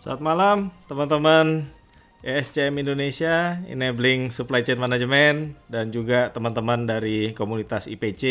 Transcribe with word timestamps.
Selamat 0.00 0.24
malam 0.24 0.58
teman-teman 0.88 1.68
ESCM 2.24 2.72
Indonesia, 2.80 3.60
Enabling 3.68 4.32
Supply 4.32 4.64
Chain 4.64 4.80
Management, 4.80 5.60
dan 5.68 5.92
juga 5.92 6.32
teman-teman 6.32 6.88
dari 6.88 7.36
komunitas 7.36 7.84
IPC 7.84 8.24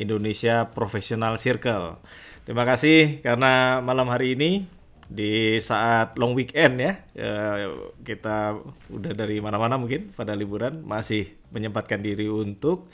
Indonesia 0.00 0.64
Professional 0.72 1.36
Circle. 1.36 2.00
Terima 2.48 2.64
kasih 2.64 3.20
karena 3.20 3.84
malam 3.84 4.08
hari 4.08 4.40
ini 4.40 4.72
di 5.04 5.60
saat 5.60 6.16
long 6.16 6.32
weekend 6.32 6.80
ya, 6.80 7.04
ya 7.12 7.68
kita 8.00 8.56
udah 8.88 9.12
dari 9.12 9.36
mana-mana 9.44 9.76
mungkin 9.76 10.16
pada 10.16 10.32
liburan 10.32 10.80
masih 10.80 11.28
menyempatkan 11.52 12.00
diri 12.00 12.24
untuk 12.24 12.88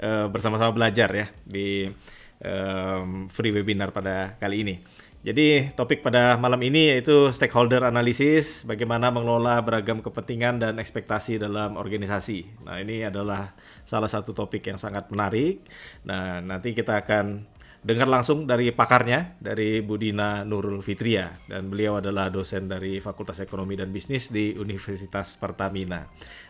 uh, 0.00 0.24
bersama-sama 0.32 0.72
belajar 0.72 1.12
ya 1.12 1.28
di 1.44 1.92
free 3.30 3.54
webinar 3.54 3.94
pada 3.94 4.40
kali 4.40 4.66
ini. 4.66 4.74
Jadi 5.22 5.70
topik 5.78 6.02
pada 6.02 6.34
malam 6.34 6.58
ini 6.66 6.90
yaitu 6.90 7.30
stakeholder 7.30 7.86
analysis, 7.86 8.66
bagaimana 8.66 9.14
mengelola 9.14 9.62
beragam 9.62 10.02
kepentingan 10.02 10.58
dan 10.58 10.82
ekspektasi 10.82 11.38
dalam 11.38 11.78
organisasi. 11.78 12.66
Nah 12.66 12.82
ini 12.82 13.06
adalah 13.06 13.54
salah 13.86 14.10
satu 14.10 14.34
topik 14.34 14.66
yang 14.66 14.82
sangat 14.82 15.14
menarik. 15.14 15.62
Nah 16.02 16.42
nanti 16.42 16.74
kita 16.74 17.06
akan 17.06 17.46
dengar 17.86 18.10
langsung 18.10 18.50
dari 18.50 18.74
pakarnya, 18.74 19.38
dari 19.38 19.78
Budina 19.78 20.42
Nurul 20.42 20.82
Fitria. 20.82 21.30
Dan 21.46 21.70
beliau 21.70 22.02
adalah 22.02 22.26
dosen 22.26 22.66
dari 22.66 22.98
Fakultas 22.98 23.38
Ekonomi 23.38 23.78
dan 23.78 23.94
Bisnis 23.94 24.26
di 24.26 24.58
Universitas 24.58 25.38
Pertamina. 25.38 26.02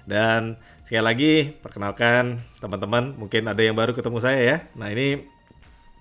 Dan 0.09 0.57
sekali 0.89 1.05
lagi, 1.05 1.33
perkenalkan 1.61 2.41
teman-teman, 2.57 3.21
mungkin 3.21 3.53
ada 3.53 3.61
yang 3.61 3.77
baru 3.77 3.93
ketemu 3.93 4.17
saya 4.17 4.41
ya. 4.41 4.57
Nah 4.81 4.89
ini... 4.89 5.29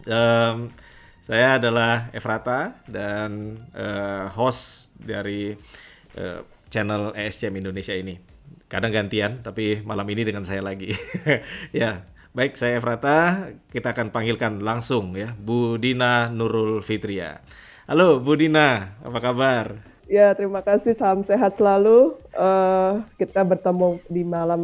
Um, 0.08 0.72
saya 1.22 1.62
adalah 1.62 2.10
Efrata 2.18 2.82
dan 2.90 3.62
uh, 3.78 4.26
host 4.34 4.90
dari 4.98 5.54
uh, 6.18 6.42
channel 6.74 7.14
ESCM 7.14 7.62
Indonesia 7.62 7.94
ini. 7.94 8.18
Kadang 8.66 8.90
gantian, 8.90 9.46
tapi 9.46 9.86
malam 9.86 10.10
ini 10.10 10.26
dengan 10.26 10.42
saya 10.42 10.66
lagi. 10.66 10.90
ya, 11.78 12.02
baik 12.34 12.58
saya 12.58 12.82
Efrata, 12.82 13.54
kita 13.70 13.94
akan 13.94 14.10
panggilkan 14.10 14.66
langsung 14.66 15.14
ya 15.14 15.38
Bu 15.38 15.78
Dina 15.78 16.34
Nurul 16.34 16.82
Fitria. 16.82 17.46
Halo 17.86 18.18
Bu 18.18 18.34
Dina, 18.34 18.98
apa 19.06 19.20
kabar? 19.22 19.78
Ya, 20.10 20.34
terima 20.34 20.66
kasih. 20.66 20.98
Salam 20.98 21.22
sehat 21.22 21.56
selalu. 21.56 22.18
Uh, 22.34 23.06
kita 23.22 23.46
bertemu 23.46 24.02
di 24.10 24.26
malam 24.26 24.62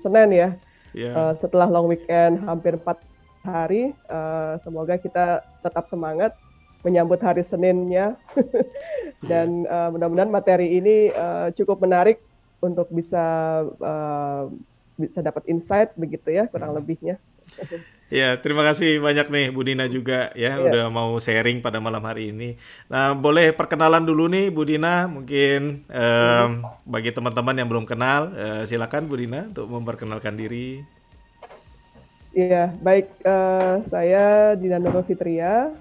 Senin 0.00 0.32
ya. 0.32 0.38
Yeah. 0.40 0.56
Ya. 0.96 1.12
Uh, 1.14 1.32
setelah 1.38 1.68
long 1.68 1.86
weekend 1.86 2.42
hampir 2.48 2.80
4 2.80 3.07
hari. 3.48 3.96
Uh, 4.06 4.60
semoga 4.62 5.00
kita 5.00 5.42
tetap 5.64 5.88
semangat 5.88 6.36
menyambut 6.86 7.18
hari 7.18 7.42
Seninnya 7.42 8.14
dan 9.30 9.66
uh, 9.66 9.90
mudah-mudahan 9.90 10.30
materi 10.30 10.78
ini 10.78 11.10
uh, 11.10 11.50
cukup 11.56 11.82
menarik 11.82 12.22
untuk 12.62 12.86
bisa 12.94 13.24
uh, 13.66 14.46
bisa 14.98 15.22
dapat 15.22 15.46
insight 15.46 15.94
begitu 15.94 16.34
ya 16.34 16.46
kurang 16.50 16.74
hmm. 16.74 16.78
lebihnya. 16.78 17.16
Ya, 18.08 18.40
terima 18.40 18.64
kasih 18.64 19.04
banyak 19.04 19.28
nih 19.28 19.46
Bu 19.52 19.60
Dina 19.68 19.84
juga 19.84 20.32
ya 20.32 20.56
yeah. 20.56 20.64
udah 20.64 20.84
mau 20.88 21.20
sharing 21.20 21.60
pada 21.60 21.76
malam 21.76 22.00
hari 22.08 22.32
ini. 22.32 22.56
Nah, 22.88 23.12
boleh 23.12 23.52
perkenalan 23.52 24.00
dulu 24.00 24.32
nih 24.32 24.48
Bu 24.48 24.64
Dina, 24.64 25.04
mungkin 25.04 25.84
um, 25.92 26.64
bagi 26.88 27.12
teman-teman 27.12 27.56
yang 27.60 27.68
belum 27.68 27.84
kenal, 27.84 28.32
uh, 28.32 28.62
silakan 28.64 29.12
Bu 29.12 29.16
Dina 29.20 29.44
untuk 29.52 29.68
memperkenalkan 29.68 30.40
diri. 30.40 30.80
Iya, 32.38 32.70
baik. 32.86 33.10
Uh, 33.26 33.82
saya 33.90 34.54
Dina 34.54 34.78
Nurul 34.78 35.02
Fitria. 35.02 35.74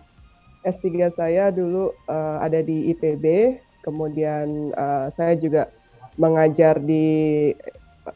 S3 0.66 1.14
saya 1.14 1.53
dulu 1.53 1.94
uh, 2.09 2.41
ada 2.41 2.66
di 2.66 2.89
IPB. 2.97 3.58
Kemudian 3.86 4.73
uh, 4.73 5.14
saya 5.14 5.38
juga 5.38 5.69
mengajar 6.17 6.81
di 6.81 7.53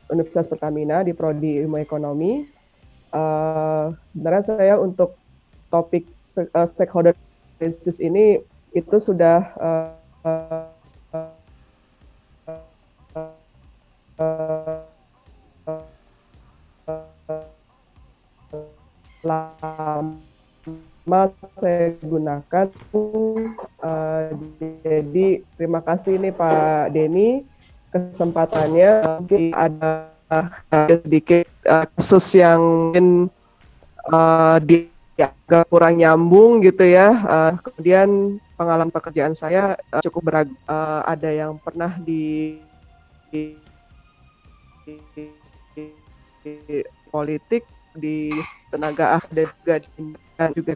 Universitas 0.09 0.49
Pertamina 0.49 1.05
di 1.05 1.13
Prodi 1.13 1.61
Ilmu 1.61 1.77
Ekonomi. 1.77 2.41
Uh, 3.13 3.93
sebenarnya 4.09 4.57
saya 4.57 4.75
untuk 4.81 5.13
topik 5.69 6.09
uh, 6.41 6.65
stakeholder 6.73 7.13
analysis 7.61 8.01
ini 8.01 8.41
itu 8.73 8.97
sudah 8.97 9.53
uh, 9.61 10.60
saya 21.61 21.93
gunakan. 22.01 22.67
Uh, 23.77 24.33
jadi 24.81 25.45
terima 25.55 25.85
kasih 25.85 26.17
nih 26.17 26.33
Pak 26.33 26.97
Denny 26.97 27.45
kesempatannya. 27.93 29.21
Mungkin 29.21 29.53
ada 29.53 30.09
sedikit 30.89 31.45
uh, 31.69 31.85
kasus 31.93 32.33
yang 32.33 32.61
mungkin 32.89 33.29
uh, 34.09 34.57
di 34.57 34.89
agak 35.21 35.69
kurang 35.69 36.01
nyambung 36.01 36.65
gitu 36.65 36.81
ya. 36.81 37.13
Uh, 37.21 37.51
kemudian 37.61 38.41
pengalaman 38.57 38.89
pekerjaan 38.89 39.37
saya 39.37 39.77
uh, 39.93 40.01
cukup 40.01 40.21
berag 40.33 40.49
uh, 40.65 41.05
ada 41.05 41.29
yang 41.29 41.61
pernah 41.61 41.93
di, 42.01 42.57
di, 43.29 43.53
di, 44.87 45.25
di 46.41 46.81
politik 47.13 47.61
di 47.91 48.31
tenaga 48.71 49.19
ahli 49.19 49.43
juga 49.61 49.75
dan 50.41 50.57
juga 50.57 50.73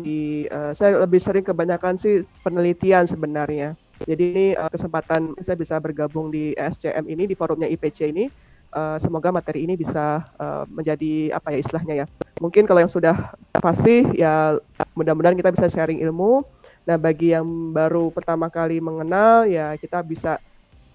di 0.00 0.48
uh, 0.48 0.72
saya 0.72 1.04
lebih 1.04 1.20
sering 1.20 1.44
kebanyakan 1.44 2.00
sih 2.00 2.24
penelitian 2.40 3.04
sebenarnya. 3.04 3.76
Jadi 4.08 4.24
ini 4.24 4.46
uh, 4.56 4.72
kesempatan 4.72 5.36
saya 5.44 5.60
bisa 5.60 5.76
bergabung 5.76 6.32
di 6.32 6.56
SCM 6.56 7.04
ini 7.12 7.28
di 7.28 7.36
forumnya 7.36 7.68
IPC 7.68 8.08
ini. 8.08 8.32
Uh, 8.72 8.96
semoga 8.96 9.28
materi 9.28 9.68
ini 9.68 9.76
bisa 9.76 10.24
uh, 10.40 10.64
menjadi 10.64 11.36
apa 11.36 11.52
ya 11.52 11.58
istilahnya 11.60 11.94
ya. 12.02 12.06
Mungkin 12.40 12.64
kalau 12.64 12.80
yang 12.80 12.88
sudah 12.88 13.36
pasti 13.60 14.00
ya 14.16 14.56
mudah-mudahan 14.96 15.36
kita 15.36 15.52
bisa 15.52 15.68
sharing 15.68 16.00
ilmu. 16.00 16.40
Nah 16.88 16.96
bagi 16.96 17.36
yang 17.36 17.44
baru 17.76 18.08
pertama 18.08 18.48
kali 18.48 18.80
mengenal 18.80 19.44
ya 19.44 19.76
kita 19.76 20.00
bisa 20.00 20.40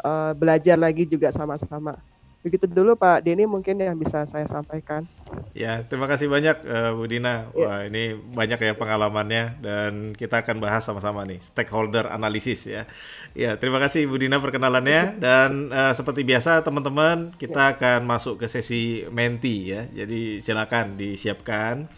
uh, 0.02 0.34
belajar 0.34 0.74
lagi 0.74 1.06
juga 1.06 1.30
sama-sama. 1.30 2.02
Begitu 2.48 2.64
dulu 2.72 2.96
Pak 2.96 3.28
Denny 3.28 3.44
mungkin 3.44 3.76
yang 3.76 4.00
bisa 4.00 4.24
saya 4.24 4.48
sampaikan. 4.48 5.04
Ya, 5.52 5.84
terima 5.84 6.08
kasih 6.08 6.32
banyak 6.32 6.64
uh, 6.64 6.96
Bu 6.96 7.04
Dina. 7.12 7.52
Ya. 7.52 7.60
Wah, 7.60 7.80
ini 7.84 8.16
banyak 8.16 8.56
ya 8.56 8.74
pengalamannya 8.80 9.60
dan 9.60 10.16
kita 10.16 10.48
akan 10.48 10.64
bahas 10.64 10.88
sama-sama 10.88 11.28
nih 11.28 11.44
stakeholder 11.44 12.08
analisis 12.08 12.64
ya. 12.72 12.88
Ya, 13.36 13.60
terima 13.60 13.84
kasih 13.84 14.08
Bu 14.08 14.16
Dina 14.16 14.40
perkenalannya 14.40 15.20
dan 15.20 15.76
uh, 15.76 15.92
seperti 15.92 16.24
biasa 16.24 16.64
teman-teman 16.64 17.36
kita 17.36 17.68
ya. 17.68 17.72
akan 17.76 18.08
masuk 18.08 18.40
ke 18.40 18.48
sesi 18.48 19.04
menti 19.12 19.76
ya. 19.76 19.84
Jadi 19.92 20.40
silakan 20.40 20.96
disiapkan 20.96 21.92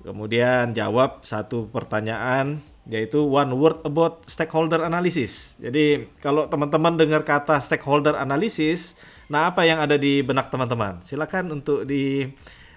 kemudian 0.02 0.74
jawab 0.74 1.22
satu 1.22 1.70
pertanyaan 1.70 2.58
yaitu 2.90 3.22
one 3.22 3.54
word 3.54 3.78
about 3.86 4.26
stakeholder 4.26 4.82
analysis. 4.82 5.54
Jadi, 5.62 6.10
kalau 6.18 6.50
teman-teman 6.50 6.98
dengar 6.98 7.22
kata 7.22 7.62
stakeholder 7.62 8.18
analysis, 8.18 8.98
nah 9.30 9.46
apa 9.52 9.62
yang 9.62 9.78
ada 9.78 9.94
di 9.94 10.26
benak 10.26 10.50
teman-teman? 10.50 10.98
Silakan 11.06 11.54
untuk 11.54 11.86
di 11.86 12.26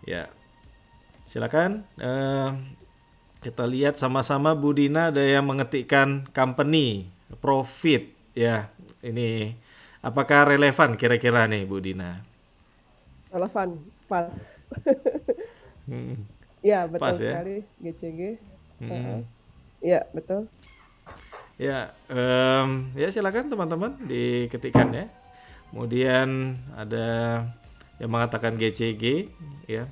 Ya, 0.09 0.33
silakan. 1.29 1.85
Uh, 2.01 2.57
kita 3.45 3.69
lihat 3.69 4.01
sama-sama 4.01 4.57
Budina 4.57 5.13
ada 5.13 5.21
yang 5.21 5.45
mengetikkan 5.45 6.25
company 6.33 7.13
profit 7.45 8.16
ya. 8.37 8.69
Ini 9.01 9.57
apakah 10.05 10.53
relevan 10.53 11.01
kira-kira 11.01 11.49
nih 11.49 11.65
Budina? 11.65 12.21
relevan 13.37 13.69
pas 14.07 14.33
hmm. 15.91 16.17
ya 16.71 16.89
betul 16.89 17.03
pas, 17.05 17.17
ya? 17.21 17.33
sekali 17.37 17.57
GCG 17.85 18.21
hmm. 18.81 18.91
uh, 18.91 19.21
ya 19.85 20.01
betul 20.15 20.49
ya 21.61 21.91
um, 22.09 22.93
ya 22.97 23.09
silakan 23.13 23.53
teman-teman 23.53 23.93
diketikkan 24.09 24.89
ya 24.95 25.07
Kemudian 25.67 26.57
ada 26.73 27.43
yang 27.99 28.09
mengatakan 28.09 28.57
GCG 28.57 29.29
ya. 29.67 29.91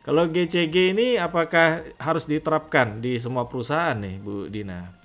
Kalau 0.00 0.30
GCG 0.30 0.96
ini 0.96 1.18
apakah 1.18 1.82
harus 1.98 2.24
diterapkan 2.24 3.04
di 3.04 3.18
semua 3.20 3.44
perusahaan 3.44 3.98
nih 3.98 4.16
Bu 4.22 4.48
Dina? 4.48 5.03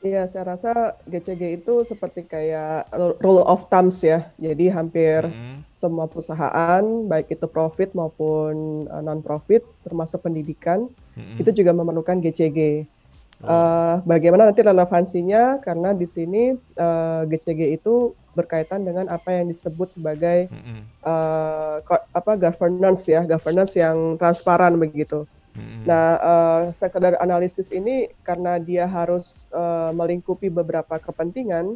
Iya, 0.00 0.32
saya 0.32 0.56
rasa 0.56 0.96
GCG 1.04 1.60
itu 1.60 1.84
seperti 1.84 2.24
kayak 2.24 2.88
rule 3.20 3.44
of 3.44 3.68
thumbs 3.68 4.00
ya. 4.00 4.32
Jadi 4.40 4.72
hampir 4.72 5.28
hmm. 5.28 5.76
semua 5.76 6.08
perusahaan, 6.08 6.80
baik 7.04 7.36
itu 7.36 7.44
profit 7.44 7.92
maupun 7.92 8.88
uh, 8.88 9.04
non-profit, 9.04 9.60
termasuk 9.84 10.24
pendidikan, 10.24 10.88
hmm. 11.20 11.36
itu 11.36 11.52
juga 11.52 11.76
memerlukan 11.76 12.16
GCG. 12.16 12.88
Oh. 13.44 13.48
Uh, 13.48 13.94
bagaimana 14.08 14.48
nanti 14.48 14.64
relevansinya? 14.64 15.60
Karena 15.60 15.92
di 15.92 16.08
sini 16.08 16.56
uh, 16.80 17.28
GCG 17.28 17.76
itu 17.76 18.16
berkaitan 18.32 18.88
dengan 18.88 19.04
apa 19.12 19.36
yang 19.36 19.52
disebut 19.52 20.00
sebagai 20.00 20.48
hmm. 20.48 20.80
uh, 21.04 21.84
apa 22.16 22.40
governance 22.40 23.04
ya, 23.04 23.20
governance 23.28 23.76
yang 23.76 24.16
transparan 24.16 24.80
begitu. 24.80 25.28
Hmm. 25.54 25.82
Nah, 25.82 26.08
uh, 26.22 26.62
sekedar 26.76 27.18
analisis 27.18 27.74
ini 27.74 28.10
karena 28.22 28.62
dia 28.62 28.86
harus 28.86 29.50
uh, 29.50 29.90
melingkupi 29.90 30.46
beberapa 30.46 30.98
kepentingan, 31.02 31.74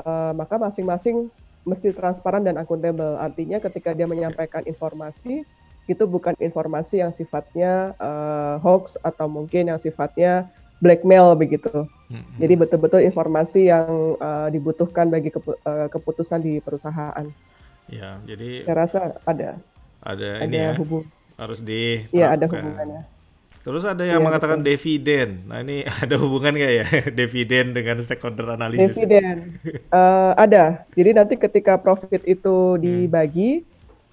uh, 0.00 0.32
maka 0.32 0.56
masing-masing 0.56 1.28
mesti 1.68 1.92
transparan 1.92 2.44
dan 2.44 2.56
akuntabel. 2.56 3.20
Artinya 3.20 3.60
ketika 3.60 3.92
dia 3.92 4.08
menyampaikan 4.08 4.64
informasi, 4.64 5.44
itu 5.84 6.04
bukan 6.06 6.32
informasi 6.40 7.04
yang 7.04 7.12
sifatnya 7.12 7.92
uh, 8.00 8.56
hoax 8.62 8.96
atau 9.04 9.26
mungkin 9.28 9.68
yang 9.68 9.80
sifatnya 9.82 10.48
blackmail 10.80 11.36
begitu. 11.36 11.84
Hmm. 12.08 12.24
Jadi 12.40 12.54
betul-betul 12.56 13.04
informasi 13.04 13.68
yang 13.68 14.16
uh, 14.16 14.48
dibutuhkan 14.48 15.12
bagi 15.12 15.28
kepu 15.28 15.54
uh, 15.68 15.92
keputusan 15.92 16.40
di 16.40 16.58
perusahaan. 16.64 17.28
Ya, 17.90 18.22
jadi 18.24 18.64
saya 18.64 18.76
rasa 18.78 18.98
ada. 19.28 19.60
Ada, 20.00 20.40
ada 20.40 20.46
ini 20.48 20.56
ya. 20.56 20.72
Hubung 20.78 21.04
harus 21.40 21.64
di 21.64 22.04
Iya, 22.12 22.36
ada 22.36 22.44
hubungannya. 22.44 23.02
Terus 23.60 23.84
ada 23.84 24.08
yang 24.08 24.24
ya, 24.24 24.26
mengatakan 24.26 24.64
betul. 24.64 24.68
dividen. 24.72 25.28
Nah 25.44 25.60
ini 25.60 25.84
ada 26.04 26.16
hubungan 26.16 26.52
nggak 26.56 26.72
ya 26.72 26.86
dividen 27.18 27.76
dengan 27.76 27.96
stakeholder 28.00 28.56
analisis? 28.56 28.96
Dividen 28.96 29.56
uh, 29.92 30.32
ada. 30.44 30.84
Jadi 30.96 31.10
nanti 31.12 31.34
ketika 31.36 31.76
profit 31.76 32.24
itu 32.24 32.76
hmm. 32.76 32.80
dibagi, 32.80 33.50
hmm. 33.60 33.66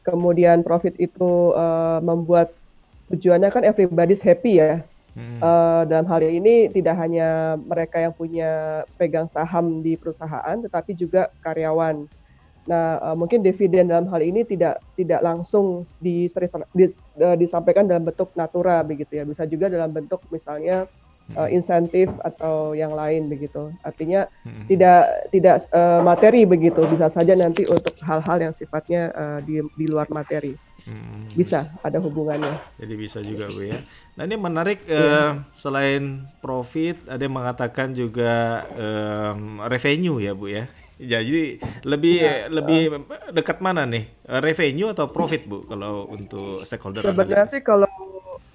kemudian 0.04 0.64
profit 0.64 0.96
itu 1.00 1.56
uh, 1.56 2.00
membuat 2.04 2.52
tujuannya 3.08 3.50
kan 3.52 3.64
everybody's 3.64 4.24
happy 4.24 4.60
ya. 4.60 4.84
Hmm. 5.18 5.42
Uh, 5.42 5.82
dalam 5.90 6.06
hal 6.12 6.22
ini 6.22 6.70
tidak 6.70 6.94
hanya 7.02 7.58
mereka 7.58 7.98
yang 7.98 8.14
punya 8.14 8.84
pegang 9.02 9.26
saham 9.32 9.82
di 9.82 9.98
perusahaan, 9.98 10.60
tetapi 10.62 10.94
juga 10.94 11.32
karyawan. 11.42 12.06
Nah, 12.68 13.00
uh, 13.00 13.16
mungkin 13.16 13.42
dividen 13.42 13.88
dalam 13.88 14.12
hal 14.12 14.20
ini 14.20 14.44
tidak 14.44 14.84
tidak 15.00 15.24
langsung 15.24 15.88
di, 16.04 16.28
di, 16.76 16.84
uh, 17.24 17.36
disampaikan 17.40 17.88
dalam 17.88 18.04
bentuk 18.04 18.36
natura 18.36 18.84
begitu 18.84 19.18
ya. 19.18 19.24
Bisa 19.24 19.48
juga 19.48 19.72
dalam 19.72 19.96
bentuk 19.96 20.20
misalnya 20.30 20.84
uh, 21.36 21.50
insentif 21.52 22.08
atau 22.24 22.76
yang 22.76 22.92
lain 22.96 23.28
begitu. 23.28 23.72
Artinya 23.84 24.28
hmm. 24.44 24.68
tidak 24.68 25.32
tidak 25.32 25.56
uh, 25.72 26.00
materi 26.04 26.44
begitu. 26.48 26.84
Bisa 26.88 27.12
saja 27.12 27.36
nanti 27.36 27.68
untuk 27.68 27.96
hal-hal 28.04 28.38
yang 28.40 28.54
sifatnya 28.56 29.12
uh, 29.12 29.40
di 29.44 29.60
di 29.76 29.86
luar 29.88 30.08
materi. 30.12 30.56
Hmm. 30.88 31.28
Bisa 31.32 31.68
ada 31.84 32.00
hubungannya. 32.00 32.56
Jadi 32.80 32.94
bisa 32.96 33.20
juga 33.20 33.52
Bu 33.52 33.64
ya. 33.64 33.84
Nah 34.16 34.24
ini 34.24 34.36
menarik 34.40 34.88
yeah. 34.88 35.04
uh, 35.04 35.32
selain 35.52 36.24
profit 36.40 36.96
ada 37.12 37.20
yang 37.20 37.36
mengatakan 37.36 37.92
juga 37.92 38.64
um, 38.76 39.60
revenue 39.68 40.24
ya 40.24 40.32
Bu 40.32 40.48
ya. 40.48 40.68
Ya, 40.98 41.22
jadi 41.22 41.62
lebih 41.86 42.18
ya, 42.26 42.50
lebih 42.50 42.82
uh, 42.90 43.30
dekat 43.30 43.62
mana 43.62 43.86
nih? 43.86 44.10
Revenue 44.42 44.90
atau 44.90 45.14
profit, 45.14 45.46
Bu, 45.46 45.62
kalau 45.70 46.10
untuk 46.10 46.66
stakeholder 46.66 47.06
Sebenarnya 47.06 47.46
sih 47.46 47.62
kalau 47.62 47.86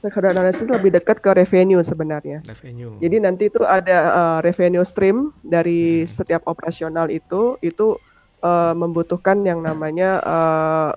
stakeholder 0.03 0.35
analysis 0.35 0.67
lebih 0.67 0.91
dekat 0.91 1.23
ke 1.23 1.31
revenue 1.31 1.79
sebenarnya. 1.87 2.43
Revenue. 2.43 2.99
Jadi 2.99 3.17
nanti 3.23 3.47
itu 3.47 3.63
ada 3.63 3.99
uh, 4.11 4.39
revenue 4.43 4.83
stream 4.83 5.31
dari 5.47 6.03
hmm. 6.03 6.11
setiap 6.11 6.43
operasional 6.51 7.07
itu 7.15 7.55
itu 7.63 7.95
uh, 8.43 8.75
membutuhkan 8.75 9.47
yang 9.47 9.63
namanya 9.63 10.19
uh, 10.27 10.91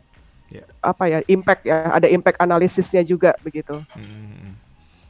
yeah. 0.49 0.65
apa 0.81 1.03
ya? 1.05 1.19
impact 1.29 1.69
ya. 1.69 1.93
Ada 1.93 2.09
impact 2.09 2.41
analisisnya 2.41 3.05
juga 3.05 3.37
begitu. 3.45 3.77
Hmm. 3.93 4.57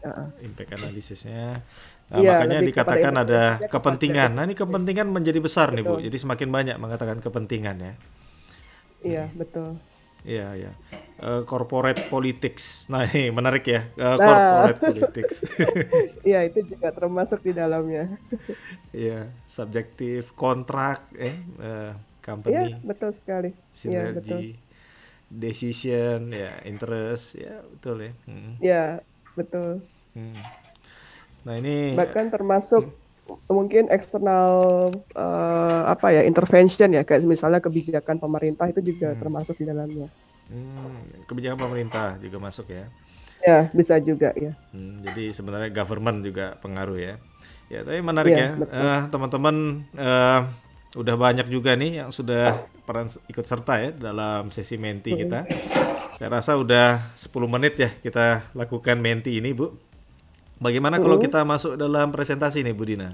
Uh. 0.03 0.27
Impact 0.43 0.75
analisisnya 0.75 1.63
Nah, 2.05 2.21
ya, 2.21 2.37
makanya 2.37 2.59
dikatakan 2.61 3.13
ada 3.17 3.41
kepentingan. 3.65 4.37
Nah, 4.37 4.43
ini 4.45 4.53
kepentingan 4.53 5.09
menjadi 5.09 5.39
besar 5.41 5.73
betul. 5.73 5.77
nih, 5.81 5.83
Bu. 5.83 5.95
Jadi 6.05 6.17
semakin 6.21 6.49
banyak 6.53 6.77
mengatakan 6.77 7.17
kepentingan 7.17 7.75
ya. 7.81 7.93
Iya, 9.01 9.25
betul. 9.33 9.73
Iya, 10.25 10.47
iya. 10.57 10.71
Uh, 11.21 11.41
corporate 11.45 12.09
politics. 12.09 12.89
Nah, 12.89 13.05
ini 13.09 13.29
menarik 13.29 13.65
ya. 13.65 13.89
Uh, 13.97 14.17
nah. 14.17 14.25
Corporate 14.25 14.81
politics. 14.81 15.45
Iya, 16.25 16.49
itu 16.49 16.65
juga 16.65 16.89
termasuk 16.89 17.45
di 17.45 17.53
dalamnya. 17.53 18.09
Iya, 18.95 19.29
subjektif 19.45 20.33
kontrak 20.33 21.13
eh 21.19 21.37
uh, 21.61 21.93
company. 22.25 22.73
Iya, 22.73 22.77
betul 22.81 23.13
sekali. 23.13 23.53
Sinergi. 23.69 23.93
Ya, 23.93 24.17
betul. 24.17 24.39
Decision, 25.25 26.19
ya, 26.33 26.51
interest, 26.65 27.37
ya, 27.37 27.61
betul 27.61 27.97
ya. 28.09 28.11
Hmm. 28.25 28.53
Iya, 28.61 28.83
betul. 29.37 29.85
Hmm. 30.17 30.64
Nah 31.45 31.61
ini 31.61 31.93
bahkan 31.93 32.33
termasuk 32.33 32.89
hmm. 32.89 33.53
mungkin 33.53 33.87
eksternal 33.93 34.49
uh, 35.13 35.81
apa 35.87 36.11
ya 36.11 36.21
intervention 36.25 36.91
ya 36.91 37.05
kayak 37.05 37.23
misalnya 37.23 37.61
kebijakan 37.61 38.17
pemerintah 38.17 38.65
itu 38.67 38.81
juga 38.81 39.13
hmm. 39.13 39.19
termasuk 39.21 39.55
di 39.61 39.65
dalamnya. 39.69 40.09
Hmm, 40.49 41.25
kebijakan 41.29 41.57
pemerintah 41.57 42.17
juga 42.21 42.37
masuk 42.41 42.69
ya? 42.73 42.85
Ya 43.45 43.69
bisa 43.69 44.01
juga 44.01 44.33
ya. 44.33 44.57
Hmm, 44.73 45.05
jadi 45.05 45.29
sebenarnya 45.33 45.69
government 45.69 46.25
juga 46.25 46.57
pengaruh 46.59 46.97
ya. 46.97 47.15
Ya 47.69 47.81
tapi 47.81 48.01
menarik 48.01 48.33
ya, 48.33 48.57
ya. 48.57 48.65
Uh, 48.69 49.01
teman-teman 49.09 49.85
uh, 49.97 50.41
udah 50.95 51.15
banyak 51.19 51.49
juga 51.51 51.75
nih 51.75 52.01
yang 52.01 52.09
sudah 52.09 52.65
peran 52.87 53.11
ikut 53.27 53.45
serta 53.45 53.73
ya 53.83 53.89
dalam 53.93 54.49
sesi 54.49 54.81
menti 54.81 55.13
hmm. 55.13 55.19
kita. 55.21 55.39
Saya 56.15 56.29
rasa 56.31 56.55
udah 56.55 57.11
10 57.11 57.27
menit 57.51 57.73
ya 57.75 57.89
kita 57.91 58.55
lakukan 58.55 58.95
menti 58.97 59.37
ini 59.37 59.51
Bu. 59.51 59.75
Bagaimana 60.65 60.97
kalau 60.97 61.21
kita 61.21 61.45
masuk 61.45 61.77
dalam 61.77 62.09
presentasi 62.09 62.65
nih, 62.65 62.73
Bu 62.73 62.89
Dina? 62.89 63.13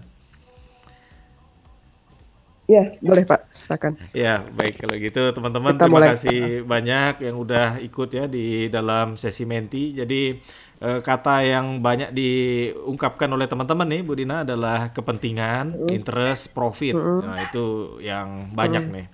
Ya, 2.71 2.95
boleh 3.03 3.27
Pak, 3.27 3.51
silakan. 3.51 3.99
Ya, 4.15 4.47
baik 4.55 4.79
kalau 4.79 4.95
gitu 4.95 5.35
teman-teman 5.35 5.75
terima 5.75 5.99
mulai. 5.99 6.15
kasih 6.15 6.63
banyak 6.63 7.27
yang 7.27 7.35
udah 7.35 7.83
ikut 7.83 8.09
ya 8.15 8.31
di 8.31 8.71
dalam 8.71 9.19
sesi 9.19 9.43
menti. 9.43 9.91
Jadi 9.91 10.39
eh, 10.79 10.99
kata 11.03 11.43
yang 11.43 11.83
banyak 11.83 12.15
diungkapkan 12.15 13.27
oleh 13.27 13.51
teman-teman 13.51 13.91
nih 13.91 14.01
Bu 14.07 14.15
Dina 14.15 14.47
adalah 14.47 14.95
kepentingan, 14.95 15.91
interest, 15.91 16.55
profit. 16.55 16.95
Nah, 16.95 17.43
itu 17.43 17.99
yang 17.99 18.55
banyak 18.55 18.87
nih 18.87 19.05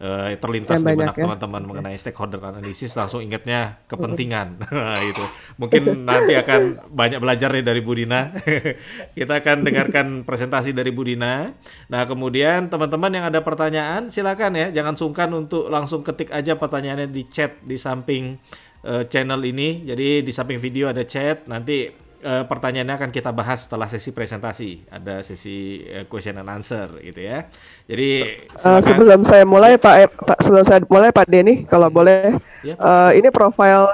uh, 0.00 0.32
terlintas 0.36 0.84
di 0.84 0.92
benak 0.92 1.16
ya. 1.16 1.24
teman-teman 1.24 1.62
ya. 1.62 1.66
mengenai 1.68 1.96
stakeholder 1.96 2.40
analisis 2.40 2.92
langsung 2.96 3.24
ingatnya 3.24 3.80
kepentingan. 3.88 4.48
Nah, 4.76 5.02
itu. 5.02 5.24
Mungkin 5.56 6.04
nanti 6.04 6.36
akan 6.36 6.92
banyak 6.92 7.18
belajar 7.18 7.48
nih 7.50 7.64
dari 7.64 7.80
Budina 7.80 8.30
kita 9.18 9.40
akan 9.40 9.66
dengarkan 9.66 10.06
presentasi 10.22 10.70
dari 10.76 10.92
Budina 10.94 11.50
nah 11.90 12.06
kemudian 12.06 12.68
teman-teman 12.70 13.10
yang 13.10 13.24
ada 13.26 13.40
pertanyaan 13.40 14.12
silakan 14.12 14.54
ya. 14.54 14.66
Jangan 14.70 14.94
sungkan 14.94 15.32
untuk 15.32 15.72
langsung 15.72 16.04
ketik 16.04 16.30
aja 16.30 16.54
pertanyaannya 16.60 17.08
di 17.10 17.26
chat 17.26 17.58
di 17.64 17.74
samping 17.80 18.36
uh, 18.84 19.02
channel 19.08 19.40
ini. 19.42 19.86
Jadi 19.88 20.22
di 20.22 20.32
samping 20.32 20.60
video 20.60 20.92
ada 20.92 21.02
chat. 21.02 21.48
Nanti 21.48 22.05
uh, 22.22 22.44
pertanyaannya 22.46 22.94
akan 22.96 23.10
kita 23.12 23.30
bahas 23.34 23.66
setelah 23.66 23.90
sesi 23.90 24.14
presentasi. 24.14 24.86
Ada 24.88 25.20
sesi 25.20 25.84
uh, 25.88 26.04
question 26.08 26.38
and 26.38 26.48
answer 26.48 26.88
gitu 27.02 27.20
ya. 27.24 27.48
Jadi 27.90 28.42
uh, 28.62 28.80
sebelum 28.80 29.20
saya 29.26 29.44
mulai 29.44 29.76
Pak, 29.76 29.94
eh, 30.00 30.08
Pak 30.08 30.38
sebelum 30.44 30.64
saya 30.64 30.80
mulai 30.86 31.10
Pak 31.12 31.26
Denny 31.28 31.66
kalau 31.68 31.90
boleh 31.92 32.38
ya, 32.64 32.74
uh, 32.78 33.10
ini 33.12 33.28
profile 33.28 33.90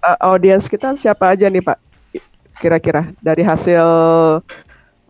uh, 0.00 0.18
audiens 0.22 0.64
kita 0.70 0.94
siapa 0.96 1.34
aja 1.34 1.50
nih 1.50 1.64
Pak? 1.64 1.78
Kira-kira 2.62 3.10
dari 3.18 3.42
hasil 3.42 3.84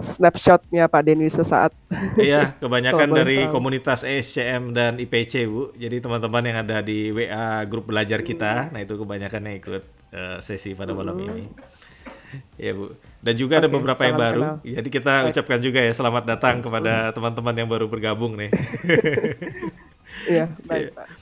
snapshotnya 0.02 0.90
Pak 0.90 1.02
Denny 1.06 1.30
sesaat. 1.30 1.70
Iya, 2.18 2.52
kebanyakan 2.62 3.08
dari 3.14 3.46
tahu. 3.46 3.54
komunitas 3.60 4.02
ESCM 4.02 4.74
dan 4.74 4.98
IPC 4.98 5.46
Bu. 5.46 5.70
Jadi 5.78 6.02
teman-teman 6.02 6.42
yang 6.42 6.58
ada 6.66 6.82
di 6.82 7.14
WA 7.14 7.62
grup 7.70 7.88
belajar 7.88 8.20
kita, 8.20 8.74
nah 8.74 8.80
itu 8.82 8.98
kebanyakan 8.98 9.40
yang 9.48 9.56
ikut 9.62 9.84
uh, 10.12 10.38
sesi 10.42 10.74
pada 10.74 10.92
malam 10.92 11.16
hmm. 11.16 11.24
ini. 11.30 11.44
Ya 12.56 12.72
Bu. 12.74 12.96
Dan 13.22 13.34
juga 13.38 13.58
okay, 13.58 13.62
ada 13.64 13.68
beberapa 13.70 14.02
yang 14.02 14.18
baru. 14.18 14.42
Kenal. 14.42 14.56
Jadi 14.82 14.88
kita 14.90 15.14
Baik. 15.22 15.30
ucapkan 15.34 15.60
juga 15.62 15.80
ya 15.80 15.92
selamat 15.94 16.24
datang 16.26 16.56
kepada 16.58 17.14
teman-teman 17.14 17.54
yang 17.54 17.68
baru 17.70 17.86
bergabung 17.86 18.34
nih. 18.36 18.50
Iya, 20.28 20.44
baik. 20.68 20.92
Pak. 20.92 21.21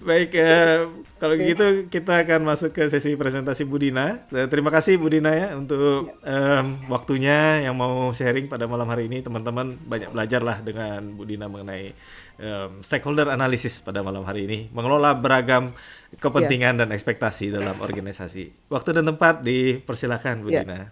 Baik, 0.00 0.32
eh, 0.32 0.88
kalau 1.20 1.36
okay. 1.36 1.52
gitu 1.52 1.66
kita 1.92 2.24
akan 2.24 2.48
masuk 2.48 2.72
ke 2.72 2.88
sesi 2.88 3.12
presentasi 3.20 3.68
Budina. 3.68 4.24
Eh, 4.32 4.48
terima 4.48 4.72
kasih 4.72 4.96
Budina 4.96 5.28
ya 5.28 5.52
untuk 5.52 6.16
um, 6.24 6.66
waktunya 6.88 7.68
yang 7.68 7.76
mau 7.76 8.08
sharing 8.16 8.48
pada 8.48 8.64
malam 8.64 8.88
hari 8.88 9.12
ini. 9.12 9.20
Teman-teman 9.20 9.76
banyak 9.76 10.08
belajar 10.16 10.40
lah 10.40 10.64
dengan 10.64 11.04
Budina 11.12 11.52
mengenai 11.52 11.92
um, 12.40 12.80
stakeholder 12.80 13.28
analisis 13.28 13.84
pada 13.84 14.00
malam 14.00 14.24
hari 14.24 14.48
ini. 14.48 14.58
Mengelola 14.72 15.12
beragam 15.12 15.76
kepentingan 16.16 16.80
yeah. 16.80 16.88
dan 16.88 16.88
ekspektasi 16.96 17.52
dalam 17.52 17.76
organisasi. 17.84 18.72
Waktu 18.72 18.96
dan 18.96 19.04
tempat 19.04 19.44
dipersilakan 19.44 20.40
Budina. 20.40 20.64
Yeah. 20.64 20.88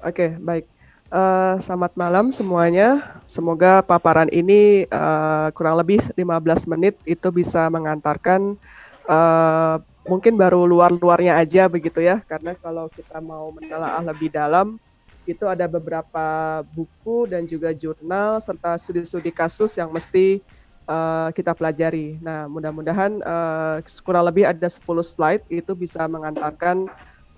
Oke, 0.00 0.16
okay, 0.16 0.30
baik. 0.40 0.77
Uh, 1.08 1.56
selamat 1.64 1.96
malam 1.96 2.28
semuanya. 2.28 3.16
Semoga 3.24 3.80
paparan 3.80 4.28
ini 4.28 4.84
uh, 4.92 5.48
kurang 5.56 5.80
lebih 5.80 6.04
15 6.12 6.68
menit 6.68 7.00
itu 7.08 7.32
bisa 7.32 7.64
mengantarkan 7.72 8.60
uh, 9.08 9.80
mungkin 10.04 10.36
baru 10.36 10.68
luar-luarnya 10.68 11.40
aja 11.40 11.64
begitu 11.64 12.04
ya. 12.04 12.20
Karena 12.28 12.52
kalau 12.60 12.92
kita 12.92 13.24
mau 13.24 13.48
menelaah 13.56 14.04
lebih 14.04 14.28
dalam 14.28 14.76
itu 15.24 15.48
ada 15.48 15.64
beberapa 15.64 16.60
buku 16.76 17.24
dan 17.24 17.48
juga 17.48 17.72
jurnal 17.72 18.44
serta 18.44 18.76
studi-studi 18.76 19.32
kasus 19.32 19.80
yang 19.80 19.88
mesti 19.88 20.44
uh, 20.84 21.32
kita 21.32 21.56
pelajari. 21.56 22.20
Nah, 22.20 22.52
mudah-mudahan 22.52 23.24
uh, 23.24 23.80
kurang 24.04 24.28
lebih 24.28 24.44
ada 24.44 24.68
10 24.68 24.84
slide 24.84 25.40
itu 25.48 25.72
bisa 25.72 26.04
mengantarkan 26.04 26.84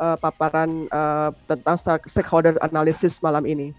uh, 0.01 0.17
paparan 0.17 0.89
uh, 0.89 1.31
tentang 1.45 1.77
stakeholder 2.09 2.57
analysis 2.65 3.21
malam 3.21 3.45
ini. 3.45 3.77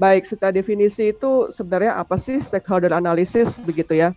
Baik, 0.00 0.24
setelah 0.24 0.54
definisi 0.54 1.12
itu 1.12 1.52
sebenarnya 1.52 1.98
apa 1.98 2.16
sih 2.16 2.40
stakeholder 2.40 2.94
analysis 2.94 3.60
begitu 3.60 3.98
ya? 3.98 4.16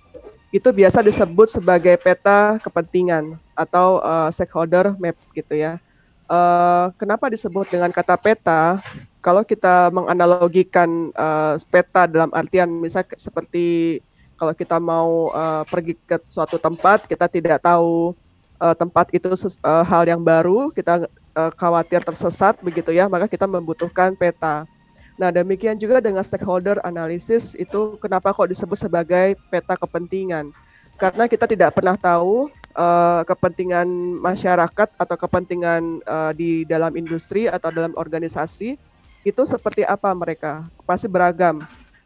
Itu 0.54 0.70
biasa 0.70 1.02
disebut 1.02 1.50
sebagai 1.60 1.98
peta 2.00 2.62
kepentingan 2.62 3.36
atau 3.58 4.00
uh, 4.00 4.30
stakeholder 4.30 4.96
map 5.02 5.18
gitu 5.34 5.58
ya. 5.58 5.82
Uh, 6.30 6.94
kenapa 6.96 7.28
disebut 7.28 7.68
dengan 7.68 7.92
kata 7.92 8.16
peta? 8.16 8.80
Kalau 9.20 9.44
kita 9.44 9.92
menganalogikan 9.92 11.12
uh, 11.18 11.60
peta 11.68 12.08
dalam 12.08 12.32
artian 12.32 12.70
misalnya 12.80 13.20
seperti 13.20 14.00
kalau 14.40 14.54
kita 14.56 14.78
mau 14.80 15.32
uh, 15.32 15.64
pergi 15.68 15.96
ke 16.04 16.20
suatu 16.28 16.60
tempat, 16.60 17.08
kita 17.08 17.28
tidak 17.28 17.64
tahu 17.64 18.16
uh, 18.60 18.76
tempat 18.76 19.12
itu 19.12 19.36
uh, 19.64 19.84
hal 19.84 20.04
yang 20.08 20.24
baru, 20.24 20.72
kita 20.72 21.08
uh, 21.38 21.52
khawatir 21.54 22.02
tersesat 22.06 22.58
begitu 22.62 22.94
ya, 22.94 23.10
maka 23.10 23.30
kita 23.30 23.46
membutuhkan 23.46 24.14
peta. 24.18 24.66
Nah, 25.14 25.30
demikian 25.30 25.78
juga 25.78 26.02
dengan 26.02 26.26
stakeholder 26.26 26.82
analysis 26.82 27.54
itu 27.54 28.02
kenapa 28.02 28.34
kok 28.34 28.50
disebut 28.50 28.90
sebagai 28.90 29.38
peta 29.54 29.78
kepentingan? 29.78 30.50
Karena 30.98 31.30
kita 31.30 31.46
tidak 31.46 31.78
pernah 31.78 31.98
tahu 31.98 32.50
uh, 32.74 33.22
kepentingan 33.26 33.86
masyarakat 34.22 34.90
atau 34.98 35.16
kepentingan 35.18 36.02
uh, 36.06 36.32
di 36.34 36.66
dalam 36.66 36.94
industri 36.98 37.46
atau 37.46 37.70
dalam 37.70 37.94
organisasi 37.94 38.78
itu 39.24 39.42
seperti 39.46 39.86
apa 39.86 40.10
mereka. 40.18 40.66
Pasti 40.86 41.06
beragam. 41.06 41.62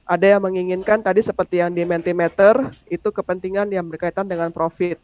Ada 0.07 0.35
yang 0.35 0.41
menginginkan 0.43 1.03
tadi 1.03 1.19
seperti 1.19 1.59
yang 1.59 1.75
di 1.75 1.83
Mentimeter 1.83 2.71
itu 2.87 3.11
kepentingan 3.11 3.67
yang 3.67 3.87
berkaitan 3.91 4.23
dengan 4.23 4.55
profit 4.55 4.95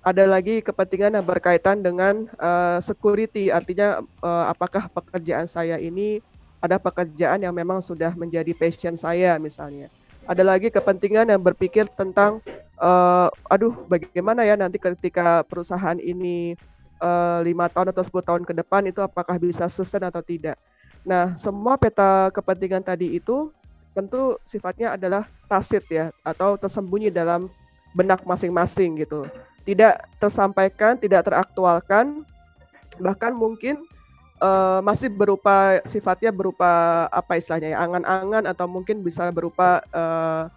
ada 0.00 0.24
lagi 0.24 0.64
kepentingan 0.64 1.12
yang 1.20 1.26
berkaitan 1.26 1.84
dengan 1.84 2.24
uh, 2.40 2.80
security, 2.80 3.52
artinya 3.52 4.00
uh, 4.24 4.48
apakah 4.48 4.88
pekerjaan 4.88 5.44
saya 5.44 5.76
ini 5.76 6.24
ada 6.60 6.80
pekerjaan 6.80 7.44
yang 7.44 7.52
memang 7.52 7.84
sudah 7.84 8.12
menjadi 8.16 8.52
passion 8.56 8.96
saya 8.96 9.36
misalnya. 9.36 9.92
Ada 10.24 10.40
lagi 10.44 10.72
kepentingan 10.72 11.28
yang 11.28 11.40
berpikir 11.40 11.88
tentang, 11.96 12.40
uh, 12.80 13.28
aduh 13.52 13.76
bagaimana 13.88 14.44
ya 14.44 14.56
nanti 14.56 14.80
ketika 14.80 15.44
perusahaan 15.44 15.96
ini 16.00 16.56
lima 17.40 17.64
uh, 17.64 17.70
tahun 17.72 17.96
atau 17.96 18.04
10 18.04 18.28
tahun 18.28 18.42
ke 18.44 18.52
depan 18.60 18.84
itu 18.84 19.00
apakah 19.00 19.40
bisa 19.40 19.64
sustain 19.72 20.04
atau 20.04 20.20
tidak. 20.20 20.60
Nah, 21.00 21.32
semua 21.40 21.80
peta 21.80 22.28
kepentingan 22.28 22.84
tadi 22.84 23.16
itu 23.16 23.48
tentu 23.96 24.36
sifatnya 24.44 25.00
adalah 25.00 25.24
tacit 25.48 25.80
ya 25.88 26.12
atau 26.20 26.60
tersembunyi 26.60 27.08
dalam 27.08 27.48
benak 27.96 28.20
masing-masing 28.28 29.00
gitu 29.00 29.24
tidak 29.70 30.02
tersampaikan, 30.18 30.98
tidak 30.98 31.30
teraktualkan, 31.30 32.26
bahkan 32.98 33.30
mungkin 33.30 33.86
uh, 34.42 34.82
masih 34.82 35.06
berupa 35.06 35.78
sifatnya 35.86 36.34
berupa 36.34 37.06
apa 37.14 37.38
istilahnya 37.38 37.78
ya 37.78 37.78
angan-angan 37.78 38.50
atau 38.50 38.66
mungkin 38.66 39.06
bisa 39.06 39.30
berupa 39.30 39.78
uh, 39.94 40.50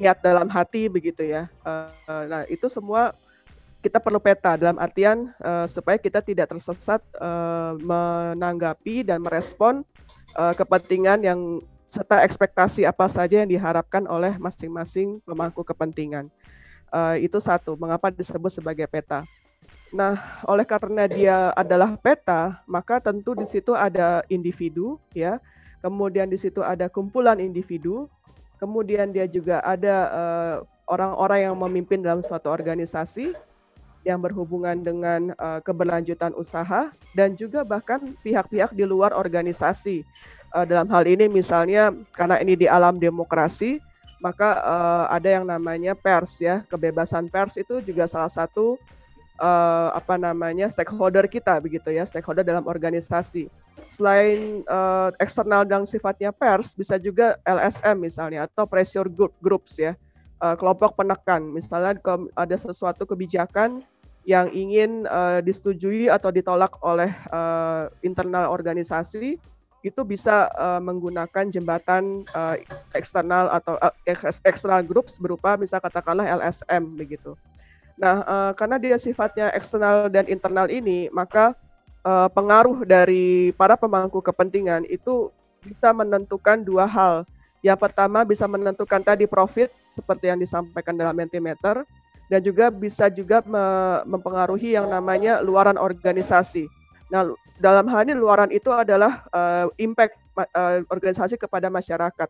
niat 0.00 0.16
dalam 0.24 0.48
hati 0.48 0.88
begitu 0.88 1.28
ya. 1.28 1.44
Uh, 1.60 2.24
nah 2.24 2.42
itu 2.48 2.72
semua 2.72 3.12
kita 3.84 4.00
perlu 4.00 4.16
peta 4.16 4.56
dalam 4.56 4.80
artian 4.80 5.28
uh, 5.44 5.68
supaya 5.68 6.00
kita 6.00 6.24
tidak 6.24 6.48
tersesat 6.48 7.04
uh, 7.20 7.76
menanggapi 7.78 9.04
dan 9.04 9.20
merespon 9.20 9.84
uh, 10.40 10.56
kepentingan 10.56 11.20
yang 11.20 11.60
serta 11.92 12.24
ekspektasi 12.24 12.84
apa 12.84 13.12
saja 13.12 13.44
yang 13.44 13.50
diharapkan 13.52 14.08
oleh 14.08 14.40
masing-masing 14.40 15.20
pemangku 15.24 15.60
kepentingan. 15.64 16.32
Uh, 16.88 17.20
itu 17.20 17.36
satu, 17.36 17.76
mengapa 17.76 18.08
disebut 18.08 18.48
sebagai 18.48 18.88
peta. 18.88 19.24
Nah, 19.88 20.20
oleh 20.44 20.68
karena 20.68 21.08
dia 21.08 21.52
adalah 21.56 21.96
peta, 21.96 22.60
maka 22.68 23.00
tentu 23.00 23.32
di 23.32 23.48
situ 23.48 23.72
ada 23.72 24.20
individu, 24.28 25.00
ya. 25.16 25.40
Kemudian 25.80 26.28
di 26.28 26.36
situ 26.36 26.60
ada 26.60 26.90
kumpulan 26.92 27.40
individu. 27.40 28.10
Kemudian 28.58 29.14
dia 29.14 29.24
juga 29.30 29.62
ada 29.62 29.96
eh, 30.10 30.56
orang-orang 30.90 31.38
uh, 31.38 31.44
yang 31.46 31.54
memimpin 31.54 32.02
dalam 32.02 32.26
suatu 32.26 32.50
organisasi 32.50 33.30
yang 34.02 34.18
berhubungan 34.18 34.82
dengan 34.82 35.30
uh, 35.38 35.62
keberlanjutan 35.62 36.34
usaha 36.34 36.90
dan 37.14 37.38
juga 37.38 37.62
bahkan 37.62 38.18
pihak-pihak 38.26 38.74
di 38.74 38.82
luar 38.82 39.14
organisasi. 39.14 40.02
Uh, 40.50 40.66
dalam 40.66 40.90
hal 40.90 41.06
ini 41.06 41.30
misalnya 41.30 41.94
karena 42.18 42.42
ini 42.42 42.58
di 42.58 42.66
alam 42.66 42.98
demokrasi, 42.98 43.78
maka 44.18 44.58
uh, 44.62 45.06
ada 45.14 45.28
yang 45.40 45.46
namanya 45.46 45.94
pers 45.94 46.42
ya 46.42 46.66
kebebasan 46.66 47.30
pers 47.30 47.54
itu 47.54 47.78
juga 47.82 48.10
salah 48.10 48.30
satu 48.30 48.74
uh, 49.38 49.90
apa 49.94 50.18
namanya 50.18 50.66
stakeholder 50.66 51.24
kita 51.30 51.62
begitu 51.62 51.94
ya 51.94 52.04
stakeholder 52.04 52.42
dalam 52.42 52.66
organisasi. 52.66 53.46
Selain 53.94 54.62
uh, 54.66 55.14
eksternal 55.22 55.62
dan 55.62 55.86
sifatnya 55.86 56.34
pers 56.34 56.74
bisa 56.74 56.98
juga 56.98 57.38
LSM 57.46 57.96
misalnya 57.98 58.46
atau 58.50 58.66
pressure 58.66 59.06
group 59.06 59.34
groups 59.38 59.78
ya 59.78 59.94
uh, 60.42 60.54
kelompok 60.58 60.98
penekan. 60.98 61.42
Misalnya 61.54 61.98
ada 62.34 62.56
sesuatu 62.58 63.06
kebijakan 63.06 63.86
yang 64.28 64.52
ingin 64.52 65.08
uh, 65.08 65.40
disetujui 65.40 66.12
atau 66.12 66.28
ditolak 66.28 66.76
oleh 66.84 67.08
uh, 67.32 67.88
internal 68.04 68.52
organisasi 68.52 69.40
itu 69.86 70.02
bisa 70.02 70.50
uh, 70.58 70.82
menggunakan 70.82 71.54
jembatan 71.54 72.26
uh, 72.34 72.58
eksternal 72.98 73.46
atau 73.54 73.78
uh, 73.78 73.94
eksternal 74.42 74.82
groups 74.82 75.14
berupa 75.22 75.54
bisa 75.54 75.78
katakanlah 75.78 76.26
LSM 76.26 76.98
begitu. 76.98 77.38
Nah, 77.98 78.22
uh, 78.26 78.52
karena 78.54 78.78
dia 78.78 78.96
sifatnya 78.98 79.50
eksternal 79.54 80.10
dan 80.10 80.26
internal 80.26 80.70
ini, 80.70 81.10
maka 81.10 81.54
uh, 82.06 82.30
pengaruh 82.30 82.86
dari 82.86 83.50
para 83.54 83.74
pemangku 83.74 84.22
kepentingan 84.22 84.86
itu 84.86 85.30
bisa 85.62 85.90
menentukan 85.90 86.62
dua 86.62 86.86
hal. 86.86 87.26
Yang 87.62 87.90
pertama 87.90 88.22
bisa 88.22 88.46
menentukan 88.46 89.02
tadi 89.02 89.26
profit 89.26 89.70
seperti 89.98 90.30
yang 90.30 90.38
disampaikan 90.38 90.94
dalam 90.94 91.14
Mentimeter 91.14 91.82
dan 92.30 92.40
juga 92.44 92.70
bisa 92.70 93.10
juga 93.10 93.42
me 93.42 93.64
mempengaruhi 94.06 94.78
yang 94.78 94.86
namanya 94.86 95.42
luaran 95.42 95.74
organisasi. 95.74 96.70
Nah, 97.08 97.32
dalam 97.56 97.88
hal 97.88 98.04
ini 98.04 98.14
luaran 98.16 98.52
itu 98.52 98.68
adalah 98.68 99.24
uh, 99.32 99.72
impact 99.80 100.20
uh, 100.36 100.84
organisasi 100.92 101.40
kepada 101.40 101.72
masyarakat. 101.72 102.28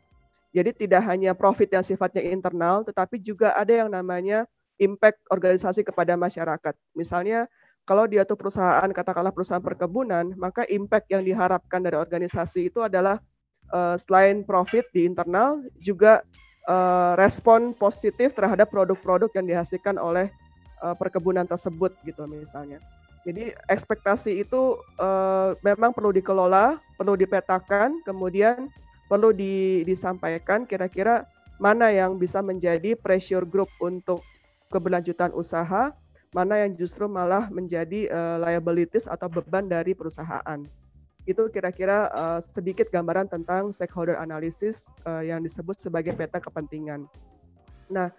Jadi 0.55 0.71
tidak 0.87 1.03
hanya 1.05 1.37
profit 1.37 1.69
yang 1.69 1.85
sifatnya 1.85 2.25
internal, 2.25 2.87
tetapi 2.87 3.21
juga 3.21 3.53
ada 3.53 3.85
yang 3.85 3.91
namanya 3.93 4.49
impact 4.81 5.21
organisasi 5.29 5.83
kepada 5.85 6.15
masyarakat. 6.15 6.75
Misalnya 6.95 7.51
kalau 7.85 8.07
dia 8.07 8.25
tuh 8.25 8.39
perusahaan 8.39 8.89
katakanlah 8.89 9.35
perusahaan 9.35 9.65
perkebunan, 9.65 10.33
maka 10.39 10.65
impact 10.71 11.11
yang 11.11 11.27
diharapkan 11.27 11.83
dari 11.83 11.99
organisasi 11.99 12.71
itu 12.73 12.81
adalah 12.81 13.21
uh, 13.75 13.99
selain 14.01 14.47
profit 14.47 14.87
di 14.95 15.05
internal 15.05 15.61
juga 15.81 16.23
uh, 16.69 17.17
respon 17.17 17.73
positif 17.75 18.37
terhadap 18.37 18.69
produk-produk 18.69 19.33
yang 19.37 19.47
dihasilkan 19.49 19.97
oleh 19.97 20.29
uh, 20.85 20.95
perkebunan 20.95 21.49
tersebut 21.49 21.97
gitu 22.05 22.25
misalnya. 22.29 22.79
Jadi 23.27 23.51
ekspektasi 23.67 24.47
itu 24.47 24.79
uh, 25.01 25.59
memang 25.67 25.91
perlu 25.91 26.15
dikelola, 26.15 26.79
perlu 26.95 27.19
dipetakan, 27.19 28.01
kemudian 28.07 28.71
perlu 29.11 29.35
di, 29.35 29.83
disampaikan 29.89 30.69
kira-kira 30.69 31.27
mana 31.59 31.91
yang 31.91 32.17
bisa 32.17 32.39
menjadi 32.39 32.95
pressure 32.95 33.43
group 33.43 33.69
untuk 33.83 34.23
keberlanjutan 34.71 35.35
usaha, 35.35 35.91
mana 36.31 36.63
yang 36.63 36.77
justru 36.79 37.09
malah 37.11 37.51
menjadi 37.51 38.07
uh, 38.13 38.37
liabilities 38.45 39.09
atau 39.11 39.27
beban 39.27 39.67
dari 39.67 39.97
perusahaan. 39.97 40.63
Itu 41.27 41.51
kira-kira 41.53 42.09
uh, 42.15 42.41
sedikit 42.55 42.89
gambaran 42.89 43.29
tentang 43.29 43.75
stakeholder 43.75 44.17
analysis 44.17 44.87
uh, 45.05 45.21
yang 45.21 45.43
disebut 45.45 45.77
sebagai 45.83 46.15
peta 46.15 46.39
kepentingan. 46.41 47.05
Nah, 47.91 48.13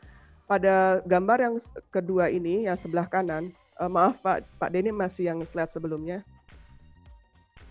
pada 0.49 0.99
gambar 1.05 1.37
yang 1.37 1.55
kedua 1.93 2.33
ini, 2.33 2.65
yang 2.65 2.77
sebelah 2.77 3.05
kanan, 3.05 3.53
uh, 3.79 3.89
maaf 3.89 4.19
Pak 4.21 4.45
Pak 4.59 4.69
Denny 4.69 4.91
masih 4.91 5.31
yang 5.31 5.39
slide 5.48 5.71
sebelumnya. 5.71 6.21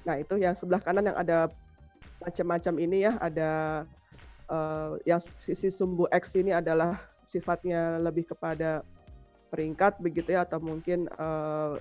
Nah 0.09 0.17
itu 0.17 0.41
yang 0.41 0.57
sebelah 0.57 0.81
kanan 0.81 1.13
yang 1.13 1.19
ada 1.21 1.53
macam-macam 2.25 2.75
ini 2.81 3.05
ya, 3.07 3.15
ada 3.21 3.51
uh, 4.49 4.97
yang 5.05 5.21
sisi 5.39 5.69
sumbu 5.69 6.09
X 6.11 6.35
ini 6.35 6.51
adalah 6.51 6.99
sifatnya 7.29 8.01
lebih 8.01 8.25
kepada 8.33 8.81
peringkat 9.53 10.01
begitu 10.01 10.33
ya, 10.33 10.49
atau 10.49 10.59
mungkin 10.59 11.07
uh, 11.21 11.77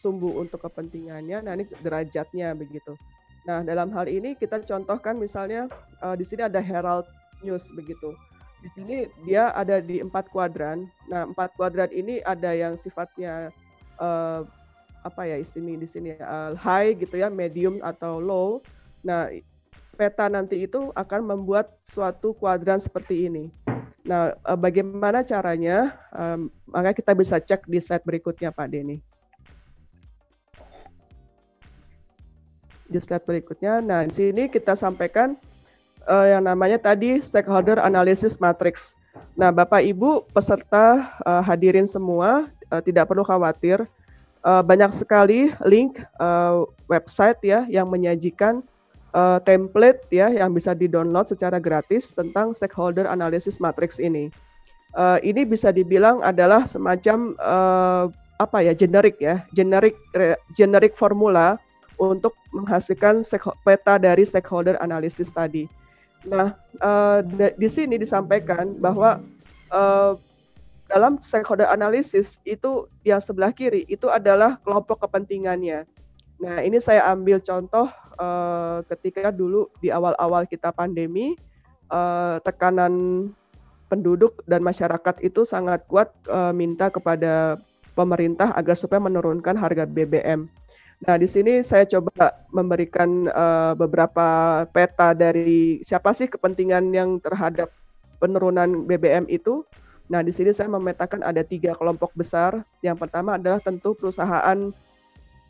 sumbu 0.00 0.40
untuk 0.40 0.64
kepentingannya. 0.64 1.44
Nah 1.44 1.52
ini 1.60 1.64
derajatnya 1.84 2.56
begitu. 2.56 2.96
Nah 3.44 3.60
dalam 3.62 3.92
hal 3.92 4.08
ini 4.08 4.34
kita 4.34 4.64
contohkan 4.64 5.20
misalnya 5.20 5.68
uh, 6.00 6.16
di 6.16 6.24
sini 6.24 6.48
ada 6.48 6.58
Herald 6.58 7.06
News 7.44 7.66
begitu. 7.76 8.16
Di 8.62 8.68
sini 8.78 8.96
dia 9.26 9.50
ada 9.52 9.82
di 9.82 9.98
empat 9.98 10.30
kuadran. 10.30 10.86
Nah 11.10 11.26
empat 11.26 11.58
kuadran 11.58 11.90
ini 11.90 12.22
ada 12.22 12.54
yang 12.54 12.78
sifatnya 12.78 13.50
uh, 13.98 14.46
apa 15.02 15.26
ya 15.26 15.42
istilah 15.42 15.74
di 15.82 15.88
sini 15.90 16.14
uh, 16.22 16.54
high 16.54 16.94
gitu 16.94 17.18
ya, 17.18 17.26
medium 17.26 17.82
atau 17.82 18.22
low. 18.22 18.62
Nah 19.02 19.26
peta 19.98 20.30
nanti 20.30 20.64
itu 20.64 20.94
akan 20.94 21.26
membuat 21.26 21.74
suatu 21.84 22.32
kuadran 22.38 22.78
seperti 22.78 23.26
ini. 23.26 23.50
Nah, 24.02 24.34
uh, 24.42 24.58
bagaimana 24.58 25.22
caranya? 25.22 25.94
Um, 26.10 26.50
maka 26.66 26.90
kita 26.90 27.14
bisa 27.14 27.38
cek 27.38 27.70
di 27.70 27.78
slide 27.78 28.02
berikutnya, 28.02 28.50
Pak 28.50 28.66
Denny. 28.74 28.98
Di 32.90 32.98
slide 32.98 33.24
berikutnya, 33.24 33.78
nah 33.78 34.02
di 34.02 34.12
sini 34.12 34.50
kita 34.50 34.74
sampaikan 34.74 35.38
uh, 36.06 36.26
yang 36.28 36.46
namanya 36.46 36.78
tadi 36.80 37.22
stakeholder 37.22 37.78
analysis 37.82 38.38
matrix. 38.38 38.94
Nah, 39.36 39.52
Bapak 39.52 39.84
Ibu 39.84 40.28
peserta 40.32 41.12
uh, 41.24 41.42
hadirin 41.44 41.88
semua 41.88 42.48
uh, 42.72 42.82
tidak 42.84 43.08
perlu 43.08 43.24
khawatir. 43.24 43.84
Uh, 44.42 44.58
banyak 44.58 44.90
sekali 44.90 45.54
link 45.62 46.02
uh, 46.18 46.66
website 46.90 47.38
ya 47.46 47.62
yang 47.70 47.86
menyajikan 47.86 48.58
uh, 49.14 49.38
template 49.46 50.02
ya 50.10 50.34
yang 50.34 50.50
bisa 50.50 50.74
di-download 50.74 51.30
secara 51.30 51.62
gratis 51.62 52.10
tentang 52.10 52.50
stakeholder 52.50 53.06
analysis 53.06 53.62
matrix 53.62 54.02
ini. 54.02 54.34
Uh, 54.92 55.16
ini 55.24 55.46
bisa 55.46 55.70
dibilang 55.72 56.20
adalah 56.26 56.66
semacam 56.66 57.38
uh, 57.40 58.04
apa 58.42 58.58
ya 58.66 58.74
generik 58.74 59.22
ya, 59.22 59.46
generik 59.54 59.94
generik 60.58 60.98
formula 60.98 61.56
untuk 62.02 62.34
menghasilkan 62.50 63.22
peta 63.62 63.94
dari 64.02 64.26
stakeholder 64.26 64.74
analysis 64.82 65.30
tadi. 65.30 65.70
Nah, 66.22 66.54
uh, 66.78 67.18
di 67.58 67.68
sini 67.68 67.98
disampaikan 67.98 68.78
bahwa 68.78 69.18
uh, 69.74 70.14
dalam 70.86 71.18
stakeholder 71.24 71.66
analysis 71.66 72.36
itu 72.44 72.86
yang 73.02 73.18
sebelah 73.18 73.50
kiri 73.50 73.88
itu 73.88 74.06
adalah 74.12 74.60
kelompok 74.62 75.08
kepentingannya. 75.08 75.88
Nah, 76.42 76.58
ini 76.62 76.78
saya 76.78 77.06
ambil 77.10 77.40
contoh 77.42 77.90
uh, 78.18 78.84
ketika 78.92 79.32
dulu 79.32 79.70
di 79.80 79.88
awal-awal 79.88 80.46
kita 80.46 80.70
pandemi, 80.70 81.34
uh, 81.90 82.38
tekanan 82.44 83.26
penduduk 83.90 84.40
dan 84.48 84.64
masyarakat 84.64 85.20
itu 85.20 85.44
sangat 85.44 85.84
kuat 85.86 86.08
uh, 86.30 86.50
minta 86.54 86.88
kepada 86.88 87.60
pemerintah 87.92 88.52
agar 88.56 88.76
supaya 88.76 89.00
menurunkan 89.04 89.56
harga 89.56 89.84
BBM. 89.84 90.48
Nah, 91.02 91.18
di 91.18 91.26
sini 91.26 91.66
saya 91.66 91.82
coba 91.82 92.30
memberikan 92.54 93.26
uh, 93.34 93.74
beberapa 93.74 94.62
peta 94.70 95.10
dari 95.18 95.82
siapa 95.82 96.14
sih 96.14 96.30
kepentingan 96.30 96.94
yang 96.94 97.18
terhadap 97.18 97.74
penurunan 98.22 98.86
BBM 98.86 99.26
itu. 99.26 99.66
Nah, 100.06 100.22
di 100.22 100.30
sini 100.30 100.54
saya 100.54 100.70
memetakan 100.70 101.26
ada 101.26 101.42
tiga 101.42 101.74
kelompok 101.74 102.14
besar. 102.14 102.62
Yang 102.86 103.02
pertama 103.02 103.34
adalah 103.34 103.58
tentu 103.58 103.98
perusahaan 103.98 104.70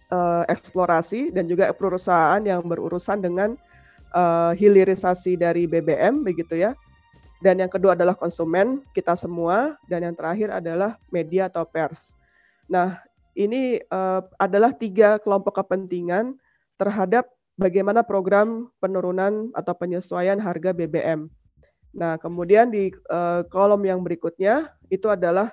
uh, 0.09 0.43
eksplorasi 0.49 1.37
dan 1.37 1.45
juga 1.45 1.69
perusahaan 1.77 2.41
yang 2.41 2.65
berurusan 2.65 3.21
dengan 3.21 3.53
uh, 4.17 4.57
hilirisasi 4.57 5.37
dari 5.37 5.69
BBM, 5.69 6.25
begitu 6.25 6.65
ya. 6.65 6.73
Dan 7.45 7.61
yang 7.61 7.69
kedua 7.69 7.93
adalah 7.93 8.17
konsumen 8.17 8.81
kita 8.97 9.13
semua, 9.19 9.77
dan 9.85 10.01
yang 10.01 10.17
terakhir 10.17 10.49
adalah 10.49 10.97
media 11.13 11.53
atau 11.53 11.69
pers. 11.69 12.17
Nah, 12.71 13.03
ini 13.33 13.81
uh, 13.89 14.21
adalah 14.37 14.77
tiga 14.77 15.17
kelompok 15.21 15.65
kepentingan 15.65 16.37
terhadap 16.77 17.29
bagaimana 17.57 18.05
program 18.05 18.69
penurunan 18.81 19.53
atau 19.57 19.73
penyesuaian 19.77 20.41
harga 20.41 20.73
BBM. 20.73 21.29
Nah, 21.93 22.17
kemudian 22.17 22.73
di 22.73 22.89
uh, 23.13 23.45
kolom 23.53 23.85
yang 23.85 24.01
berikutnya 24.01 24.73
itu 24.89 25.09
adalah 25.13 25.53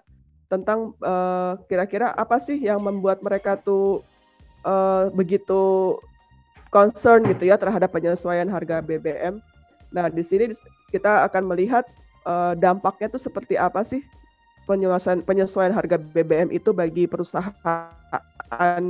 tentang 0.49 0.97
kira 0.97 1.85
kira-kira 1.85 2.07
apa 2.17 2.41
sih 2.41 2.57
yang 2.57 2.81
membuat 2.81 3.21
mereka 3.21 3.53
tuh 3.53 4.01
uh, 4.65 5.13
begitu 5.13 5.93
concern 6.73 7.21
gitu 7.29 7.45
ya 7.45 7.57
terhadap 7.57 7.93
penyesuaian 7.93 8.49
harga 8.49 8.81
BBM. 8.81 9.37
Nah, 9.93 10.09
di 10.09 10.25
sini 10.25 10.49
kita 10.89 11.29
akan 11.29 11.53
melihat 11.53 11.85
uh, 12.25 12.57
dampaknya 12.57 13.13
tuh 13.13 13.21
seperti 13.21 13.61
apa 13.61 13.85
sih 13.85 14.01
penyesuaian 14.69 15.25
penyesuaian 15.25 15.73
harga 15.73 15.97
BBM 15.97 16.53
itu 16.53 16.69
bagi 16.69 17.09
perusahaan 17.09 18.85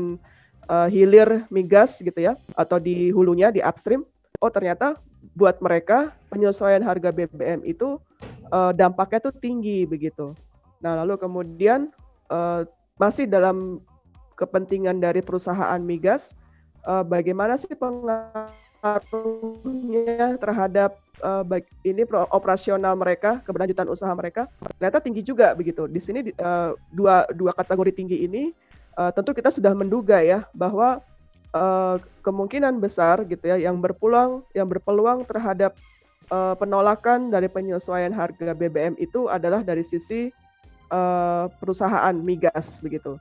uh, 0.67 0.87
hilir 0.91 1.47
migas 1.47 2.03
gitu 2.03 2.19
ya 2.19 2.35
atau 2.59 2.75
di 2.83 3.15
hulunya 3.15 3.47
di 3.47 3.63
upstream 3.63 4.03
oh 4.43 4.51
ternyata 4.51 4.99
buat 5.39 5.63
mereka 5.63 6.11
penyesuaian 6.27 6.83
harga 6.83 7.15
BBM 7.15 7.63
itu 7.63 7.95
uh, 8.51 8.75
dampaknya 8.75 9.31
tuh 9.31 9.35
tinggi 9.39 9.87
begitu. 9.87 10.35
Nah 10.83 11.03
lalu 11.03 11.15
kemudian 11.19 11.91
uh, 12.31 12.67
masih 12.99 13.27
dalam 13.27 13.79
kepentingan 14.35 14.99
dari 14.99 15.19
perusahaan 15.23 15.79
migas 15.79 16.35
uh, 16.87 17.03
bagaimana 17.03 17.59
sih 17.59 17.71
pengaruhnya 18.79 20.39
terhadap 20.39 20.95
uh, 21.19 21.43
baik 21.43 21.67
ini 21.83 22.07
operasional 22.31 22.95
mereka, 22.95 23.43
keberlanjutan 23.43 23.91
usaha 23.91 24.11
mereka 24.15 24.47
ternyata 24.79 25.03
tinggi 25.03 25.21
juga 25.21 25.51
begitu. 25.51 25.85
Di 25.85 25.99
sini 25.99 26.31
uh, 26.39 26.73
dua 26.95 27.27
dua 27.35 27.51
kategori 27.51 27.91
tinggi 27.91 28.23
ini 28.23 28.55
uh, 28.95 29.11
tentu 29.11 29.35
kita 29.35 29.51
sudah 29.51 29.75
menduga 29.75 30.23
ya 30.23 30.47
bahwa 30.55 31.03
uh, 31.51 31.99
kemungkinan 32.23 32.79
besar 32.79 33.27
gitu 33.27 33.51
ya 33.51 33.59
yang 33.59 33.83
berpulang 33.83 34.41
yang 34.55 34.67
berpeluang 34.71 35.27
terhadap 35.27 35.75
uh, 36.31 36.55
penolakan 36.55 37.27
dari 37.27 37.51
penyesuaian 37.51 38.15
harga 38.15 38.55
BBM 38.55 38.95
itu 38.95 39.27
adalah 39.27 39.59
dari 39.59 39.83
sisi 39.83 40.31
uh, 40.93 41.51
perusahaan 41.59 42.15
migas 42.15 42.79
begitu. 42.79 43.19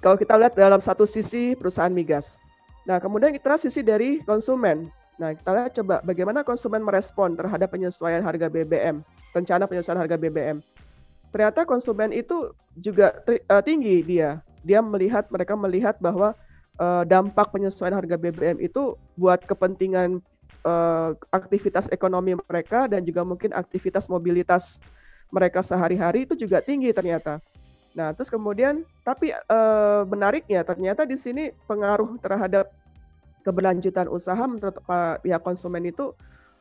Kalau 0.00 0.16
kita 0.16 0.40
lihat 0.40 0.56
dalam 0.56 0.80
satu 0.80 1.04
sisi 1.04 1.52
perusahaan 1.52 1.92
migas. 1.92 2.39
Nah, 2.88 2.96
kemudian 2.96 3.34
kita 3.34 3.60
sisi 3.60 3.84
dari 3.84 4.22
konsumen. 4.24 4.88
Nah, 5.20 5.36
kita 5.36 5.50
lihat 5.52 5.72
coba 5.76 6.00
bagaimana 6.00 6.40
konsumen 6.40 6.80
merespon 6.80 7.36
terhadap 7.36 7.68
penyesuaian 7.68 8.24
harga 8.24 8.48
BBM, 8.48 9.04
rencana 9.36 9.68
penyesuaian 9.68 10.00
harga 10.00 10.16
BBM. 10.16 10.64
Ternyata 11.30 11.68
konsumen 11.68 12.10
itu 12.10 12.56
juga 12.80 13.20
uh, 13.28 13.62
tinggi 13.62 14.00
dia. 14.00 14.40
Dia 14.64 14.80
melihat 14.80 15.28
mereka 15.28 15.54
melihat 15.54 15.96
bahwa 16.00 16.32
uh, 16.80 17.04
dampak 17.04 17.52
penyesuaian 17.52 17.94
harga 17.94 18.16
BBM 18.16 18.64
itu 18.64 18.96
buat 19.14 19.44
kepentingan 19.44 20.24
uh, 20.64 21.12
aktivitas 21.30 21.86
ekonomi 21.92 22.34
mereka 22.48 22.88
dan 22.88 23.04
juga 23.04 23.22
mungkin 23.22 23.52
aktivitas 23.52 24.08
mobilitas 24.08 24.80
mereka 25.30 25.62
sehari-hari 25.62 26.26
itu 26.26 26.34
juga 26.34 26.64
tinggi 26.64 26.90
ternyata. 26.90 27.38
Nah, 27.94 28.14
terus 28.14 28.30
kemudian 28.30 28.86
tapi 29.02 29.34
uh, 29.34 30.06
menariknya 30.06 30.62
ternyata 30.62 31.02
di 31.02 31.18
sini 31.18 31.50
pengaruh 31.66 32.18
terhadap 32.22 32.70
keberlanjutan 33.42 34.06
usaha 34.06 34.38
menurut 34.46 34.78
pihak 35.24 35.42
konsumen 35.42 35.88
itu 35.90 36.14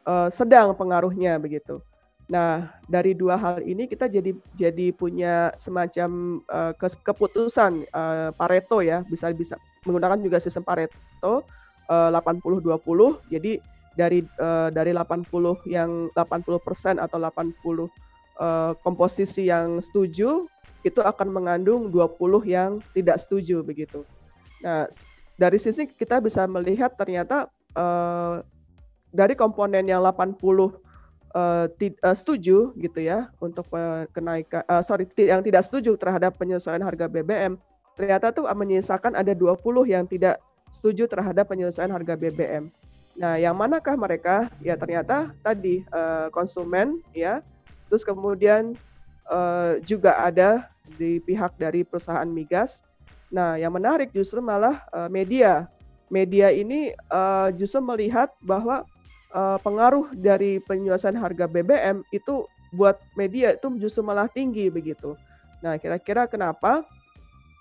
uh, 0.09 0.31
sedang 0.33 0.73
pengaruhnya 0.73 1.37
begitu. 1.37 1.83
Nah, 2.29 2.69
dari 2.85 3.17
dua 3.17 3.41
hal 3.41 3.65
ini 3.65 3.89
kita 3.89 4.05
jadi 4.05 4.37
jadi 4.53 4.93
punya 4.93 5.49
semacam 5.57 6.41
uh, 6.45 6.73
keputusan 6.77 7.89
uh, 7.89 8.29
Pareto 8.37 8.85
ya, 8.85 9.01
bisa 9.09 9.33
bisa 9.33 9.57
menggunakan 9.85 10.21
juga 10.21 10.37
sistem 10.37 10.61
Pareto 10.61 11.41
uh, 11.89 12.09
80 12.13 12.61
20. 12.61 13.33
Jadi 13.33 13.57
dari 13.97 14.21
uh, 14.37 14.69
dari 14.69 14.93
80 14.93 15.65
yang 15.65 16.13
80% 16.13 17.01
atau 17.01 17.17
80 17.17 17.49
uh, 17.65 18.77
komposisi 18.85 19.49
yang 19.49 19.81
setuju 19.81 20.45
itu 20.83 21.03
akan 21.03 21.27
mengandung 21.31 21.91
20 21.91 22.45
yang 22.47 22.79
tidak 22.95 23.19
setuju 23.19 23.59
begitu. 23.65 24.07
Nah, 24.63 24.87
dari 25.35 25.59
sisi 25.59 25.87
kita 25.87 26.19
bisa 26.19 26.47
melihat 26.47 26.95
ternyata 26.95 27.47
uh, 27.75 28.43
dari 29.11 29.35
komponen 29.35 29.87
yang 29.87 30.03
80 30.03 30.39
uh, 30.39 30.67
uh, 31.35 32.15
setuju 32.15 32.75
gitu 32.75 32.99
ya 32.99 33.31
untuk 33.39 33.65
uh, 33.71 34.05
kenaikan 34.11 34.63
uh, 34.67 34.83
sorry 34.83 35.07
yang 35.17 35.41
tidak 35.41 35.65
setuju 35.65 35.95
terhadap 35.95 36.35
penyesuaian 36.35 36.83
harga 36.83 37.07
BBM 37.07 37.55
ternyata 37.99 38.31
tuh 38.31 38.47
menyisakan 38.47 39.15
ada 39.15 39.35
20 39.35 39.59
yang 39.87 40.07
tidak 40.07 40.39
setuju 40.71 41.09
terhadap 41.09 41.49
penyesuaian 41.49 41.91
harga 41.91 42.15
BBM. 42.15 42.71
Nah, 43.19 43.35
yang 43.35 43.57
manakah 43.57 43.99
mereka? 43.99 44.47
Ya 44.63 44.79
ternyata 44.79 45.35
tadi 45.43 45.83
uh, 45.91 46.31
konsumen 46.31 47.03
ya. 47.11 47.43
Terus 47.91 48.07
kemudian 48.07 48.79
uh, 49.29 49.77
juga 49.85 50.17
ada 50.19 50.67
di 50.97 51.21
pihak 51.21 51.55
dari 51.55 51.85
perusahaan 51.85 52.27
migas. 52.27 52.81
Nah, 53.29 53.55
yang 53.55 53.73
menarik 53.77 54.09
justru 54.09 54.41
malah 54.41 54.81
uh, 54.89 55.07
media. 55.07 55.69
Media 56.09 56.49
ini 56.49 56.89
uh, 57.13 57.53
justru 57.53 57.77
melihat 57.85 58.33
bahwa 58.41 58.81
uh, 59.31 59.61
pengaruh 59.61 60.09
dari 60.17 60.57
penyuasan 60.65 61.13
harga 61.13 61.45
BBM 61.45 62.01
itu 62.09 62.49
buat 62.73 62.97
media 63.17 63.53
itu 63.57 63.69
justru 63.77 64.01
malah 64.01 64.25
tinggi 64.29 64.69
begitu. 64.69 65.13
Nah, 65.61 65.77
kira-kira 65.77 66.25
kenapa? 66.25 66.85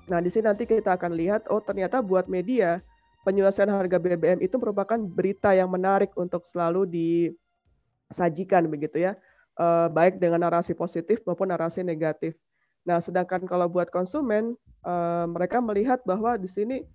Nah, 0.09 0.25
di 0.25 0.33
sini 0.33 0.49
nanti 0.49 0.65
kita 0.65 0.97
akan 0.97 1.13
lihat, 1.13 1.45
oh 1.53 1.61
ternyata 1.61 2.01
buat 2.01 2.33
media 2.33 2.81
penyelesaian 3.29 3.69
harga 3.69 4.01
BBM 4.01 4.41
itu 4.41 4.57
merupakan 4.57 4.97
berita 4.97 5.53
yang 5.53 5.69
menarik 5.69 6.17
untuk 6.17 6.49
selalu 6.49 6.89
disajikan 6.89 8.65
begitu 8.73 9.05
ya, 9.05 9.13
uh, 9.59 9.91
baik 9.91 10.23
dengan 10.23 10.47
narasi 10.47 10.73
positif 10.73 11.21
maupun 11.27 11.51
narasi 11.51 11.83
negatif. 11.83 12.39
Nah, 12.87 13.03
sedangkan 13.03 13.45
kalau 13.45 13.69
buat 13.69 13.93
konsumen, 13.93 14.57
uh, 14.87 15.27
mereka 15.29 15.61
melihat 15.61 16.01
bahwa 16.07 16.39
di 16.39 16.49
sini 16.49 16.87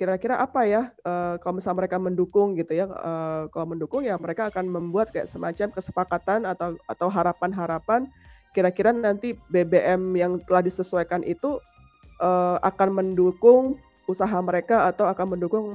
kira-kira 0.00 0.40
apa 0.40 0.66
ya 0.66 0.88
uh, 1.04 1.36
kalau 1.38 1.60
misalnya 1.60 1.84
mereka 1.84 2.00
mendukung 2.00 2.56
gitu 2.56 2.72
ya, 2.72 2.88
uh, 2.88 3.46
kalau 3.52 3.76
mendukung 3.76 4.02
ya 4.02 4.16
mereka 4.16 4.48
akan 4.48 4.66
membuat 4.66 5.12
kayak 5.12 5.28
semacam 5.28 5.68
kesepakatan 5.68 6.48
atau 6.48 6.74
atau 6.88 7.08
harapan-harapan 7.12 8.08
kira-kira 8.56 8.90
nanti 8.90 9.36
BBM 9.52 10.16
yang 10.16 10.32
telah 10.48 10.64
disesuaikan 10.64 11.20
itu 11.28 11.60
uh, 12.24 12.56
akan 12.64 12.88
mendukung 13.04 13.76
usaha 14.10 14.34
mereka 14.42 14.90
atau 14.90 15.06
akan 15.06 15.38
mendukung 15.38 15.72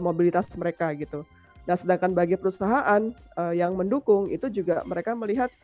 mobilitas 0.00 0.48
mereka 0.56 0.90
gitu. 0.96 1.22
Nah, 1.70 1.78
sedangkan 1.78 2.10
bagi 2.18 2.34
perusahaan 2.34 3.14
uh, 3.38 3.54
yang 3.54 3.78
mendukung 3.78 4.26
itu 4.26 4.50
juga 4.50 4.82
mereka 4.82 5.14
melihat 5.14 5.54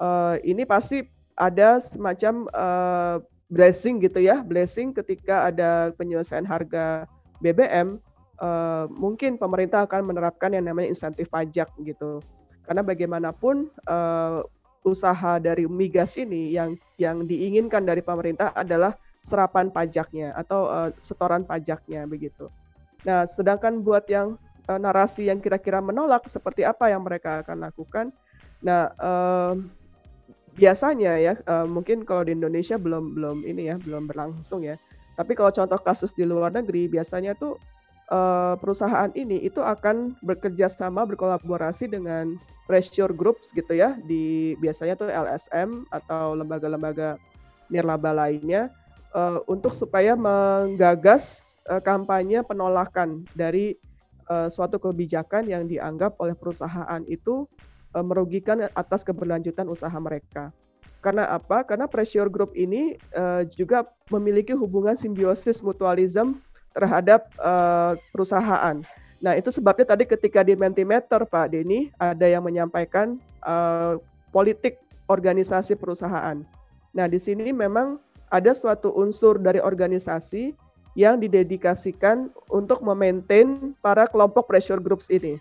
uh, 0.00 0.40
ini 0.40 0.64
pasti 0.64 1.04
ada 1.36 1.76
semacam 1.84 2.48
uh, 2.56 3.20
blessing 3.52 4.00
gitu 4.00 4.24
ya, 4.24 4.40
blessing 4.40 4.96
ketika 4.96 5.52
ada 5.52 5.92
penyelesaian 6.00 6.48
harga 6.48 7.04
BBM, 7.44 8.00
uh, 8.40 8.88
mungkin 8.88 9.36
pemerintah 9.36 9.84
akan 9.84 10.08
menerapkan 10.08 10.48
yang 10.56 10.64
namanya 10.64 10.96
insentif 10.96 11.28
pajak 11.28 11.68
gitu. 11.84 12.24
Karena 12.64 12.80
bagaimanapun 12.80 13.68
uh, 13.84 14.40
usaha 14.80 15.36
dari 15.36 15.68
migas 15.68 16.16
ini 16.16 16.56
yang 16.56 16.72
yang 16.96 17.28
diinginkan 17.28 17.84
dari 17.84 18.00
pemerintah 18.00 18.56
adalah 18.56 18.96
serapan 19.28 19.68
pajaknya 19.68 20.32
atau 20.32 20.72
uh, 20.72 20.88
setoran 21.04 21.44
pajaknya 21.44 22.08
begitu. 22.08 22.48
Nah, 23.04 23.28
sedangkan 23.28 23.84
buat 23.84 24.08
yang 24.08 24.40
uh, 24.70 24.78
narasi 24.78 25.26
yang 25.26 25.42
kira-kira 25.42 25.82
menolak 25.82 26.30
seperti 26.30 26.62
apa 26.62 26.86
yang 26.86 27.02
mereka 27.02 27.42
akan 27.42 27.66
lakukan. 27.66 28.14
Nah, 28.62 28.94
uh, 29.02 29.58
biasanya 30.54 31.18
ya 31.18 31.34
uh, 31.50 31.66
mungkin 31.66 32.06
kalau 32.06 32.22
di 32.22 32.36
Indonesia 32.36 32.78
belum 32.78 33.18
belum 33.18 33.42
ini 33.42 33.74
ya 33.74 33.76
belum 33.82 34.06
berlangsung 34.06 34.62
ya. 34.62 34.78
Tapi 35.18 35.34
kalau 35.34 35.50
contoh 35.50 35.80
kasus 35.82 36.14
di 36.14 36.22
luar 36.22 36.54
negeri 36.54 36.86
biasanya 36.86 37.34
tuh 37.34 37.58
uh, 38.14 38.54
perusahaan 38.56 39.10
ini 39.18 39.42
itu 39.42 39.60
akan 39.60 40.14
bekerja 40.22 40.70
sama 40.70 41.04
berkolaborasi 41.04 41.90
dengan 41.90 42.38
pressure 42.70 43.10
groups 43.10 43.50
gitu 43.50 43.74
ya 43.74 43.98
di 44.06 44.54
biasanya 44.62 44.94
tuh 44.94 45.10
LSM 45.10 45.90
atau 45.90 46.38
lembaga-lembaga 46.38 47.18
nirlaba 47.66 48.14
lainnya 48.14 48.70
uh, 49.14 49.42
untuk 49.50 49.74
supaya 49.74 50.14
menggagas 50.14 51.58
uh, 51.66 51.82
kampanye 51.82 52.46
penolakan 52.46 53.26
dari 53.34 53.74
uh, 54.30 54.48
suatu 54.48 54.78
kebijakan 54.78 55.50
yang 55.50 55.66
dianggap 55.66 56.14
oleh 56.22 56.38
perusahaan 56.38 57.02
itu 57.10 57.50
uh, 57.98 58.04
merugikan 58.06 58.70
atas 58.78 59.02
keberlanjutan 59.02 59.66
usaha 59.66 59.92
mereka. 59.98 60.54
Karena 61.02 61.26
apa? 61.32 61.66
Karena 61.66 61.90
pressure 61.90 62.30
group 62.30 62.54
ini 62.54 62.94
uh, 63.16 63.42
juga 63.50 63.88
memiliki 64.14 64.54
hubungan 64.54 64.94
simbiosis 64.94 65.64
mutualism 65.64 66.38
terhadap 66.76 67.26
uh, 67.40 67.98
perusahaan. 68.14 68.78
Nah, 69.20 69.32
itu 69.36 69.52
sebabnya 69.52 69.84
tadi 69.92 70.08
ketika 70.08 70.40
di 70.40 70.56
Mentimeter, 70.56 71.28
Pak 71.28 71.52
Denny, 71.52 71.92
ada 72.00 72.24
yang 72.24 72.44
menyampaikan 72.44 73.20
uh, 73.44 74.00
politik 74.32 74.80
organisasi 75.12 75.76
perusahaan. 75.76 76.40
Nah, 76.96 77.06
di 77.08 77.20
sini 77.20 77.52
memang 77.52 78.00
ada 78.32 78.54
suatu 78.54 78.94
unsur 78.94 79.36
dari 79.36 79.58
organisasi 79.58 80.54
yang 80.98 81.22
didedikasikan 81.22 82.30
untuk 82.50 82.82
memaintain 82.82 83.76
para 83.78 84.10
kelompok 84.10 84.50
pressure 84.50 84.82
groups 84.82 85.06
ini. 85.10 85.38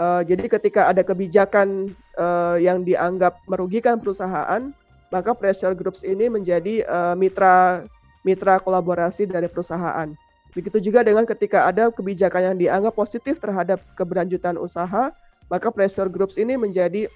Uh, 0.00 0.24
jadi 0.24 0.48
ketika 0.48 0.88
ada 0.88 1.04
kebijakan 1.04 1.92
uh, 2.16 2.56
yang 2.56 2.84
dianggap 2.84 3.36
merugikan 3.48 4.00
perusahaan, 4.00 4.72
maka 5.12 5.30
pressure 5.36 5.76
groups 5.76 6.00
ini 6.00 6.32
menjadi 6.32 6.84
uh, 6.88 7.14
mitra 7.16 7.84
mitra 8.24 8.56
kolaborasi 8.60 9.28
dari 9.28 9.48
perusahaan. 9.52 10.08
Begitu 10.52 10.80
juga 10.80 11.04
dengan 11.04 11.24
ketika 11.24 11.68
ada 11.68 11.88
kebijakan 11.88 12.52
yang 12.52 12.56
dianggap 12.56 12.96
positif 12.96 13.40
terhadap 13.40 13.80
keberlanjutan 13.96 14.56
usaha, 14.60 15.12
maka 15.48 15.68
pressure 15.72 16.08
groups 16.08 16.36
ini 16.36 16.56
menjadi 16.56 17.08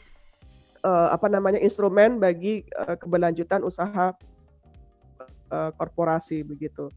uh, 0.84 1.12
apa 1.12 1.28
namanya 1.28 1.60
instrumen 1.60 2.20
bagi 2.20 2.64
uh, 2.76 2.96
keberlanjutan 2.96 3.64
usaha 3.64 4.12
uh, 5.52 5.70
korporasi 5.76 6.44
begitu. 6.44 6.92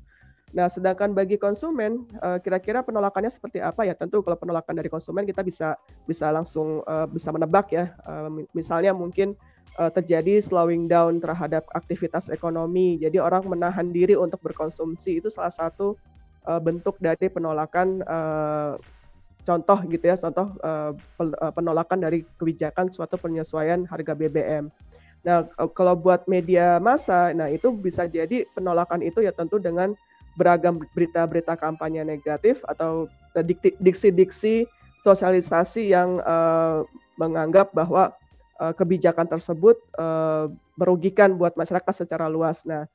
Nah, 0.49 0.65
sedangkan 0.65 1.13
bagi 1.13 1.37
konsumen, 1.37 2.09
uh, 2.25 2.41
kira-kira 2.41 2.81
penolakannya 2.81 3.29
seperti 3.29 3.61
apa 3.61 3.85
ya? 3.85 3.93
Tentu 3.93 4.25
kalau 4.25 4.33
penolakan 4.33 4.81
dari 4.81 4.89
konsumen 4.89 5.29
kita 5.29 5.45
bisa 5.45 5.77
bisa 6.09 6.33
langsung 6.33 6.81
uh, 6.89 7.05
bisa 7.05 7.29
menebak 7.29 7.69
ya. 7.69 7.93
Uh, 8.05 8.45
misalnya 8.57 8.93
mungkin 8.93 9.37
terjadi 9.79 10.43
slowing 10.43 10.91
down 10.91 11.23
terhadap 11.23 11.63
aktivitas 11.71 12.27
ekonomi. 12.27 12.99
Jadi 12.99 13.15
orang 13.15 13.47
menahan 13.47 13.95
diri 13.95 14.11
untuk 14.11 14.43
berkonsumsi 14.43 15.23
itu 15.23 15.31
salah 15.31 15.55
satu 15.55 15.95
bentuk 16.59 16.99
dari 16.99 17.31
penolakan 17.31 18.03
contoh 19.47 19.79
gitu 19.87 20.03
ya, 20.03 20.19
contoh 20.19 20.51
penolakan 21.55 22.03
dari 22.03 22.27
kebijakan 22.35 22.91
suatu 22.91 23.15
penyesuaian 23.15 23.87
harga 23.87 24.19
BBM. 24.19 24.67
Nah, 25.23 25.47
kalau 25.71 25.95
buat 25.95 26.27
media 26.27 26.75
massa, 26.83 27.31
nah 27.31 27.47
itu 27.47 27.71
bisa 27.71 28.03
jadi 28.03 28.43
penolakan 28.51 28.99
itu 28.99 29.23
ya 29.23 29.31
tentu 29.31 29.63
dengan 29.63 29.95
beragam 30.35 30.81
berita-berita 30.93 31.57
kampanye 31.57 32.05
negatif 32.05 32.61
atau 32.67 33.09
diksi-diksi 33.79 34.67
sosialisasi 35.01 35.89
yang 35.89 36.19
uh, 36.27 36.83
menganggap 37.15 37.71
bahwa 37.71 38.11
uh, 38.59 38.73
kebijakan 38.75 39.27
tersebut 39.27 39.79
uh, 39.95 40.51
merugikan 40.75 41.39
buat 41.39 41.55
masyarakat 41.55 42.05
secara 42.05 42.27
luas. 42.27 42.63
Nah, 42.67 42.85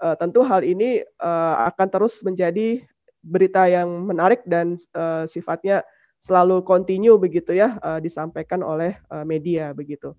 uh, 0.00 0.14
tentu 0.16 0.44
hal 0.44 0.62
ini 0.62 1.02
uh, 1.20 1.54
akan 1.72 1.88
terus 1.88 2.20
menjadi 2.20 2.84
berita 3.26 3.66
yang 3.66 4.06
menarik 4.06 4.44
dan 4.46 4.78
uh, 4.94 5.26
sifatnya 5.26 5.82
selalu 6.22 6.62
kontinu 6.62 7.18
begitu 7.18 7.54
ya 7.54 7.78
uh, 7.82 7.98
disampaikan 7.98 8.62
oleh 8.62 8.94
uh, 9.10 9.26
media 9.26 9.72
begitu. 9.74 10.14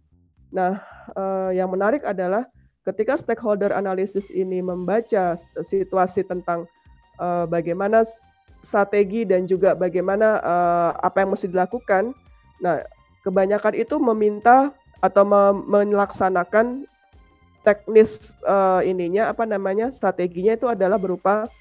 Nah, 0.52 0.80
uh, 1.16 1.52
yang 1.52 1.68
menarik 1.68 2.04
adalah 2.08 2.48
ketika 2.88 3.20
stakeholder 3.20 3.76
analisis 3.76 4.32
ini 4.32 4.64
membaca 4.64 5.36
situasi 5.60 6.24
tentang 6.24 6.64
uh, 7.20 7.44
bagaimana 7.44 8.08
strategi 8.64 9.28
dan 9.28 9.46
juga 9.46 9.76
bagaimana 9.76 10.40
uh, 10.42 10.92
apa 11.04 11.24
yang 11.24 11.36
mesti 11.36 11.52
dilakukan. 11.52 12.16
Nah, 12.64 12.82
kebanyakan 13.28 13.76
itu 13.76 14.00
meminta 14.00 14.72
atau 15.04 15.24
melaksanakan 15.68 16.88
teknis 17.62 18.32
uh, 18.48 18.80
ininya 18.80 19.28
apa 19.28 19.44
namanya 19.44 19.92
strateginya 19.92 20.56
itu 20.56 20.72
adalah 20.72 20.96
berupa 20.96 21.52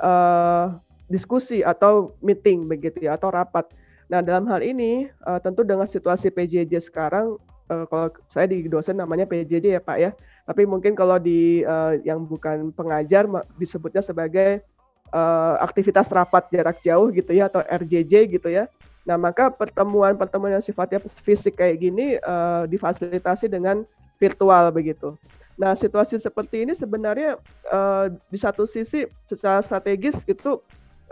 uh, 0.00 0.72
diskusi 1.12 1.60
atau 1.60 2.16
meeting 2.24 2.64
begitu 2.64 3.04
ya 3.04 3.20
atau 3.20 3.28
rapat. 3.28 3.68
Nah 4.08 4.24
dalam 4.24 4.48
hal 4.48 4.64
ini 4.64 5.12
uh, 5.28 5.36
tentu 5.38 5.62
dengan 5.62 5.84
situasi 5.84 6.32
PJJ 6.32 6.80
sekarang 6.80 7.36
uh, 7.68 7.84
kalau 7.86 8.08
saya 8.26 8.48
di 8.48 8.66
dosen 8.66 8.98
namanya 8.98 9.28
PJJ 9.28 9.76
ya 9.76 9.82
Pak 9.84 9.98
ya. 10.00 10.10
Tapi 10.50 10.66
mungkin 10.66 10.98
kalau 10.98 11.14
di 11.22 11.62
uh, 11.62 11.94
yang 12.02 12.26
bukan 12.26 12.74
pengajar 12.74 13.22
disebutnya 13.54 14.02
sebagai 14.02 14.66
uh, 15.14 15.62
aktivitas 15.62 16.10
rapat 16.10 16.50
jarak 16.50 16.82
jauh 16.82 17.06
gitu 17.14 17.30
ya 17.30 17.46
atau 17.46 17.62
RJJ 17.62 18.34
gitu 18.34 18.50
ya. 18.50 18.66
Nah, 19.06 19.14
maka 19.14 19.46
pertemuan-pertemuan 19.46 20.58
yang 20.58 20.64
sifatnya 20.66 20.98
fisik 21.22 21.62
kayak 21.62 21.78
gini 21.78 22.18
uh, 22.26 22.66
difasilitasi 22.66 23.46
dengan 23.46 23.86
virtual 24.18 24.74
begitu. 24.74 25.14
Nah, 25.54 25.78
situasi 25.78 26.18
seperti 26.18 26.66
ini 26.66 26.74
sebenarnya 26.74 27.38
uh, 27.70 28.10
di 28.10 28.38
satu 28.42 28.66
sisi 28.66 29.06
secara 29.30 29.62
strategis 29.62 30.26
itu 30.26 30.58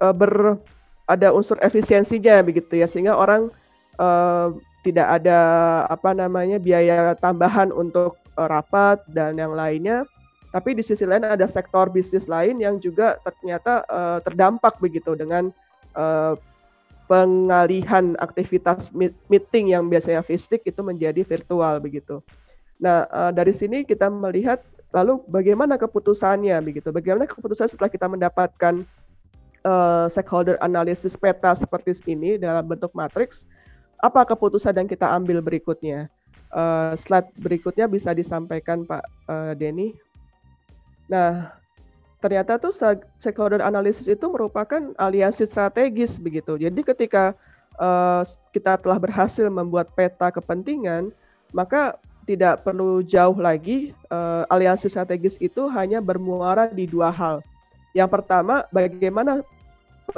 uh, 0.02 0.10
ber 0.10 0.58
ada 1.06 1.30
unsur 1.30 1.56
efisiensinya 1.62 2.42
begitu 2.42 2.74
ya 2.74 2.90
sehingga 2.90 3.14
orang 3.16 3.54
uh, 4.02 4.52
tidak 4.84 5.08
ada 5.22 5.40
apa 5.88 6.12
namanya 6.12 6.60
biaya 6.60 7.16
tambahan 7.16 7.72
untuk 7.72 8.20
rapat 8.46 9.02
dan 9.10 9.34
yang 9.34 9.56
lainnya. 9.56 10.06
Tapi 10.48 10.78
di 10.78 10.80
sisi 10.80 11.04
lain 11.04 11.26
ada 11.26 11.44
sektor 11.44 11.92
bisnis 11.92 12.24
lain 12.24 12.62
yang 12.62 12.80
juga 12.80 13.20
ternyata 13.20 13.84
uh, 13.90 14.18
terdampak 14.24 14.80
begitu 14.80 15.12
dengan 15.12 15.52
uh, 15.92 16.38
pengalihan 17.08 18.16
aktivitas 18.20 18.92
meeting 19.28 19.72
yang 19.72 19.88
biasanya 19.88 20.20
fisik 20.24 20.64
itu 20.64 20.80
menjadi 20.84 21.24
virtual 21.24 21.80
begitu. 21.80 22.20
Nah, 22.80 23.04
uh, 23.10 23.32
dari 23.34 23.50
sini 23.52 23.82
kita 23.84 24.08
melihat 24.08 24.62
lalu 24.92 25.20
bagaimana 25.28 25.76
keputusannya 25.76 26.56
begitu. 26.64 26.88
Bagaimana 26.94 27.28
keputusan 27.28 27.68
setelah 27.68 27.92
kita 27.92 28.08
mendapatkan 28.08 28.84
uh, 29.68 30.06
stakeholder 30.08 30.56
analysis 30.64 31.16
peta 31.16 31.52
seperti 31.52 31.92
ini 32.08 32.40
dalam 32.40 32.64
bentuk 32.64 32.92
matriks, 32.96 33.44
apa 34.00 34.24
keputusan 34.24 34.76
yang 34.76 34.88
kita 34.88 35.08
ambil 35.10 35.44
berikutnya? 35.44 36.08
Uh, 36.48 36.96
slide 36.96 37.28
berikutnya 37.44 37.84
bisa 37.84 38.16
disampaikan 38.16 38.80
Pak 38.88 39.04
uh, 39.28 39.52
Denny. 39.52 39.92
Nah, 41.04 41.52
ternyata 42.24 42.56
tuh 42.56 42.72
stakeholder 43.20 43.60
analysis 43.60 44.08
itu 44.08 44.24
merupakan 44.32 44.96
aliansi 44.96 45.44
strategis 45.44 46.16
begitu. 46.16 46.56
Jadi 46.56 46.80
ketika 46.80 47.36
uh, 47.76 48.24
kita 48.56 48.80
telah 48.80 48.96
berhasil 48.96 49.44
membuat 49.52 49.92
peta 49.92 50.32
kepentingan, 50.32 51.12
maka 51.52 52.00
tidak 52.24 52.64
perlu 52.64 53.04
jauh 53.04 53.36
lagi 53.36 53.92
uh, 54.08 54.48
aliansi 54.48 54.88
strategis 54.88 55.36
itu 55.44 55.68
hanya 55.68 56.00
bermuara 56.00 56.68
di 56.72 56.88
dua 56.88 57.12
hal. 57.12 57.44
Yang 57.92 58.20
pertama, 58.20 58.64
bagaimana 58.72 59.44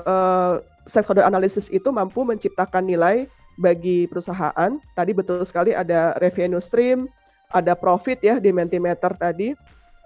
uh, 0.06 0.62
stakeholder 0.86 1.26
analysis 1.26 1.66
itu 1.74 1.90
mampu 1.90 2.22
menciptakan 2.22 2.86
nilai 2.86 3.26
bagi 3.60 4.08
perusahaan. 4.08 4.80
Tadi 4.96 5.12
betul 5.12 5.44
sekali 5.44 5.76
ada 5.76 6.16
revenue 6.16 6.64
stream, 6.64 7.04
ada 7.52 7.76
profit 7.76 8.24
ya 8.24 8.40
di 8.40 8.48
Mentimeter 8.50 9.12
tadi. 9.20 9.52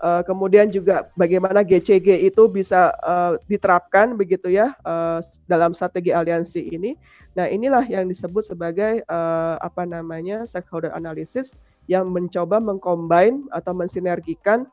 Uh, 0.02 0.20
kemudian 0.26 0.68
juga 0.68 1.08
bagaimana 1.14 1.62
GCG 1.62 2.28
itu 2.28 2.50
bisa 2.50 2.92
uh, 3.00 3.38
diterapkan 3.46 4.18
begitu 4.18 4.50
ya 4.52 4.74
uh, 4.82 5.22
dalam 5.46 5.70
strategi 5.72 6.10
aliansi 6.10 6.60
ini. 6.74 6.98
Nah 7.38 7.46
inilah 7.48 7.86
yang 7.86 8.10
disebut 8.10 8.42
sebagai 8.44 9.06
uh, 9.06 9.56
apa 9.62 9.86
namanya 9.86 10.44
stakeholder 10.44 10.92
analysis 10.92 11.54
yang 11.86 12.10
mencoba 12.10 12.58
mengcombine 12.58 13.46
atau 13.54 13.72
mensinergikan 13.72 14.66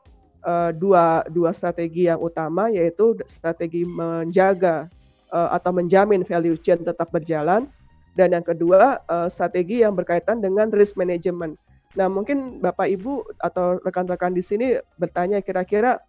uh, 0.44 0.74
dua 0.74 1.24
dua 1.30 1.54
strategi 1.54 2.10
yang 2.10 2.20
utama 2.20 2.68
yaitu 2.68 3.16
strategi 3.30 3.86
menjaga 3.86 4.90
uh, 5.32 5.54
atau 5.54 5.70
menjamin 5.72 6.26
value 6.26 6.58
chain 6.60 6.82
tetap 6.82 7.08
berjalan 7.08 7.70
dan 8.18 8.36
yang 8.36 8.44
kedua 8.44 9.00
uh, 9.08 9.28
strategi 9.28 9.80
yang 9.80 9.96
berkaitan 9.96 10.44
dengan 10.44 10.68
risk 10.68 11.00
management. 11.00 11.56
Nah, 11.92 12.08
mungkin 12.08 12.60
Bapak 12.60 12.88
Ibu 12.88 13.36
atau 13.40 13.76
rekan-rekan 13.84 14.32
di 14.32 14.40
sini 14.40 14.80
bertanya 14.96 15.44
kira-kira 15.44 16.00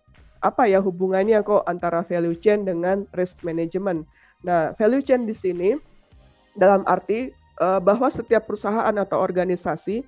apa 0.44 0.68
ya 0.68 0.84
hubungannya 0.84 1.39
kok 1.44 1.63
antara 1.68 2.04
value 2.04 2.36
chain 2.36 2.68
dengan 2.68 3.08
risk 3.16 3.44
management. 3.48 4.04
Nah, 4.44 4.76
value 4.76 5.04
chain 5.04 5.24
di 5.24 5.36
sini 5.36 5.76
dalam 6.60 6.84
arti 6.88 7.32
uh, 7.63 7.80
bahwa 7.80 8.12
setiap 8.12 8.48
perusahaan 8.48 8.96
atau 8.96 9.20
organisasi 9.20 10.04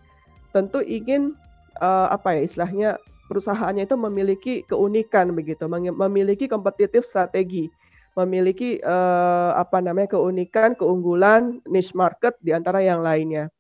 tentu 0.52 0.80
ingin 0.84 1.36
uh, 1.80 2.08
apa 2.12 2.40
ya 2.40 2.42
istilahnya 2.48 2.90
perusahaannya 3.28 3.90
itu 3.90 3.98
memiliki 3.98 4.54
keunikan 4.70 5.34
begitu, 5.34 5.66
memiliki 5.72 6.46
kompetitif 6.46 7.04
strategi, 7.04 7.68
memiliki 8.16 8.80
uh, 8.80 9.52
apa 9.60 9.84
namanya 9.84 10.16
keunikan, 10.16 10.72
keunggulan 10.74 11.60
niche 11.68 11.92
market 11.92 12.40
di 12.40 12.56
antara 12.56 12.80
yang 12.80 13.04
lainnya. 13.04 13.52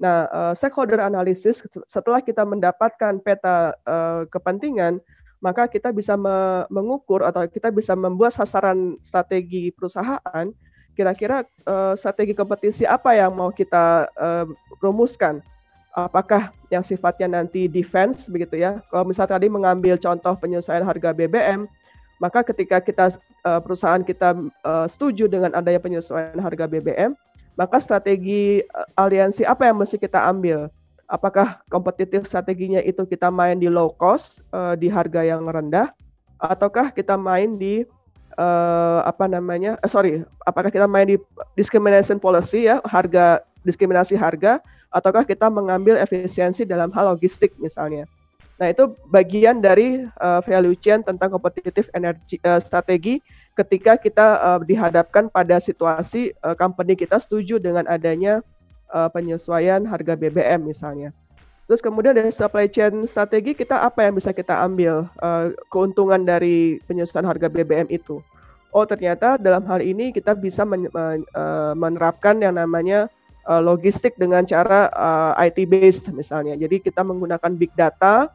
Nah, 0.00 0.24
uh, 0.32 0.52
stakeholder 0.56 1.02
analysis 1.02 1.60
setelah 1.90 2.24
kita 2.24 2.46
mendapatkan 2.46 3.20
peta 3.20 3.76
uh, 3.84 4.24
kepentingan, 4.32 5.02
maka 5.44 5.68
kita 5.68 5.92
bisa 5.92 6.16
me 6.16 6.64
mengukur 6.72 7.20
atau 7.20 7.44
kita 7.44 7.68
bisa 7.68 7.92
membuat 7.92 8.32
sasaran 8.32 8.96
strategi 9.04 9.68
perusahaan. 9.74 10.46
Kira-kira 10.96 11.46
uh, 11.68 11.94
strategi 11.94 12.34
kompetisi 12.34 12.88
apa 12.88 13.14
yang 13.14 13.36
mau 13.36 13.52
kita 13.52 14.08
uh, 14.18 14.46
rumuskan? 14.82 15.44
apakah 16.06 16.54
yang 16.70 16.84
sifatnya 16.84 17.42
nanti 17.42 17.66
defense 17.66 18.30
begitu 18.30 18.60
ya. 18.60 18.78
Kalau 18.92 19.02
misalnya 19.08 19.34
tadi 19.34 19.50
mengambil 19.50 19.98
contoh 19.98 20.38
penyesuaian 20.38 20.86
harga 20.86 21.10
BBM, 21.10 21.66
maka 22.18 22.42
ketika 22.42 22.82
kita 22.82 23.14
uh, 23.46 23.62
perusahaan 23.62 24.02
kita 24.02 24.34
uh, 24.66 24.86
setuju 24.90 25.30
dengan 25.30 25.54
adanya 25.54 25.78
penyesuaian 25.78 26.38
harga 26.38 26.66
BBM, 26.66 27.14
maka 27.54 27.78
strategi 27.78 28.62
uh, 28.74 29.02
aliansi 29.02 29.46
apa 29.46 29.70
yang 29.70 29.78
mesti 29.78 29.98
kita 29.98 30.18
ambil? 30.18 30.70
Apakah 31.08 31.64
kompetitif 31.72 32.28
strateginya 32.28 32.84
itu 32.84 33.08
kita 33.08 33.32
main 33.32 33.56
di 33.56 33.70
low 33.70 33.94
cost 33.96 34.44
uh, 34.52 34.76
di 34.76 34.90
harga 34.90 35.24
yang 35.24 35.48
rendah, 35.48 35.94
ataukah 36.42 36.92
kita 36.92 37.16
main 37.16 37.56
di 37.56 37.86
uh, 38.36 39.00
apa 39.06 39.24
namanya? 39.30 39.78
Uh, 39.80 39.88
sorry, 39.88 40.20
apakah 40.44 40.68
kita 40.68 40.84
main 40.84 41.08
di 41.08 41.16
discrimination 41.56 42.20
policy 42.20 42.68
ya 42.68 42.82
harga 42.84 43.40
diskriminasi 43.62 44.18
harga 44.18 44.60
ataukah 44.92 45.24
kita 45.24 45.46
mengambil 45.52 45.96
efisiensi 46.00 46.64
dalam 46.64 46.90
hal 46.92 47.14
logistik 47.14 47.52
misalnya. 47.60 48.08
Nah, 48.58 48.74
itu 48.74 48.90
bagian 49.06 49.62
dari 49.62 50.02
uh, 50.18 50.42
value 50.42 50.74
chain 50.74 51.06
tentang 51.06 51.30
kompetitif 51.30 51.86
energi 51.94 52.42
uh, 52.42 52.58
strategi 52.58 53.22
ketika 53.54 53.94
kita 53.94 54.26
uh, 54.38 54.60
dihadapkan 54.62 55.30
pada 55.30 55.62
situasi 55.62 56.34
uh, 56.42 56.58
company 56.58 56.98
kita 56.98 57.22
setuju 57.22 57.62
dengan 57.62 57.86
adanya 57.86 58.42
uh, 58.90 59.06
penyesuaian 59.14 59.86
harga 59.86 60.18
BBM 60.18 60.66
misalnya. 60.66 61.14
Terus 61.70 61.78
kemudian 61.78 62.18
dari 62.18 62.34
supply 62.34 62.66
chain 62.66 63.06
strategi 63.06 63.54
kita 63.54 63.78
apa 63.78 64.10
yang 64.10 64.18
bisa 64.18 64.34
kita 64.34 64.58
ambil 64.58 65.06
uh, 65.22 65.54
keuntungan 65.70 66.26
dari 66.26 66.82
penyesuaian 66.90 67.30
harga 67.30 67.46
BBM 67.46 67.86
itu? 67.94 68.18
Oh 68.74 68.82
ternyata 68.82 69.38
dalam 69.38 69.62
hal 69.70 69.80
ini 69.80 70.10
kita 70.12 70.36
bisa 70.36 70.60
men, 70.60 70.92
men, 70.92 71.24
menerapkan 71.72 72.36
yang 72.36 72.60
namanya 72.60 73.08
logistik 73.64 74.12
dengan 74.20 74.44
cara 74.44 74.92
uh, 74.92 75.32
IT 75.40 75.64
based 75.72 76.04
misalnya. 76.12 76.52
Jadi 76.52 76.84
kita 76.84 77.00
menggunakan 77.00 77.56
big 77.56 77.72
data, 77.72 78.28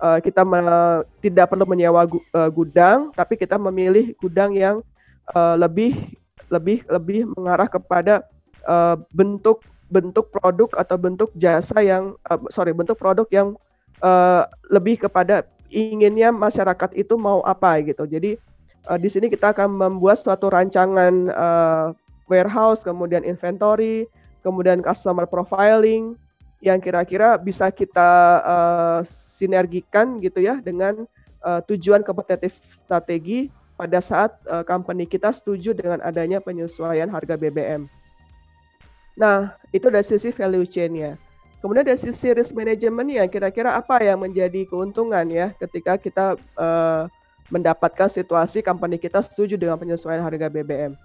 uh, 0.00 0.18
kita 0.18 0.42
me- 0.42 1.04
tidak 1.20 1.52
perlu 1.52 1.68
menyewa 1.68 2.08
gu- 2.08 2.24
uh, 2.32 2.48
gudang, 2.50 3.12
tapi 3.12 3.36
kita 3.36 3.60
memilih 3.60 4.16
gudang 4.18 4.56
yang 4.56 4.82
uh, 5.36 5.54
lebih 5.60 5.94
lebih 6.50 6.82
lebih 6.90 7.30
mengarah 7.38 7.68
kepada 7.70 8.26
uh, 8.66 8.98
bentuk 9.14 9.62
bentuk 9.90 10.30
produk 10.34 10.70
atau 10.74 10.96
bentuk 10.98 11.30
jasa 11.38 11.78
yang 11.84 12.16
uh, 12.26 12.40
sorry 12.50 12.74
bentuk 12.74 12.98
produk 12.98 13.26
yang 13.30 13.54
uh, 14.02 14.46
lebih 14.70 14.98
kepada 15.06 15.46
inginnya 15.70 16.34
masyarakat 16.34 16.90
itu 16.98 17.14
mau 17.14 17.42
apa 17.46 17.78
gitu. 17.86 18.02
Jadi 18.06 18.34
uh, 18.90 18.98
di 18.98 19.06
sini 19.06 19.30
kita 19.30 19.54
akan 19.54 19.70
membuat 19.70 20.18
suatu 20.18 20.50
rancangan 20.50 21.30
uh, 21.30 21.86
warehouse, 22.26 22.82
kemudian 22.82 23.22
inventory, 23.26 24.06
kemudian 24.46 24.82
customer 24.82 25.26
profiling 25.26 26.14
yang 26.60 26.78
kira-kira 26.78 27.40
bisa 27.40 27.72
kita 27.72 28.10
uh, 28.44 29.00
sinergikan 29.40 30.20
gitu 30.20 30.44
ya 30.44 30.60
dengan 30.60 31.08
uh, 31.40 31.60
tujuan 31.64 32.04
kompetitif 32.04 32.52
strategi 32.76 33.48
pada 33.80 33.96
saat 34.04 34.36
uh, 34.44 34.60
company 34.60 35.08
kita 35.08 35.32
setuju 35.32 35.72
dengan 35.72 36.04
adanya 36.04 36.36
penyesuaian 36.36 37.08
harga 37.08 37.40
BBM. 37.40 37.88
Nah, 39.16 39.56
itu 39.72 39.88
dari 39.88 40.04
sisi 40.04 40.28
value 40.36 40.68
chain-nya. 40.68 41.16
Kemudian 41.64 41.84
dari 41.84 41.96
sisi 41.96 42.32
risk 42.32 42.56
management 42.56 43.08
ya, 43.08 43.24
kira-kira 43.28 43.76
apa 43.76 44.00
yang 44.00 44.20
menjadi 44.20 44.64
keuntungan 44.68 45.28
ya 45.28 45.52
ketika 45.60 45.96
kita 45.96 46.36
uh, 46.56 47.04
mendapatkan 47.52 48.08
situasi 48.08 48.64
company 48.64 48.96
kita 48.96 49.20
setuju 49.20 49.56
dengan 49.56 49.76
penyesuaian 49.76 50.24
harga 50.24 50.48
BBM. 50.48 50.96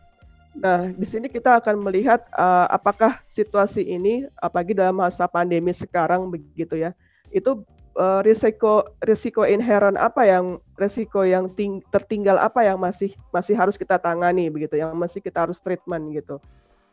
Nah, 0.56 0.88
di 0.96 1.04
sini 1.04 1.28
kita 1.28 1.60
akan 1.60 1.84
melihat 1.84 2.24
uh, 2.32 2.72
apakah 2.72 3.20
situasi 3.28 3.84
ini, 3.84 4.24
apalagi 4.40 4.72
dalam 4.72 5.04
masa 5.04 5.28
pandemi 5.28 5.76
sekarang 5.76 6.32
begitu 6.32 6.80
ya, 6.80 6.96
itu 7.36 7.60
uh, 8.00 8.24
risiko 8.24 8.88
risiko 9.04 9.44
inherent 9.44 10.00
apa 10.00 10.24
yang 10.24 10.64
risiko 10.80 11.28
yang 11.28 11.52
ting, 11.60 11.84
tertinggal 11.92 12.40
apa 12.40 12.64
yang 12.64 12.80
masih 12.80 13.12
masih 13.36 13.52
harus 13.52 13.76
kita 13.76 14.00
tangani 14.00 14.48
begitu, 14.48 14.80
yang 14.80 14.96
masih 14.96 15.20
kita 15.20 15.44
harus 15.44 15.60
treatment 15.60 16.16
gitu. 16.16 16.40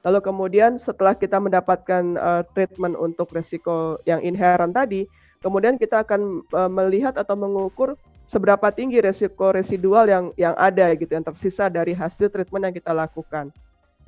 Lalu 0.03 0.19
kemudian 0.19 0.83
setelah 0.83 1.15
kita 1.15 1.39
mendapatkan 1.39 2.19
uh, 2.19 2.43
treatment 2.59 2.99
untuk 2.99 3.31
risiko 3.31 3.95
yang 4.03 4.19
inherent 4.27 4.75
tadi, 4.75 5.07
kemudian 5.39 5.79
kita 5.79 6.03
akan 6.03 6.43
uh, 6.51 6.67
melihat 6.67 7.15
atau 7.15 7.39
mengukur 7.39 7.95
seberapa 8.27 8.71
tinggi 8.73 9.03
resiko 9.03 9.53
residual 9.53 10.09
yang 10.09 10.25
yang 10.41 10.55
ada 10.57 10.95
gitu 10.97 11.13
yang 11.13 11.27
tersisa 11.27 11.69
dari 11.69 11.93
hasil 11.93 12.31
treatment 12.33 12.71
yang 12.71 12.75
kita 12.75 12.93
lakukan. 12.95 13.53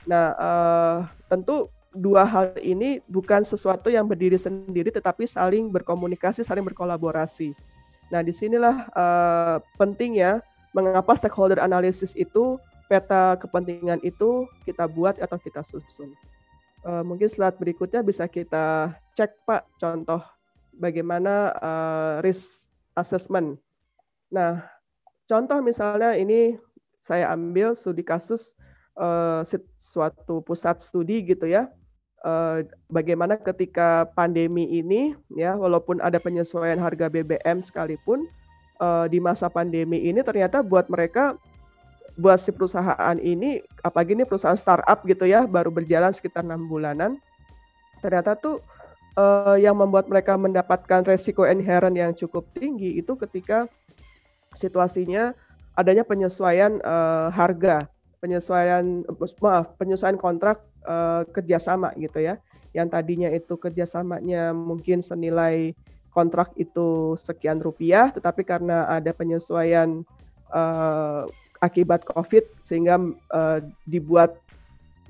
Nah, 0.04 0.36
uh, 0.36 0.96
tentu 1.28 1.68
dua 1.94 2.26
hal 2.26 2.58
ini 2.60 2.98
bukan 3.06 3.46
sesuatu 3.46 3.88
yang 3.88 4.04
berdiri 4.10 4.36
sendiri, 4.36 4.90
tetapi 4.90 5.24
saling 5.24 5.70
berkomunikasi, 5.70 6.42
saling 6.42 6.66
berkolaborasi. 6.66 7.54
Nah, 8.12 8.20
di 8.20 8.34
sinilah 8.34 8.90
uh, 8.92 9.56
pentingnya 9.80 10.44
mengapa 10.74 11.14
stakeholder 11.14 11.62
analysis 11.62 12.12
itu 12.18 12.58
peta 12.90 13.38
kepentingan 13.40 14.02
itu 14.04 14.44
kita 14.68 14.84
buat 14.90 15.16
atau 15.22 15.38
kita 15.40 15.64
susun. 15.64 16.12
Uh, 16.84 17.00
mungkin 17.00 17.32
slide 17.32 17.56
berikutnya 17.56 18.04
bisa 18.04 18.28
kita 18.28 18.92
cek 19.16 19.40
Pak 19.48 19.64
contoh 19.80 20.20
bagaimana 20.76 21.56
uh, 21.56 22.14
risk 22.20 22.68
assessment 22.92 23.56
Nah, 24.34 24.66
contoh 25.30 25.62
misalnya 25.62 26.18
ini 26.18 26.58
saya 27.06 27.30
ambil 27.30 27.78
studi 27.78 28.02
kasus 28.02 28.58
uh, 28.98 29.46
suatu 29.78 30.42
pusat 30.42 30.82
studi 30.82 31.22
gitu 31.22 31.46
ya. 31.46 31.70
uh, 32.24 32.64
bagaimana 32.88 33.36
ketika 33.36 34.08
pandemi 34.16 34.64
ini 34.80 35.12
ya 35.36 35.54
walaupun 35.54 36.00
ada 36.00 36.16
penyesuaian 36.16 36.80
harga 36.80 37.12
BBM 37.12 37.60
sekalipun 37.60 38.24
uh, 38.80 39.06
di 39.06 39.20
masa 39.20 39.52
pandemi 39.52 40.00
ini 40.08 40.24
ternyata 40.24 40.64
buat 40.64 40.88
mereka 40.88 41.36
buat 42.16 42.40
si 42.40 42.48
perusahaan 42.48 43.18
ini 43.20 43.60
apalagi 43.84 44.16
ini 44.16 44.24
perusahaan 44.24 44.56
startup 44.56 45.04
gitu 45.04 45.28
ya 45.28 45.44
baru 45.44 45.68
berjalan 45.68 46.16
sekitar 46.16 46.46
enam 46.46 46.64
bulanan 46.64 47.20
ternyata 48.00 48.38
tuh 48.38 48.64
uh, 49.18 49.58
yang 49.58 49.76
membuat 49.76 50.06
mereka 50.06 50.38
mendapatkan 50.38 51.04
resiko 51.04 51.44
inherent 51.44 51.92
yang 51.98 52.14
cukup 52.14 52.46
tinggi 52.54 53.02
itu 53.02 53.18
ketika 53.18 53.66
situasinya 54.56 55.34
adanya 55.74 56.06
penyesuaian 56.06 56.78
uh, 56.82 57.28
harga, 57.34 57.90
penyesuaian 58.22 59.04
maaf 59.42 59.74
penyesuaian 59.76 60.16
kontrak 60.16 60.62
uh, 60.86 61.26
kerjasama 61.34 61.92
gitu 61.98 62.22
ya, 62.22 62.38
yang 62.72 62.90
tadinya 62.90 63.30
itu 63.30 63.58
kerjasamanya 63.58 64.54
mungkin 64.54 65.02
senilai 65.02 65.74
kontrak 66.14 66.54
itu 66.54 67.18
sekian 67.18 67.58
rupiah, 67.58 68.14
tetapi 68.14 68.46
karena 68.46 68.86
ada 68.86 69.10
penyesuaian 69.10 70.06
uh, 70.54 71.26
akibat 71.58 72.06
COVID 72.06 72.44
sehingga 72.64 73.02
uh, 73.34 73.58
dibuat 73.90 74.38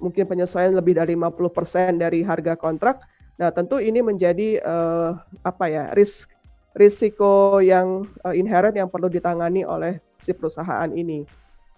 mungkin 0.03 0.27
penyesuaian 0.27 0.75
lebih 0.75 0.97
dari 0.97 1.15
50% 1.15 2.01
dari 2.01 2.25
harga 2.25 2.57
kontrak. 2.59 3.05
Nah, 3.35 3.51
tentu 3.51 3.83
ini 3.83 3.99
menjadi 4.01 4.63
uh, 4.63 5.19
apa 5.43 5.65
ya 5.67 5.85
risk 5.95 6.34
risiko 6.75 7.63
yang 7.63 8.07
uh, 8.27 8.35
inherent 8.35 8.75
yang 8.75 8.91
perlu 8.91 9.07
ditangani 9.07 9.63
oleh 9.63 10.03
si 10.19 10.35
perusahaan 10.35 10.91
ini. 10.91 11.23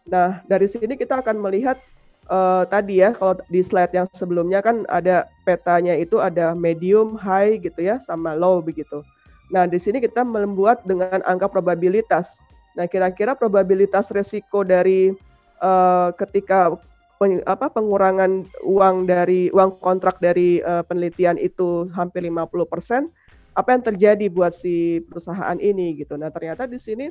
Nah, 0.08 0.40
dari 0.48 0.70
sini 0.70 0.96
kita 0.96 1.20
akan 1.20 1.36
melihat 1.42 1.76
uh, 2.32 2.64
tadi 2.66 3.04
ya 3.04 3.12
kalau 3.12 3.36
di 3.50 3.60
slide 3.60 3.92
yang 3.92 4.06
sebelumnya 4.14 4.62
kan 4.64 4.86
ada 4.88 5.28
petanya 5.44 5.94
itu 5.98 6.22
ada 6.22 6.56
medium, 6.56 7.18
high 7.18 7.60
gitu 7.60 7.84
ya 7.84 8.00
sama 8.00 8.32
low 8.32 8.62
begitu. 8.64 9.02
Nah, 9.52 9.68
di 9.68 9.78
sini 9.78 10.02
kita 10.02 10.26
membuat 10.26 10.82
dengan 10.88 11.22
angka 11.22 11.46
probabilitas. 11.46 12.42
Nah, 12.74 12.88
kira-kira 12.90 13.38
probabilitas 13.38 14.10
risiko 14.10 14.66
dari 14.66 15.14
uh, 15.62 16.10
ketika 16.18 16.74
peng, 17.16 17.40
apa 17.46 17.70
pengurangan 17.70 18.44
uang 18.66 19.06
dari 19.06 19.48
uang 19.54 19.78
kontrak 19.80 20.18
dari 20.18 20.60
uh, 20.66 20.82
penelitian 20.84 21.38
itu 21.38 21.88
hampir 21.94 22.26
50%, 22.26 23.06
apa 23.56 23.72
yang 23.72 23.82
terjadi 23.82 24.28
buat 24.28 24.52
si 24.52 25.00
perusahaan 25.08 25.56
ini 25.56 25.96
gitu. 26.04 26.20
Nah, 26.20 26.28
ternyata 26.28 26.68
di 26.68 26.76
sini 26.76 27.08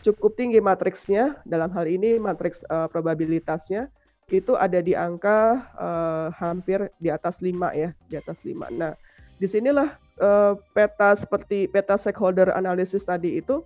cukup 0.00 0.34
tinggi 0.40 0.56
matriksnya 0.56 1.36
dalam 1.44 1.68
hal 1.76 1.84
ini 1.84 2.16
matriks 2.16 2.64
uh, 2.72 2.88
probabilitasnya 2.88 3.92
itu 4.32 4.56
ada 4.56 4.80
di 4.80 4.96
angka 4.96 5.68
uh, 5.76 6.26
hampir 6.32 6.88
di 6.96 7.12
atas 7.12 7.44
5 7.44 7.52
ya, 7.76 7.92
di 8.08 8.16
atas 8.16 8.40
5. 8.40 8.72
Nah, 8.72 8.96
di 9.36 9.44
sinilah 9.44 9.92
uh, 10.16 10.56
peta 10.72 11.12
seperti 11.12 11.68
peta 11.68 12.00
stakeholder 12.00 12.48
analysis 12.56 13.04
tadi 13.04 13.36
itu 13.36 13.60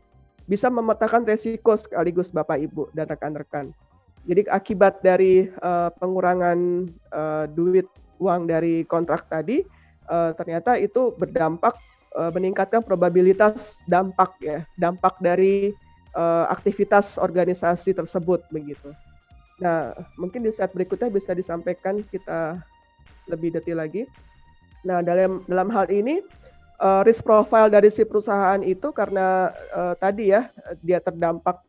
bisa 0.51 0.67
memetakan 0.67 1.23
resiko 1.23 1.79
sekaligus 1.79 2.35
Bapak 2.35 2.59
Ibu 2.59 2.91
dan 2.99 3.07
rekan-rekan. 3.07 3.71
Jadi 4.27 4.51
akibat 4.51 4.99
dari 5.07 5.47
uh, 5.63 5.95
pengurangan 6.03 6.91
uh, 7.15 7.47
duit 7.47 7.87
uang 8.19 8.51
dari 8.51 8.83
kontrak 8.83 9.31
tadi 9.31 9.63
uh, 10.11 10.35
ternyata 10.35 10.75
itu 10.75 11.15
berdampak 11.15 11.79
uh, 12.17 12.33
meningkatkan 12.33 12.81
probabilitas 12.81 13.79
dampak 13.85 14.33
ya, 14.41 14.65
dampak 14.81 15.21
dari 15.21 15.77
uh, 16.17 16.49
aktivitas 16.49 17.21
organisasi 17.21 17.93
tersebut 17.93 18.43
begitu. 18.51 18.91
Nah, 19.61 19.93
mungkin 20.21 20.45
di 20.45 20.53
saat 20.53 20.73
berikutnya 20.73 21.09
bisa 21.13 21.33
disampaikan 21.33 22.05
kita 22.09 22.61
lebih 23.29 23.57
detail 23.57 23.85
lagi. 23.85 24.09
Nah, 24.85 25.01
dalam 25.01 25.45
dalam 25.49 25.69
hal 25.73 25.89
ini 25.89 26.21
uh, 26.81 27.03
risk 27.05 27.25
profile 27.25 27.73
dari 27.73 27.89
si 27.89 28.05
perusahaan 28.05 28.61
itu 28.61 28.93
karena 28.93 29.53
uh, 29.73 29.95
tadi 29.97 30.33
ya 30.33 30.49
dia 30.85 31.01
terdampak 31.01 31.61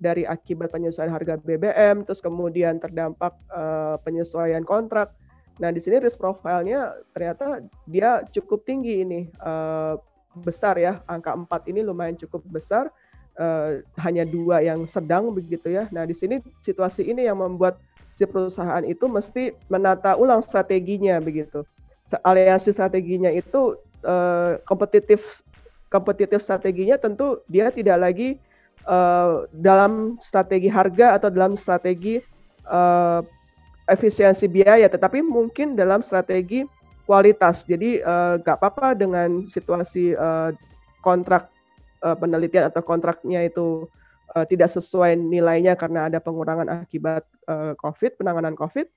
dari 0.00 0.28
akibat 0.28 0.68
penyesuaian 0.68 1.12
harga 1.12 1.40
BBM, 1.40 2.04
terus 2.04 2.20
kemudian 2.20 2.76
terdampak 2.76 3.32
uh, 3.52 3.96
penyesuaian 4.02 4.66
kontrak. 4.66 5.12
Nah, 5.62 5.70
di 5.70 5.78
sini 5.78 6.02
risk 6.02 6.18
profile-nya 6.18 6.98
ternyata 7.14 7.62
dia 7.86 8.26
cukup 8.34 8.66
tinggi 8.66 9.06
ini, 9.06 9.20
uh, 9.38 9.94
besar 10.42 10.74
ya, 10.74 10.98
angka 11.06 11.30
4 11.30 11.70
ini 11.70 11.80
lumayan 11.86 12.18
cukup 12.18 12.42
besar, 12.50 12.90
uh, 13.38 13.78
hanya 14.02 14.26
dua 14.26 14.66
yang 14.66 14.82
sedang 14.90 15.30
begitu 15.30 15.70
ya. 15.70 15.86
Nah, 15.94 16.02
di 16.02 16.14
sini 16.14 16.42
situasi 16.66 17.06
ini 17.06 17.30
yang 17.30 17.38
membuat 17.38 17.78
si 18.14 18.26
perusahaan 18.26 18.82
itu 18.86 19.06
mesti 19.06 19.54
menata 19.70 20.14
ulang 20.18 20.42
strateginya 20.42 21.18
begitu. 21.18 21.66
Aliansi 22.22 22.70
strateginya 22.70 23.30
itu 23.30 23.74
uh, 24.06 24.58
kompetitif 24.70 25.42
kompetitif 25.90 26.42
strateginya 26.42 26.94
tentu 26.98 27.42
dia 27.50 27.74
tidak 27.74 27.98
lagi 27.98 28.38
uh, 28.86 29.50
dalam 29.50 30.18
strategi 30.22 30.70
harga 30.70 31.18
atau 31.18 31.28
dalam 31.30 31.58
strategi 31.58 32.22
uh, 32.70 33.22
efisiensi 33.88 34.48
biaya, 34.48 34.88
tetapi 34.88 35.20
mungkin 35.20 35.76
dalam 35.76 36.00
strategi 36.00 36.64
kualitas. 37.04 37.68
Jadi 37.68 38.00
nggak 38.40 38.56
uh, 38.56 38.60
apa-apa 38.60 38.96
dengan 38.96 39.44
situasi 39.44 40.16
uh, 40.16 40.52
kontrak 41.04 41.52
uh, 42.00 42.16
penelitian 42.16 42.72
atau 42.72 42.80
kontraknya 42.80 43.44
itu 43.44 43.84
uh, 44.32 44.44
tidak 44.48 44.72
sesuai 44.72 45.20
nilainya 45.20 45.76
karena 45.76 46.08
ada 46.08 46.18
pengurangan 46.20 46.84
akibat 46.84 47.28
uh, 47.48 47.76
COVID, 47.76 48.16
penanganan 48.20 48.56
COVID. 48.56 48.88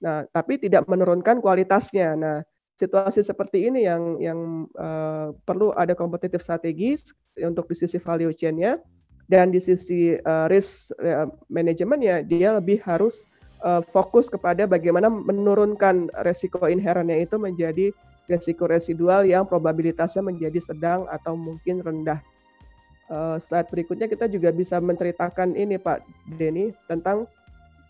Nah, 0.00 0.24
tapi 0.32 0.56
tidak 0.56 0.88
menurunkan 0.88 1.44
kualitasnya. 1.44 2.16
Nah, 2.16 2.36
situasi 2.80 3.20
seperti 3.20 3.68
ini 3.68 3.84
yang 3.84 4.16
yang 4.16 4.40
uh, 4.80 5.36
perlu 5.44 5.76
ada 5.76 5.92
kompetitif 5.92 6.40
strategis 6.40 7.12
untuk 7.36 7.68
di 7.68 7.76
sisi 7.76 8.00
value 8.00 8.32
chain-nya 8.32 8.80
dan 9.28 9.52
di 9.52 9.60
sisi 9.60 10.16
uh, 10.16 10.48
risk 10.48 10.88
uh, 10.96 11.28
manajemen 11.52 12.00
ya 12.00 12.24
dia 12.24 12.56
lebih 12.56 12.80
harus 12.80 13.28
uh, 13.64 13.82
fokus 13.84 14.28
kepada 14.28 14.64
bagaimana 14.64 15.08
menurunkan 15.08 16.12
resiko 16.26 16.66
inherentnya 16.66 17.20
itu 17.22 17.36
menjadi 17.36 17.92
resiko 18.30 18.70
residual 18.70 19.26
yang 19.26 19.44
probabilitasnya 19.44 20.22
menjadi 20.22 20.62
sedang 20.62 21.06
atau 21.10 21.34
mungkin 21.34 21.82
rendah. 21.82 22.22
Uh, 23.10 23.42
slide 23.42 23.66
berikutnya 23.74 24.06
kita 24.06 24.30
juga 24.30 24.54
bisa 24.54 24.78
menceritakan 24.78 25.58
ini 25.58 25.82
Pak 25.82 26.06
Denny 26.38 26.70
tentang 26.86 27.26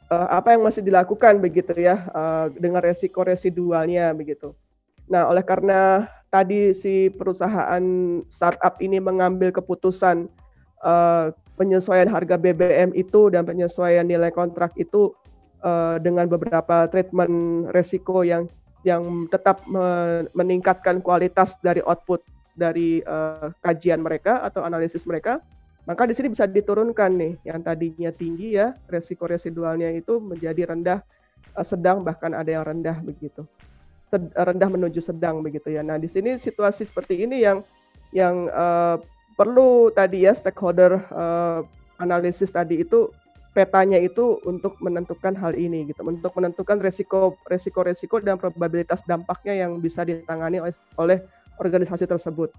uh, 0.08 0.28
apa 0.32 0.56
yang 0.56 0.64
masih 0.64 0.80
dilakukan 0.80 1.44
begitu 1.44 1.76
ya 1.76 2.08
uh, 2.16 2.48
dengan 2.56 2.80
resiko 2.80 3.20
residualnya 3.20 4.16
begitu. 4.16 4.56
Nah, 5.10 5.26
oleh 5.28 5.42
karena 5.42 6.06
tadi 6.30 6.72
si 6.72 7.10
perusahaan 7.12 7.82
startup 8.30 8.78
ini 8.78 9.02
mengambil 9.02 9.50
keputusan 9.50 10.30
uh, 10.86 11.34
penyesuaian 11.58 12.08
harga 12.08 12.40
BBM 12.40 12.94
itu 12.96 13.28
dan 13.28 13.44
penyesuaian 13.44 14.06
nilai 14.06 14.32
kontrak 14.32 14.72
itu 14.80 15.12
uh, 15.64 15.96
dengan 16.00 16.26
beberapa 16.26 16.88
treatment 16.90 17.68
resiko 17.72 18.24
yang 18.24 18.48
yang 18.80 19.28
tetap 19.28 19.60
meningkatkan 20.32 21.04
kualitas 21.04 21.52
dari 21.60 21.84
output 21.84 22.24
dari 22.56 23.04
uh, 23.04 23.52
kajian 23.60 24.00
mereka 24.00 24.40
atau 24.40 24.64
analisis 24.64 25.04
mereka, 25.04 25.40
maka 25.84 26.08
di 26.08 26.16
sini 26.16 26.32
bisa 26.32 26.48
diturunkan 26.48 27.12
nih 27.12 27.32
yang 27.44 27.60
tadinya 27.60 28.08
tinggi 28.12 28.56
ya 28.56 28.72
resiko 28.88 29.28
residualnya 29.28 29.92
itu 29.92 30.16
menjadi 30.20 30.72
rendah, 30.72 31.04
uh, 31.56 31.64
sedang 31.64 32.00
bahkan 32.00 32.32
ada 32.32 32.48
yang 32.48 32.64
rendah 32.64 33.00
begitu, 33.04 33.44
Sed 34.08 34.32
rendah 34.32 34.68
menuju 34.72 35.00
sedang 35.04 35.44
begitu 35.44 35.72
ya. 35.72 35.84
Nah 35.84 36.00
di 36.00 36.08
sini 36.08 36.40
situasi 36.40 36.88
seperti 36.88 37.20
ini 37.24 37.44
yang 37.44 37.60
yang 38.16 38.48
uh, 38.48 38.96
perlu 39.36 39.92
tadi 39.92 40.24
ya 40.24 40.32
stakeholder 40.32 41.04
uh, 41.12 41.60
analisis 42.00 42.48
tadi 42.48 42.80
itu 42.80 43.12
petanya 43.50 43.98
itu 43.98 44.38
untuk 44.46 44.78
menentukan 44.78 45.34
hal 45.34 45.58
ini 45.58 45.90
gitu, 45.90 46.06
untuk 46.06 46.30
menentukan 46.38 46.78
resiko 46.78 47.34
resiko 47.50 47.82
resiko 47.82 48.22
dan 48.22 48.38
probabilitas 48.38 49.02
dampaknya 49.06 49.66
yang 49.66 49.82
bisa 49.82 50.06
ditangani 50.06 50.62
oleh, 50.62 50.74
oleh 50.94 51.18
organisasi 51.58 52.06
tersebut. 52.06 52.54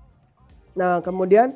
Nah 0.75 0.99
kemudian 0.99 1.55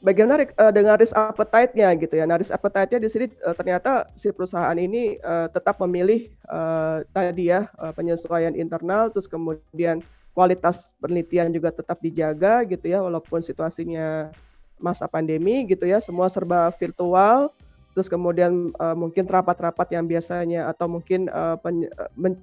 bagaimana 0.00 0.48
uh, 0.56 0.72
dengan 0.72 0.96
risk 0.96 1.12
appetite-nya 1.12 1.92
gitu 2.00 2.14
ya. 2.16 2.24
Nah 2.24 2.40
risk 2.40 2.52
appetite-nya 2.52 2.98
di 3.00 3.08
sini 3.12 3.26
uh, 3.44 3.52
ternyata 3.52 4.08
si 4.16 4.32
perusahaan 4.32 4.76
ini 4.76 5.20
uh, 5.20 5.52
tetap 5.52 5.76
memilih 5.84 6.28
uh, 6.48 7.04
tadi 7.12 7.52
ya 7.52 7.68
uh, 7.76 7.92
penyesuaian 7.92 8.56
internal, 8.56 9.12
terus 9.12 9.28
kemudian 9.28 10.00
kualitas 10.36 10.92
penelitian 11.00 11.48
juga 11.48 11.72
tetap 11.72 11.96
dijaga 12.04 12.60
gitu 12.68 12.92
ya 12.92 13.00
walaupun 13.00 13.40
situasinya 13.40 14.28
masa 14.76 15.08
pandemi 15.08 15.64
gitu 15.64 15.88
ya 15.88 15.96
semua 15.96 16.28
serba 16.28 16.68
virtual 16.76 17.48
terus 17.96 18.12
kemudian 18.12 18.76
uh, 18.76 18.92
mungkin 18.92 19.24
rapat-rapat 19.24 19.88
yang 19.96 20.04
biasanya 20.04 20.68
atau 20.68 20.84
mungkin 20.84 21.32
uh, 21.32 21.56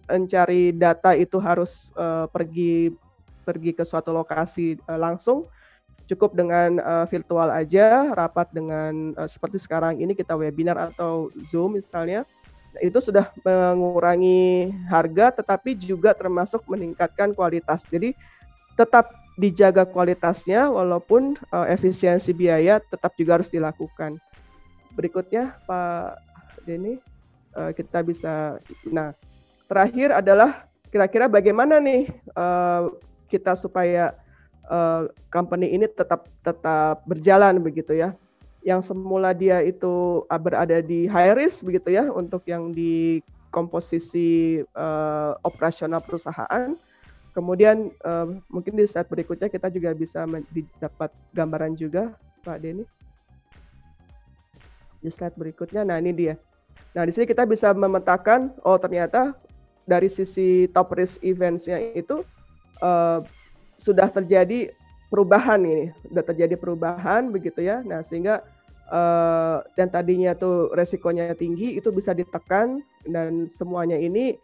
mencari 0.09 0.73
data 0.73 1.13
itu 1.13 1.37
harus 1.37 1.93
uh, 1.93 2.25
pergi 2.25 2.89
pergi 3.45 3.77
ke 3.77 3.85
suatu 3.85 4.09
lokasi 4.09 4.81
uh, 4.89 4.97
langsung 4.97 5.45
cukup 6.09 6.33
dengan 6.33 6.81
uh, 6.81 7.05
virtual 7.05 7.53
aja 7.53 8.09
rapat 8.17 8.49
dengan 8.49 9.13
uh, 9.13 9.29
seperti 9.29 9.61
sekarang 9.61 10.01
ini 10.01 10.17
kita 10.17 10.33
webinar 10.33 10.89
atau 10.89 11.29
zoom 11.53 11.77
misalnya 11.77 12.25
itu 12.81 12.97
sudah 12.97 13.29
mengurangi 13.45 14.73
harga 14.89 15.37
tetapi 15.37 15.77
juga 15.77 16.17
termasuk 16.17 16.65
meningkatkan 16.65 17.37
kualitas. 17.37 17.85
Jadi 17.85 18.17
tetap 18.73 19.13
dijaga 19.37 19.85
kualitasnya 19.85 20.69
walaupun 20.69 21.37
uh, 21.53 21.69
efisiensi 21.69 22.33
biaya 22.33 22.81
tetap 22.81 23.13
juga 23.13 23.41
harus 23.41 23.53
dilakukan. 23.53 24.17
Berikutnya 24.93 25.57
Pak 25.65 26.21
Denny 26.63 27.01
uh, 27.57 27.71
kita 27.73 28.05
bisa 28.05 28.57
nah 28.89 29.11
terakhir 29.67 30.13
adalah 30.13 30.65
kira-kira 30.93 31.25
bagaimana 31.25 31.81
nih 31.81 32.09
uh, 32.37 32.93
kita 33.27 33.57
supaya 33.57 34.13
uh, 34.69 35.09
company 35.33 35.73
ini 35.73 35.89
tetap 35.89 36.29
tetap 36.45 37.01
berjalan 37.09 37.57
begitu 37.57 37.97
ya 37.97 38.13
yang 38.63 38.79
semula 38.79 39.35
dia 39.35 39.59
itu 39.59 40.23
berada 40.39 40.79
di 40.79 41.05
high 41.05 41.35
risk 41.35 41.67
begitu 41.67 41.99
ya 41.99 42.07
untuk 42.07 42.47
yang 42.47 42.71
di 42.71 43.19
komposisi 43.53 44.63
uh, 44.73 45.37
operasional 45.45 46.01
perusahaan. 46.01 46.73
Kemudian 47.37 47.93
uh, 48.01 48.33
mungkin 48.49 48.73
di 48.73 48.87
slide 48.87 49.09
berikutnya 49.11 49.51
kita 49.51 49.69
juga 49.69 49.93
bisa 49.93 50.25
dapat 50.81 51.13
gambaran 51.35 51.77
juga 51.77 52.15
Pak 52.41 52.57
Denny. 52.63 52.87
Di 55.03 55.11
slide 55.11 55.35
berikutnya, 55.35 55.83
nah 55.83 55.99
ini 55.99 56.15
dia. 56.15 56.39
Nah 56.95 57.03
di 57.03 57.11
sini 57.11 57.27
kita 57.27 57.43
bisa 57.43 57.75
memetakan, 57.75 58.55
oh 58.63 58.79
ternyata 58.79 59.35
dari 59.83 60.07
sisi 60.07 60.71
top 60.71 60.95
risk 60.95 61.19
eventsnya 61.19 61.91
itu 61.91 62.23
uh, 62.79 63.19
sudah 63.75 64.07
terjadi 64.07 64.71
perubahan 65.11 65.59
ini, 65.67 65.91
sudah 66.07 66.23
terjadi 66.23 66.55
perubahan 66.55 67.29
begitu 67.35 67.67
ya. 67.67 67.83
Nah 67.83 67.99
sehingga 67.99 68.41
uh, 68.87 69.59
dan 69.75 69.91
tadinya 69.91 70.31
tuh 70.33 70.71
resikonya 70.71 71.35
tinggi 71.35 71.75
itu 71.75 71.91
bisa 71.91 72.15
ditekan 72.15 72.79
dan 73.03 73.51
semuanya 73.51 73.99
ini 73.99 74.39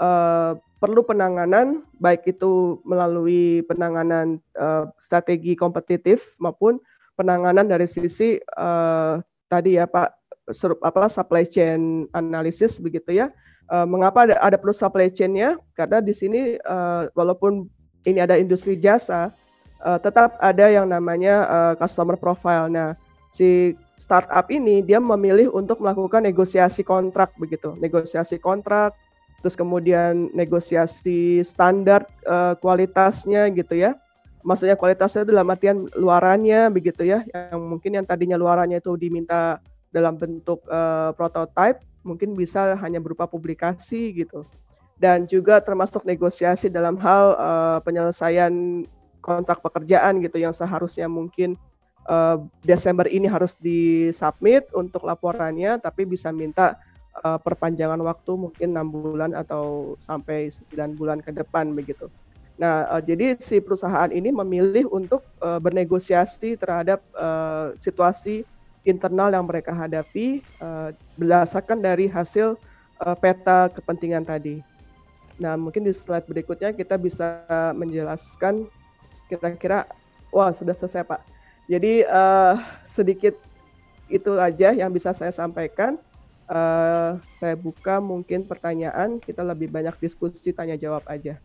uh, 0.00 0.56
perlu 0.78 1.02
penanganan 1.02 1.82
baik 1.98 2.24
itu 2.30 2.78
melalui 2.86 3.66
penanganan 3.66 4.38
uh, 4.54 4.88
strategi 5.02 5.58
kompetitif 5.58 6.22
maupun 6.38 6.78
penanganan 7.18 7.66
dari 7.66 7.90
sisi 7.90 8.38
uh, 8.54 9.18
tadi 9.48 9.80
ya 9.80 9.88
Pak 9.88 10.14
surup 10.52 10.80
apa 10.80 11.08
supply 11.12 11.44
chain 11.44 12.08
analysis 12.16 12.80
begitu 12.80 13.16
ya. 13.16 13.28
Uh, 13.68 13.84
mengapa 13.84 14.24
ada, 14.24 14.40
ada 14.40 14.56
perlu 14.56 14.72
supply 14.72 15.12
chain-nya? 15.12 15.60
Karena 15.76 16.00
di 16.00 16.16
sini 16.16 16.56
uh, 16.64 17.12
walaupun 17.12 17.68
ini 18.08 18.16
ada 18.16 18.40
industri 18.40 18.80
jasa, 18.80 19.28
uh, 19.84 20.00
tetap 20.00 20.40
ada 20.40 20.72
yang 20.72 20.88
namanya 20.88 21.44
uh, 21.44 21.74
customer 21.76 22.16
profile. 22.16 22.72
Nah, 22.72 22.96
si 23.36 23.76
startup 24.00 24.48
ini 24.48 24.80
dia 24.80 24.96
memilih 24.96 25.52
untuk 25.52 25.84
melakukan 25.84 26.24
negosiasi 26.24 26.80
kontrak 26.80 27.36
begitu, 27.36 27.76
negosiasi 27.76 28.40
kontrak, 28.40 28.96
terus 29.44 29.52
kemudian 29.52 30.32
negosiasi 30.32 31.44
standar 31.44 32.08
uh, 32.24 32.56
kualitasnya 32.56 33.52
gitu 33.52 33.76
ya. 33.76 33.92
Maksudnya 34.48 34.80
kualitasnya 34.80 35.28
itu 35.28 35.32
dalam 35.36 35.52
artian 35.52 35.92
luarannya 35.92 36.72
begitu 36.72 37.04
ya, 37.04 37.20
yang 37.28 37.60
mungkin 37.60 38.00
yang 38.00 38.08
tadinya 38.08 38.40
luarannya 38.40 38.80
itu 38.80 38.96
diminta 38.96 39.60
dalam 39.92 40.16
bentuk 40.16 40.64
uh, 40.72 41.12
prototype, 41.12 41.84
mungkin 42.00 42.32
bisa 42.32 42.72
hanya 42.80 42.96
berupa 42.96 43.28
publikasi 43.28 44.16
gitu. 44.16 44.48
Dan 44.96 45.28
juga 45.28 45.60
termasuk 45.60 46.08
negosiasi 46.08 46.72
dalam 46.72 46.96
hal 46.96 47.36
uh, 47.36 47.78
penyelesaian 47.84 48.88
kontrak 49.20 49.60
pekerjaan 49.60 50.24
gitu 50.24 50.40
yang 50.40 50.56
seharusnya 50.56 51.12
mungkin 51.12 51.52
uh, 52.08 52.40
Desember 52.64 53.04
ini 53.04 53.28
harus 53.28 53.52
disubmit 53.60 54.64
untuk 54.72 55.04
laporannya, 55.04 55.76
tapi 55.76 56.08
bisa 56.08 56.32
minta 56.32 56.80
uh, 57.20 57.36
perpanjangan 57.36 58.00
waktu 58.00 58.32
mungkin 58.32 58.72
enam 58.72 58.88
bulan 58.88 59.36
atau 59.36 59.94
sampai 60.00 60.48
9 60.72 60.96
bulan 60.96 61.20
ke 61.20 61.36
depan 61.36 61.76
begitu. 61.76 62.08
Nah, 62.58 62.90
uh, 62.90 63.02
jadi 63.02 63.38
si 63.38 63.62
perusahaan 63.62 64.10
ini 64.10 64.34
memilih 64.34 64.90
untuk 64.90 65.22
uh, 65.38 65.62
bernegosiasi 65.62 66.58
terhadap 66.58 66.98
uh, 67.14 67.72
situasi 67.78 68.42
internal 68.82 69.30
yang 69.30 69.46
mereka 69.46 69.70
hadapi 69.70 70.42
uh, 70.58 70.90
berdasarkan 71.14 71.78
dari 71.78 72.10
hasil 72.10 72.58
uh, 72.98 73.14
peta 73.14 73.70
kepentingan 73.70 74.26
tadi. 74.26 74.58
Nah, 75.38 75.54
mungkin 75.54 75.86
di 75.86 75.94
slide 75.94 76.26
berikutnya 76.26 76.74
kita 76.74 76.98
bisa 76.98 77.46
menjelaskan 77.78 78.66
kira-kira, 79.30 79.86
wah 80.34 80.50
sudah 80.50 80.74
selesai 80.74 81.06
Pak 81.06 81.38
jadi 81.68 82.08
uh, 82.08 82.56
sedikit 82.88 83.36
itu 84.08 84.32
aja 84.40 84.72
yang 84.72 84.88
bisa 84.88 85.12
saya 85.12 85.28
sampaikan. 85.30 86.00
Uh, 86.48 87.20
saya 87.36 87.52
buka 87.60 88.00
mungkin 88.00 88.40
pertanyaan, 88.48 89.20
kita 89.20 89.44
lebih 89.44 89.68
banyak 89.68 89.92
diskusi 90.00 90.48
tanya 90.48 90.80
jawab 90.80 91.04
aja. 91.04 91.36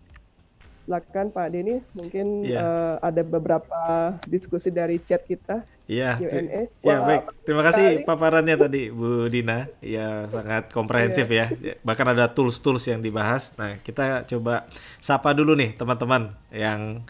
Silakan 0.83 1.31
Pak 1.31 1.47
Denny, 1.55 1.79
mungkin 1.95 2.43
yeah. 2.43 2.59
Iya. 2.59 2.59
uh, 2.59 2.95
ada 2.99 3.21
beberapa 3.23 3.81
diskusi 4.27 4.67
dari 4.67 4.99
chat 4.99 5.23
kita. 5.23 5.63
Iya, 5.83 6.15
yeah, 6.19 6.67
ya 6.79 6.95
baik. 7.03 7.43
Terima 7.43 7.59
kasih 7.59 8.07
paparannya 8.07 8.55
tadi 8.55 8.87
Bu 8.87 9.27
Dina. 9.27 9.67
Ya 9.83 10.27
sangat 10.31 10.71
komprehensif 10.71 11.27
yeah. 11.31 11.51
ya. 11.59 11.75
Bahkan 11.83 12.07
ada 12.15 12.31
tools-tools 12.31 12.87
yang 12.87 13.03
dibahas. 13.03 13.55
Nah 13.59 13.79
kita 13.83 14.27
coba 14.27 14.67
sapa 15.03 15.35
dulu 15.35 15.55
nih 15.55 15.75
teman-teman 15.75 16.35
yang 16.51 17.03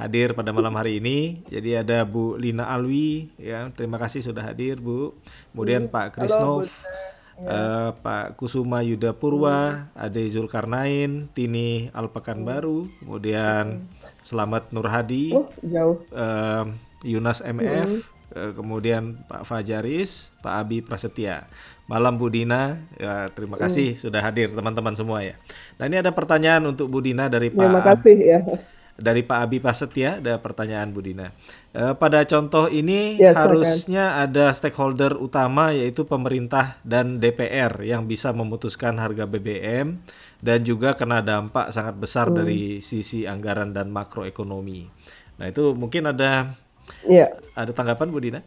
hadir 0.00 0.32
pada 0.32 0.50
malam 0.56 0.72
hari 0.72 0.96
ini. 0.96 1.44
Jadi 1.46 1.76
ada 1.76 2.08
Bu 2.08 2.40
Lina 2.40 2.72
Alwi, 2.72 3.28
ya 3.36 3.68
terima 3.76 4.00
kasih 4.00 4.24
sudah 4.24 4.48
hadir 4.48 4.80
Bu. 4.80 5.12
Kemudian 5.52 5.86
hmm. 5.86 5.92
Pak 5.92 6.06
Krisnov, 6.16 6.70
ya. 7.42 7.50
uh, 7.50 7.90
Pak 8.00 8.36
Kusuma 8.36 8.84
Yuda 8.84 9.16
Purwa, 9.16 9.88
hmm. 9.92 10.04
Ade 10.04 10.22
Zulkarnain, 10.28 11.32
Tini 11.32 11.88
Alpekan 11.92 12.40
hmm. 12.42 12.48
Baru, 12.48 12.78
kemudian 13.00 13.80
hmm. 13.80 14.22
Selamat 14.22 14.68
Nur 14.70 14.86
Hadi, 14.88 15.32
oh, 15.32 15.48
jauh. 15.64 16.00
Uh, 16.12 16.70
Yunas 17.00 17.40
MF, 17.40 17.88
hmm. 17.88 18.36
uh, 18.36 18.52
kemudian 18.52 19.24
Pak 19.24 19.48
Fajaris, 19.48 20.36
Pak 20.44 20.54
Abi 20.66 20.84
Prasetya. 20.84 21.48
Malam 21.90 22.20
Bu 22.20 22.30
Dina, 22.30 22.78
ya, 23.00 23.32
terima 23.34 23.58
hmm. 23.58 23.64
kasih 23.66 23.88
hmm. 23.96 24.00
sudah 24.00 24.20
hadir 24.22 24.52
teman-teman 24.52 24.94
semua 24.94 25.24
ya. 25.24 25.34
Nah 25.80 25.90
ini 25.90 25.98
ada 25.98 26.14
pertanyaan 26.14 26.68
untuk 26.68 26.86
Bu 26.92 27.02
Dina 27.02 27.26
dari 27.26 27.50
Pak. 27.50 27.58
Terima 27.58 27.82
kasih 27.82 28.16
ya 28.16 28.40
dari 29.00 29.24
Pak 29.24 29.38
Abi 29.48 29.58
Pasetya 29.58 30.20
ada 30.20 30.36
pertanyaan 30.38 30.92
Budina. 30.92 31.32
E, 31.72 31.96
pada 31.96 32.22
contoh 32.28 32.68
ini 32.68 33.16
ya, 33.16 33.32
harusnya 33.32 34.20
ada 34.20 34.52
stakeholder 34.52 35.16
utama 35.16 35.72
yaitu 35.72 36.04
pemerintah 36.04 36.76
dan 36.84 37.18
DPR 37.18 37.80
yang 37.82 38.04
bisa 38.04 38.30
memutuskan 38.36 39.00
harga 39.00 39.24
BBM 39.24 39.98
dan 40.44 40.58
juga 40.62 40.92
kena 40.94 41.24
dampak 41.24 41.72
sangat 41.72 41.96
besar 41.96 42.28
hmm. 42.28 42.36
dari 42.36 42.62
sisi 42.84 43.24
anggaran 43.24 43.72
dan 43.72 43.88
makroekonomi. 43.88 44.86
Nah 45.40 45.46
itu 45.48 45.72
mungkin 45.72 46.12
ada 46.12 46.52
ya. 47.08 47.32
ada 47.56 47.72
tanggapan 47.72 48.08
Budina? 48.12 48.40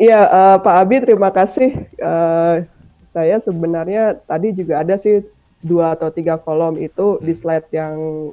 Iya 0.00 0.20
uh, 0.24 0.56
Pak 0.62 0.74
Abi 0.80 0.96
terima 1.04 1.28
kasih. 1.28 1.74
Uh, 2.00 2.64
saya 3.12 3.42
sebenarnya 3.42 4.14
tadi 4.24 4.54
juga 4.54 4.80
ada 4.80 4.94
sih 4.94 5.26
dua 5.62 5.98
atau 5.98 6.08
tiga 6.14 6.38
kolom 6.38 6.78
itu 6.78 7.18
di 7.18 7.34
slide 7.34 7.66
yang 7.74 8.30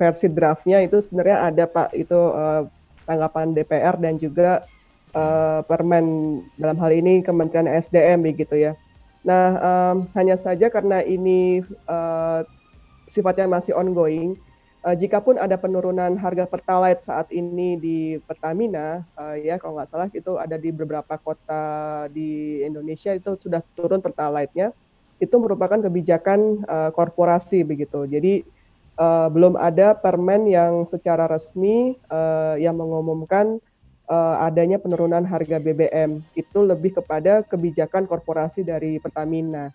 versi 0.00 0.32
draftnya 0.32 0.80
itu 0.80 1.00
sebenarnya 1.04 1.52
ada 1.52 1.64
pak. 1.68 1.92
Itu 1.92 2.16
uh, 2.32 2.64
tanggapan 3.04 3.52
DPR 3.52 3.96
dan 4.00 4.16
juga 4.16 4.64
uh, 5.12 5.60
Permen 5.66 6.40
dalam 6.56 6.78
hal 6.80 6.90
ini 6.96 7.20
Kementerian 7.20 7.68
SDM 7.68 8.24
begitu 8.24 8.56
ya. 8.56 8.72
Nah 9.20 9.48
um, 9.60 9.96
hanya 10.16 10.40
saja 10.40 10.72
karena 10.72 11.04
ini 11.04 11.60
uh, 11.84 12.40
sifatnya 13.12 13.50
masih 13.50 13.76
ongoing, 13.76 14.38
uh, 14.86 14.96
jikapun 14.96 15.36
ada 15.36 15.60
penurunan 15.60 16.16
harga 16.16 16.48
pertalite 16.48 17.04
saat 17.04 17.28
ini 17.28 17.76
di 17.76 17.98
Pertamina, 18.24 19.04
uh, 19.18 19.36
ya 19.36 19.60
kalau 19.60 19.76
nggak 19.76 19.90
salah 19.90 20.08
itu 20.08 20.40
ada 20.40 20.56
di 20.56 20.70
beberapa 20.72 21.20
kota 21.20 22.06
di 22.08 22.62
Indonesia 22.64 23.12
itu 23.12 23.36
sudah 23.36 23.60
turun 23.76 24.00
pertalite-nya 24.00 24.72
itu 25.20 25.36
merupakan 25.36 25.76
kebijakan 25.76 26.64
uh, 26.64 26.90
korporasi 26.96 27.60
begitu. 27.62 28.08
Jadi 28.08 28.40
uh, 28.96 29.28
belum 29.28 29.60
ada 29.60 29.92
permen 29.92 30.48
yang 30.48 30.88
secara 30.88 31.28
resmi 31.28 31.94
uh, 32.08 32.56
yang 32.56 32.80
mengumumkan 32.80 33.60
uh, 34.08 34.40
adanya 34.42 34.80
penurunan 34.80 35.22
harga 35.22 35.60
BBM. 35.60 36.24
Itu 36.32 36.64
lebih 36.64 36.96
kepada 36.96 37.44
kebijakan 37.44 38.08
korporasi 38.08 38.64
dari 38.64 38.96
Pertamina. 38.96 39.68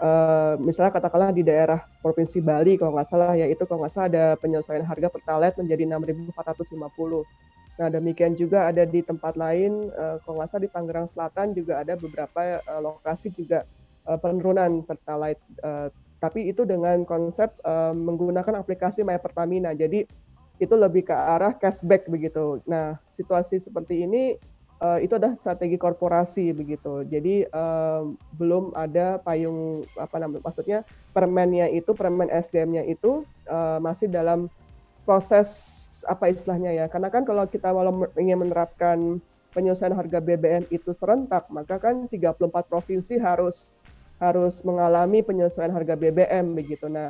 Uh, 0.00 0.56
misalnya 0.56 0.96
katakanlah 0.96 1.28
di 1.28 1.44
daerah 1.44 1.84
provinsi 2.00 2.40
Bali 2.40 2.80
kalau 2.80 2.96
nggak 2.96 3.08
salah 3.12 3.36
ya 3.36 3.44
itu 3.44 3.68
kalau 3.68 3.84
nggak 3.84 3.92
salah 3.92 4.08
ada 4.08 4.24
penyesuaian 4.40 4.80
harga 4.80 5.12
pertalite 5.12 5.60
menjadi 5.60 5.84
6.450. 5.96 7.28
Nah 7.80 7.88
demikian 7.88 8.32
juga 8.32 8.68
ada 8.68 8.88
di 8.88 9.04
tempat 9.04 9.36
lain 9.36 9.92
uh, 9.92 10.16
kalau 10.24 10.40
nggak 10.40 10.48
salah 10.52 10.64
di 10.64 10.72
Tangerang 10.72 11.08
Selatan 11.12 11.46
juga 11.52 11.84
ada 11.84 12.00
beberapa 12.00 12.64
uh, 12.64 12.80
lokasi 12.80 13.28
juga 13.36 13.68
uh, 14.10 14.18
penurunan 14.18 14.82
pertalite 14.82 15.38
uh, 15.62 15.86
tapi 16.18 16.50
itu 16.50 16.66
dengan 16.66 17.06
konsep 17.06 17.54
uh, 17.62 17.94
menggunakan 17.94 18.58
aplikasi 18.58 19.06
My 19.06 19.22
Pertamina 19.22 19.70
jadi 19.72 20.04
itu 20.60 20.74
lebih 20.76 21.08
ke 21.08 21.14
arah 21.14 21.54
cashback 21.54 22.10
begitu 22.10 22.58
nah 22.66 22.98
situasi 23.14 23.62
seperti 23.62 24.04
ini 24.04 24.36
uh, 24.80 24.98
itu 24.98 25.12
adalah 25.14 25.36
strategi 25.38 25.76
korporasi 25.76 26.50
begitu. 26.56 27.04
Jadi 27.06 27.46
uh, 27.52 28.08
belum 28.40 28.74
ada 28.74 29.20
payung 29.20 29.84
apa 29.94 30.16
namanya 30.18 30.42
maksudnya 30.42 30.78
permennya 31.12 31.68
itu 31.70 31.92
permen 31.92 32.32
SDM-nya 32.32 32.88
itu 32.88 33.22
uh, 33.46 33.78
masih 33.78 34.08
dalam 34.08 34.48
proses 35.04 35.52
apa 36.08 36.32
istilahnya 36.32 36.72
ya. 36.72 36.86
Karena 36.88 37.12
kan 37.12 37.28
kalau 37.28 37.44
kita 37.46 37.70
walau 37.70 38.08
ingin 38.16 38.40
menerapkan 38.40 39.20
penyelesaian 39.52 39.94
harga 39.94 40.22
BBM 40.22 40.64
itu 40.70 40.94
serentak, 40.96 41.50
maka 41.50 41.76
kan 41.76 42.06
34 42.06 42.48
provinsi 42.70 43.18
harus 43.18 43.68
harus 44.20 44.60
mengalami 44.62 45.24
penyelesaian 45.24 45.72
harga 45.72 45.96
BBM 45.96 46.52
begitu. 46.52 46.86
Nah, 46.92 47.08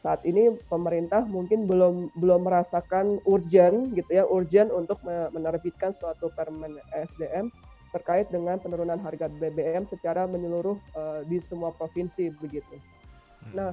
saat 0.00 0.24
ini 0.28 0.56
pemerintah 0.68 1.24
mungkin 1.24 1.64
belum 1.64 2.12
belum 2.16 2.44
merasakan 2.44 3.20
urgent 3.28 3.92
gitu 3.96 4.10
ya 4.12 4.24
urgent 4.28 4.72
untuk 4.72 5.00
menerbitkan 5.04 5.92
suatu 5.92 6.32
permen 6.32 6.76
SDM 6.92 7.52
terkait 7.90 8.30
dengan 8.30 8.56
penurunan 8.56 8.96
harga 9.02 9.26
BBM 9.26 9.84
secara 9.90 10.24
menyeluruh 10.24 10.78
uh, 10.94 11.20
di 11.26 11.42
semua 11.50 11.74
provinsi 11.74 12.30
begitu. 12.38 12.78
Hmm. 13.50 13.52
Nah, 13.52 13.70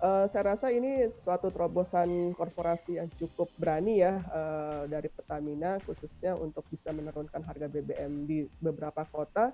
uh, 0.00 0.24
saya 0.30 0.54
rasa 0.54 0.70
ini 0.70 1.10
suatu 1.20 1.50
terobosan 1.50 2.32
korporasi 2.36 3.02
yang 3.02 3.10
cukup 3.18 3.50
berani 3.58 4.00
ya 4.00 4.22
uh, 4.32 4.82
dari 4.86 5.10
Pertamina 5.10 5.82
khususnya 5.82 6.38
untuk 6.38 6.62
bisa 6.70 6.94
menurunkan 6.94 7.42
harga 7.42 7.66
BBM 7.66 8.24
di 8.24 8.46
beberapa 8.62 9.02
kota 9.08 9.52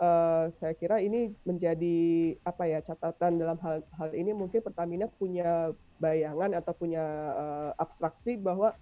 uh, 0.00 0.48
saya 0.58 0.74
kira 0.74 0.98
ini 0.98 1.30
menjadi 1.44 1.98
apa 2.42 2.64
ya 2.66 2.80
catatan 2.80 3.36
dalam 3.36 3.60
hal 3.60 3.84
hal 4.00 4.10
ini 4.16 4.32
mungkin 4.32 4.64
Pertamina 4.64 5.06
punya 5.06 5.70
bayangan 6.00 6.56
atau 6.56 6.72
punya 6.72 7.04
uh, 7.36 7.70
abstraksi 7.76 8.40
bahwa 8.40 8.74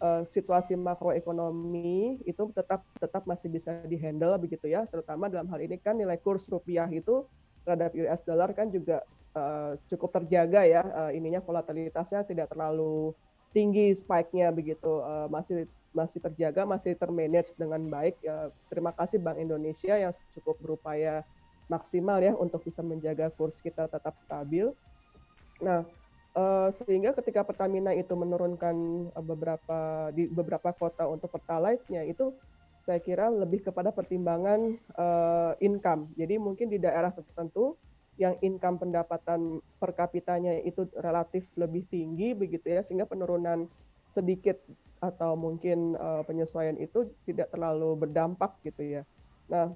uh, 0.00 0.24
situasi 0.32 0.74
makroekonomi 0.74 2.24
itu 2.24 2.42
tetap 2.56 2.82
tetap 2.98 3.22
masih 3.28 3.52
bisa 3.52 3.84
dihandle 3.86 4.40
begitu 4.40 4.72
ya. 4.72 4.88
Terutama 4.88 5.28
dalam 5.28 5.46
hal 5.52 5.60
ini 5.60 5.76
kan 5.78 5.94
nilai 6.00 6.16
kurs 6.18 6.48
rupiah 6.48 6.88
itu 6.88 7.28
terhadap 7.62 7.94
US 7.94 8.20
dollar 8.26 8.50
kan 8.56 8.72
juga 8.72 9.04
uh, 9.36 9.78
cukup 9.86 10.10
terjaga 10.18 10.66
ya 10.66 10.82
uh, 10.82 11.10
ininya 11.14 11.38
volatilitasnya 11.44 12.26
tidak 12.26 12.50
terlalu 12.50 13.14
tinggi 13.52 13.94
spike-nya 13.96 14.50
begitu 14.50 15.00
uh, 15.04 15.28
masih 15.28 15.68
masih 15.92 16.18
terjaga, 16.24 16.64
masih 16.64 16.96
termanage 16.96 17.52
dengan 17.54 17.84
baik. 17.86 18.16
Ya, 18.24 18.48
terima 18.72 18.96
kasih 18.96 19.20
Bank 19.20 19.36
Indonesia 19.36 19.92
yang 19.92 20.12
cukup 20.32 20.56
berupaya 20.64 21.20
maksimal 21.68 22.18
ya 22.20 22.32
untuk 22.36 22.64
bisa 22.64 22.80
menjaga 22.80 23.28
kurs 23.32 23.56
kita 23.60 23.86
tetap 23.88 24.16
stabil. 24.24 24.72
Nah, 25.60 25.84
uh, 26.34 26.68
sehingga 26.82 27.12
ketika 27.20 27.44
Pertamina 27.44 27.92
itu 27.92 28.12
menurunkan 28.16 29.08
uh, 29.12 29.24
beberapa 29.24 30.08
di 30.16 30.26
beberapa 30.28 30.72
kota 30.72 31.06
untuk 31.06 31.28
pertalite-nya 31.32 32.08
itu 32.08 32.32
saya 32.82 32.98
kira 32.98 33.30
lebih 33.30 33.62
kepada 33.62 33.94
pertimbangan 33.94 34.74
uh, 34.98 35.54
income. 35.62 36.10
Jadi 36.18 36.34
mungkin 36.40 36.66
di 36.66 36.82
daerah 36.82 37.14
tertentu 37.14 37.78
yang 38.20 38.36
income 38.44 38.76
pendapatan 38.76 39.64
per 39.80 39.96
kapitanya 39.96 40.60
itu 40.62 40.84
relatif 41.00 41.48
lebih 41.56 41.88
tinggi 41.88 42.36
begitu 42.36 42.68
ya 42.68 42.84
sehingga 42.84 43.08
penurunan 43.08 43.68
sedikit 44.12 44.60
atau 45.02 45.34
mungkin 45.34 45.98
uh, 45.98 46.22
penyesuaian 46.22 46.78
itu 46.78 47.10
tidak 47.26 47.50
terlalu 47.50 47.96
berdampak 47.98 48.54
gitu 48.62 49.00
ya. 49.00 49.02
Nah, 49.50 49.72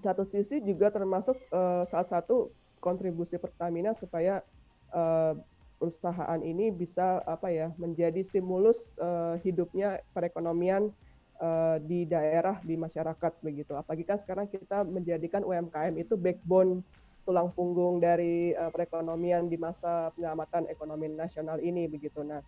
satu 0.00 0.24
sisi 0.26 0.64
juga 0.64 0.88
termasuk 0.88 1.36
uh, 1.52 1.84
salah 1.86 2.08
satu 2.08 2.50
kontribusi 2.82 3.38
Pertamina 3.38 3.94
supaya 3.94 4.42
uh, 4.90 5.38
perusahaan 5.78 6.40
ini 6.42 6.74
bisa 6.74 7.22
apa 7.22 7.50
ya 7.50 7.70
menjadi 7.78 8.26
stimulus 8.30 8.78
uh, 8.98 9.38
hidupnya 9.42 10.02
perekonomian 10.10 10.90
uh, 11.38 11.78
di 11.82 12.06
daerah 12.06 12.58
di 12.62 12.74
masyarakat 12.74 13.32
begitu. 13.42 13.74
Apalagi 13.78 14.06
kan 14.06 14.18
sekarang 14.22 14.50
kita 14.50 14.82
menjadikan 14.82 15.46
UMKM 15.46 15.98
itu 15.98 16.18
backbone 16.18 16.82
tulang 17.22 17.54
punggung 17.54 18.02
dari 18.02 18.54
uh, 18.54 18.70
perekonomian 18.74 19.46
di 19.46 19.54
masa 19.54 20.10
penyelamatan 20.14 20.66
ekonomi 20.66 21.06
nasional 21.10 21.62
ini 21.62 21.86
begitu. 21.86 22.22
Nah, 22.26 22.42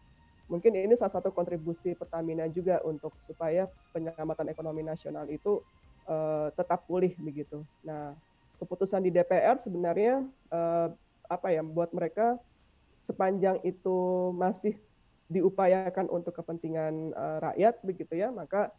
mungkin 0.51 0.75
ini 0.75 0.95
salah 0.99 1.15
satu 1.19 1.31
kontribusi 1.31 1.95
Pertamina 1.95 2.51
juga 2.51 2.83
untuk 2.83 3.15
supaya 3.23 3.71
penyelamatan 3.95 4.51
ekonomi 4.51 4.83
nasional 4.83 5.31
itu 5.31 5.63
uh, 6.11 6.51
tetap 6.53 6.85
pulih 6.91 7.15
begitu. 7.23 7.63
Nah, 7.87 8.19
keputusan 8.59 9.03
di 9.03 9.11
DPR 9.15 9.63
sebenarnya 9.63 10.27
uh, 10.51 10.91
apa 11.31 11.49
ya 11.55 11.63
buat 11.65 11.91
mereka 11.95 12.37
sepanjang 13.05 13.61
itu 13.65 14.31
masih 14.37 14.77
diupayakan 15.29 16.09
untuk 16.13 16.37
kepentingan 16.37 17.17
uh, 17.17 17.39
rakyat 17.41 17.81
begitu 17.81 18.13
ya, 18.21 18.29
maka 18.29 18.73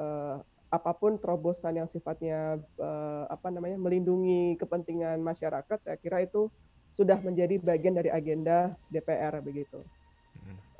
uh, 0.00 0.40
apa 0.70 0.94
pun 0.94 1.18
terobosan 1.18 1.82
yang 1.82 1.88
sifatnya 1.90 2.62
uh, 2.78 3.26
apa 3.26 3.50
namanya 3.50 3.74
melindungi 3.74 4.54
kepentingan 4.54 5.18
masyarakat, 5.18 5.78
saya 5.82 5.98
kira 5.98 6.22
itu 6.22 6.46
sudah 6.94 7.18
menjadi 7.18 7.58
bagian 7.58 7.98
dari 7.98 8.10
agenda 8.10 8.74
DPR 8.90 9.42
begitu. 9.42 9.82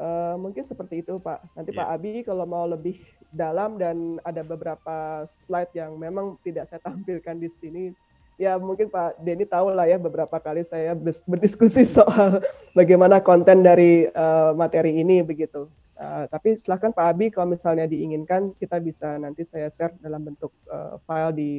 Uh, 0.01 0.33
mungkin 0.41 0.65
seperti 0.65 1.05
itu 1.05 1.21
Pak. 1.21 1.45
Nanti 1.53 1.77
yeah. 1.77 1.85
Pak 1.85 1.89
Abi 1.93 2.25
kalau 2.25 2.49
mau 2.49 2.65
lebih 2.65 2.97
dalam 3.37 3.77
dan 3.77 4.17
ada 4.25 4.41
beberapa 4.41 5.29
slide 5.45 5.77
yang 5.77 6.01
memang 6.01 6.41
tidak 6.41 6.73
saya 6.73 6.81
tampilkan 6.81 7.37
di 7.37 7.53
sini, 7.61 7.93
ya 8.41 8.57
mungkin 8.57 8.89
Pak 8.89 9.21
Denny 9.21 9.45
tahu 9.45 9.77
lah 9.77 9.85
ya 9.85 10.01
beberapa 10.01 10.41
kali 10.41 10.65
saya 10.65 10.97
berdiskusi 11.29 11.85
soal 12.01 12.41
bagaimana 12.73 13.21
konten 13.21 13.61
dari 13.61 14.09
uh, 14.09 14.57
materi 14.57 14.97
ini 15.05 15.21
begitu. 15.21 15.69
Uh, 16.01 16.25
tapi 16.33 16.57
silahkan 16.57 16.97
Pak 16.97 17.07
Abi 17.13 17.29
kalau 17.29 17.53
misalnya 17.53 17.85
diinginkan 17.85 18.57
kita 18.57 18.81
bisa 18.81 19.21
nanti 19.21 19.45
saya 19.45 19.69
share 19.69 19.93
dalam 20.01 20.25
bentuk 20.25 20.49
uh, 20.73 20.97
file 21.05 21.37
di 21.37 21.51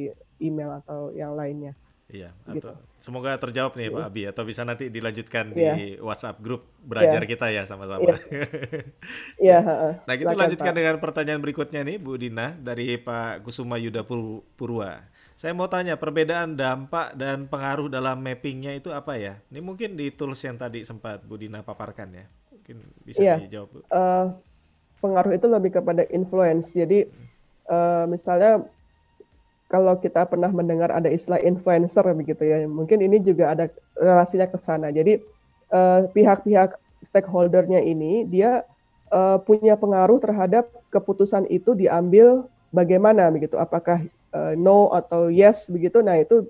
email 0.42 0.82
atau 0.82 1.14
yang 1.14 1.38
lainnya. 1.38 1.78
Iya, 2.12 2.28
gitu. 2.52 2.68
atau 2.68 2.76
semoga 3.00 3.38
terjawab 3.40 3.72
nih 3.72 3.88
Pak 3.88 4.02
iya. 4.04 4.10
Abi 4.12 4.22
atau 4.28 4.42
bisa 4.44 4.66
nanti 4.68 4.92
dilanjutkan 4.92 5.56
yeah. 5.56 5.74
di 5.78 5.86
WhatsApp 5.96 6.44
grup 6.44 6.68
belajar 6.84 7.24
yeah. 7.24 7.30
kita 7.30 7.46
ya 7.54 7.62
sama-sama. 7.64 8.04
Iya. 8.04 8.16
Yeah. 9.40 9.62
yeah, 9.64 9.94
nah, 10.04 10.14
kita 10.18 10.34
lanjutkan 10.36 10.72
Pak. 10.74 10.78
dengan 10.78 10.96
pertanyaan 11.00 11.40
berikutnya 11.40 11.80
nih 11.86 11.96
Bu 12.02 12.20
Dina 12.20 12.52
dari 12.58 12.98
Pak 13.00 13.46
Kusuma 13.46 13.80
Yuda 13.80 14.04
Purwa. 14.04 15.06
Saya 15.40 15.56
mau 15.56 15.66
tanya 15.66 15.96
perbedaan 15.96 16.54
dampak 16.54 17.16
dan 17.16 17.48
pengaruh 17.48 17.88
dalam 17.88 18.20
mappingnya 18.20 18.76
itu 18.76 18.92
apa 18.92 19.16
ya? 19.16 19.40
Ini 19.48 19.64
mungkin 19.64 19.96
di 19.96 20.12
tools 20.12 20.38
yang 20.44 20.60
tadi 20.60 20.84
sempat 20.84 21.24
Bu 21.24 21.40
Dina 21.40 21.64
paparkan 21.64 22.12
ya. 22.12 22.26
Mungkin 22.72 23.04
bisa 23.04 23.20
yeah. 23.20 23.38
dijawab 23.38 23.68
Bu. 23.70 23.78
Uh, 23.92 24.26
pengaruh 25.02 25.32
itu 25.34 25.46
lebih 25.50 25.70
kepada 25.76 26.02
influence. 26.08 26.72
Jadi 26.72 27.10
uh, 27.68 28.08
misalnya 28.08 28.64
kalau 29.72 29.96
kita 29.96 30.28
pernah 30.28 30.52
mendengar 30.52 30.92
ada 30.92 31.08
istilah 31.08 31.40
influencer 31.40 32.04
begitu 32.12 32.44
ya, 32.44 32.68
mungkin 32.68 33.00
ini 33.00 33.20
juga 33.24 33.56
ada 33.56 33.64
relasinya 33.96 34.48
ke 34.48 34.58
sana. 34.60 34.92
Jadi 34.92 35.16
uh, 35.72 36.06
pihak-pihak 36.12 36.76
stakeholdernya 37.08 37.80
ini 37.80 38.28
dia 38.28 38.62
uh, 39.10 39.40
punya 39.40 39.74
pengaruh 39.74 40.20
terhadap 40.20 40.68
keputusan 40.92 41.48
itu 41.48 41.72
diambil 41.72 42.44
bagaimana 42.70 43.32
begitu, 43.32 43.56
apakah 43.56 44.04
uh, 44.36 44.52
no 44.54 44.92
atau 44.92 45.32
yes 45.32 45.66
begitu. 45.72 46.04
Nah 46.04 46.20
itu 46.20 46.46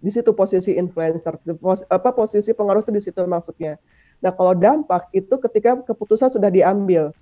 di 0.00 0.08
situ 0.08 0.32
posisi 0.32 0.72
influencer, 0.78 1.36
pos, 1.60 1.84
apa 1.92 2.14
posisi 2.16 2.56
pengaruh 2.56 2.80
itu 2.80 2.92
di 2.94 3.02
situ 3.02 3.20
maksudnya. 3.26 3.76
Nah 4.20 4.32
kalau 4.36 4.52
dampak 4.52 5.08
itu 5.16 5.34
ketika 5.40 5.80
keputusan 5.84 6.32
sudah 6.32 6.52
diambil 6.52 7.12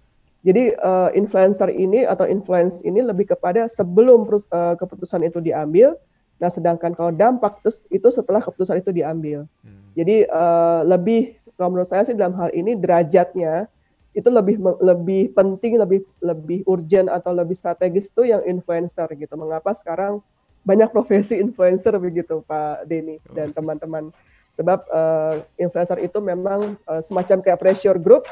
jadi 0.46 0.78
uh, 0.78 1.10
influencer 1.18 1.66
ini 1.74 2.06
atau 2.06 2.22
influence 2.30 2.78
ini 2.86 3.02
lebih 3.02 3.34
kepada 3.34 3.66
sebelum 3.66 4.22
uh, 4.30 4.78
keputusan 4.78 5.26
itu 5.26 5.42
diambil. 5.42 5.98
Nah, 6.38 6.46
sedangkan 6.46 6.94
kalau 6.94 7.10
dampak 7.10 7.58
itu, 7.66 7.74
itu 7.90 8.08
setelah 8.14 8.38
keputusan 8.38 8.78
itu 8.78 8.94
diambil. 8.94 9.50
Hmm. 9.66 9.90
Jadi 9.98 10.30
uh, 10.30 10.86
lebih 10.86 11.34
kalau 11.58 11.74
menurut 11.74 11.90
saya 11.90 12.06
sih 12.06 12.14
dalam 12.14 12.38
hal 12.38 12.54
ini 12.54 12.78
derajatnya 12.78 13.66
itu 14.14 14.30
lebih 14.30 14.62
lebih 14.78 15.34
penting, 15.34 15.82
lebih 15.82 16.06
lebih 16.22 16.62
urgent 16.70 17.10
atau 17.10 17.34
lebih 17.34 17.58
strategis 17.58 18.06
itu 18.06 18.30
yang 18.30 18.46
influencer 18.46 19.10
gitu. 19.18 19.34
Mengapa 19.34 19.74
sekarang 19.74 20.22
banyak 20.62 20.94
profesi 20.94 21.34
influencer 21.44 21.98
begitu 21.98 22.46
Pak 22.46 22.86
Denny 22.86 23.18
dan 23.34 23.50
teman-teman. 23.50 24.14
Sebab 24.58 24.78
uh, 24.90 25.34
influencer 25.54 26.02
itu 26.02 26.18
memang 26.18 26.74
uh, 26.90 26.98
semacam 26.98 27.38
kayak 27.46 27.62
pressure 27.62 27.96
group 27.96 28.26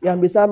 yang 0.00 0.16
bisa 0.16 0.48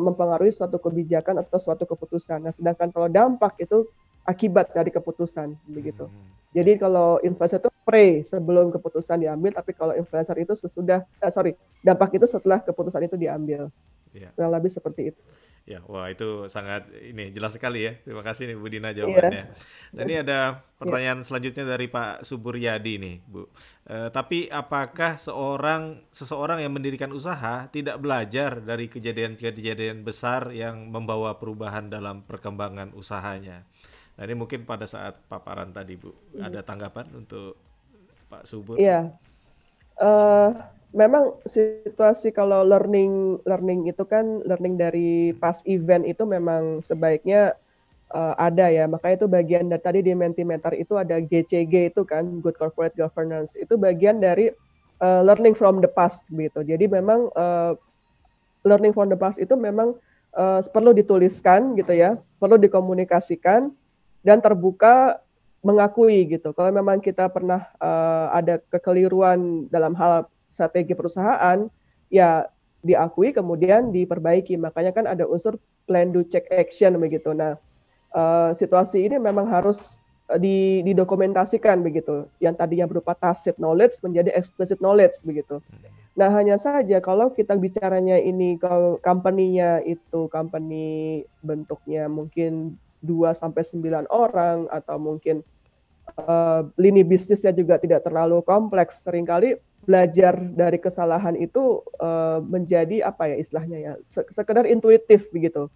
mempengaruhi 0.00 0.52
suatu 0.52 0.76
kebijakan 0.76 1.40
atau 1.40 1.56
suatu 1.56 1.88
keputusan. 1.88 2.44
Nah, 2.44 2.52
sedangkan 2.52 2.92
kalau 2.92 3.08
dampak 3.08 3.56
itu 3.56 3.88
akibat 4.28 4.72
dari 4.76 4.92
keputusan 4.92 5.56
begitu. 5.64 6.06
Hmm. 6.08 6.28
Jadi 6.52 6.76
kalau 6.76 7.16
influencer 7.24 7.64
itu 7.64 7.72
pre 7.88 8.20
sebelum 8.28 8.68
keputusan 8.68 9.24
diambil, 9.24 9.56
tapi 9.56 9.72
kalau 9.72 9.96
influencer 9.96 10.36
itu 10.36 10.52
sesudah, 10.52 11.00
eh, 11.24 11.32
sorry, 11.32 11.56
dampak 11.80 12.12
itu 12.12 12.28
setelah 12.28 12.60
keputusan 12.60 13.08
itu 13.08 13.16
diambil. 13.16 13.72
Yeah. 14.12 14.28
Kurang 14.36 14.52
lebih 14.52 14.68
seperti 14.68 15.16
itu. 15.16 15.20
Ya, 15.62 15.78
wah 15.86 16.10
itu 16.10 16.50
sangat 16.50 16.90
ini 16.90 17.30
jelas 17.30 17.54
sekali 17.54 17.86
ya. 17.86 17.94
Terima 18.02 18.26
kasih 18.26 18.50
nih 18.50 18.56
Bu 18.58 18.66
Dina 18.66 18.90
iya. 18.90 18.98
jawabannya. 18.98 19.44
Yeah. 19.46 19.94
Dan 19.94 20.04
ini 20.10 20.16
ada 20.26 20.66
pertanyaan 20.74 21.22
yeah. 21.22 21.26
selanjutnya 21.30 21.64
dari 21.70 21.86
Pak 21.86 22.26
Suburyadi 22.26 22.94
nih, 22.98 23.16
Bu. 23.22 23.46
E, 23.86 24.10
tapi 24.10 24.50
apakah 24.50 25.22
seorang 25.22 26.02
seseorang 26.10 26.58
yang 26.66 26.74
mendirikan 26.74 27.14
usaha 27.14 27.70
tidak 27.70 28.02
belajar 28.02 28.58
dari 28.58 28.90
kejadian-kejadian 28.90 30.02
besar 30.02 30.50
yang 30.50 30.90
membawa 30.90 31.38
perubahan 31.38 31.86
dalam 31.86 32.26
perkembangan 32.26 32.90
usahanya? 32.98 33.62
Nah 34.18 34.22
ini 34.26 34.34
mungkin 34.34 34.66
pada 34.66 34.90
saat 34.90 35.22
paparan 35.30 35.70
tadi 35.70 35.94
Bu, 35.94 36.10
hmm. 36.10 36.42
ada 36.42 36.66
tanggapan 36.66 37.06
untuk 37.14 37.54
Pak 38.26 38.50
Subur? 38.50 38.82
Iya, 38.82 39.14
uh, 40.02 40.50
memang 40.92 41.40
situasi 41.48 42.30
kalau 42.32 42.60
learning 42.64 43.40
learning 43.48 43.88
itu 43.88 44.04
kan 44.04 44.44
learning 44.44 44.76
dari 44.76 45.32
pas 45.36 45.58
event 45.64 46.04
itu 46.04 46.22
memang 46.28 46.84
sebaiknya 46.84 47.56
uh, 48.12 48.36
ada 48.36 48.68
ya. 48.68 48.84
Makanya 48.84 49.24
itu 49.24 49.28
bagian 49.28 49.66
dari 49.72 49.82
tadi 49.82 50.00
di 50.04 50.12
Mentimeter 50.12 50.76
itu 50.76 51.00
ada 51.00 51.18
GCG 51.18 51.92
itu 51.92 52.04
kan 52.04 52.44
Good 52.44 52.60
Corporate 52.60 52.94
Governance. 52.94 53.56
Itu 53.56 53.80
bagian 53.80 54.20
dari 54.20 54.52
uh, 55.00 55.20
learning 55.24 55.56
from 55.56 55.80
the 55.80 55.88
past 55.90 56.22
gitu. 56.28 56.60
Jadi 56.60 56.86
memang 56.86 57.32
uh, 57.34 57.72
learning 58.62 58.92
from 58.92 59.08
the 59.08 59.18
past 59.18 59.40
itu 59.40 59.56
memang 59.56 59.96
uh, 60.36 60.60
perlu 60.70 60.92
dituliskan 60.92 61.74
gitu 61.74 61.96
ya, 61.96 62.20
perlu 62.36 62.60
dikomunikasikan 62.60 63.72
dan 64.22 64.38
terbuka 64.44 65.18
mengakui 65.64 66.26
gitu. 66.28 66.52
Kalau 66.52 66.70
memang 66.70 67.00
kita 67.00 67.32
pernah 67.32 67.70
uh, 67.80 68.30
ada 68.34 68.60
kekeliruan 68.70 69.66
dalam 69.70 69.96
hal 69.96 70.28
strategi 70.62 70.94
perusahaan, 70.94 71.66
ya 72.06 72.46
diakui 72.86 73.34
kemudian 73.34 73.90
diperbaiki. 73.90 74.54
Makanya 74.54 74.94
kan 74.94 75.10
ada 75.10 75.26
unsur 75.26 75.58
plan 75.90 76.14
do 76.14 76.22
check 76.22 76.46
action 76.54 76.94
begitu. 77.02 77.34
Nah, 77.34 77.58
uh, 78.14 78.54
situasi 78.54 79.02
ini 79.02 79.18
memang 79.18 79.50
harus 79.50 79.98
di, 80.38 80.86
didokumentasikan 80.86 81.82
begitu. 81.82 82.30
Yang 82.38 82.54
tadinya 82.62 82.86
berupa 82.86 83.18
tacit 83.18 83.58
knowledge 83.58 83.98
menjadi 84.06 84.30
explicit 84.38 84.78
knowledge 84.78 85.18
begitu. 85.26 85.58
Nah, 86.12 86.28
hanya 86.30 86.60
saja 86.60 87.00
kalau 87.00 87.32
kita 87.32 87.56
bicaranya 87.56 88.20
ini 88.20 88.60
kalau 88.60 89.00
company-nya 89.00 89.80
itu 89.82 90.28
company 90.28 91.24
bentuknya 91.40 92.06
mungkin 92.06 92.76
2 93.02 93.34
sampai 93.34 93.64
9 93.66 94.06
orang 94.12 94.70
atau 94.70 95.00
mungkin 95.00 95.42
uh, 96.20 96.68
lini 96.76 97.02
bisnisnya 97.02 97.50
juga 97.50 97.80
tidak 97.80 98.04
terlalu 98.06 98.44
kompleks, 98.44 99.02
sering 99.02 99.26
kali 99.26 99.56
belajar 99.82 100.38
dari 100.38 100.78
kesalahan 100.78 101.34
itu 101.34 101.82
uh, 101.98 102.38
menjadi 102.42 103.02
apa 103.02 103.34
ya 103.34 103.36
istilahnya 103.42 103.78
ya 103.82 103.92
sekedar 104.30 104.62
intuitif 104.64 105.26
begitu 105.34 105.66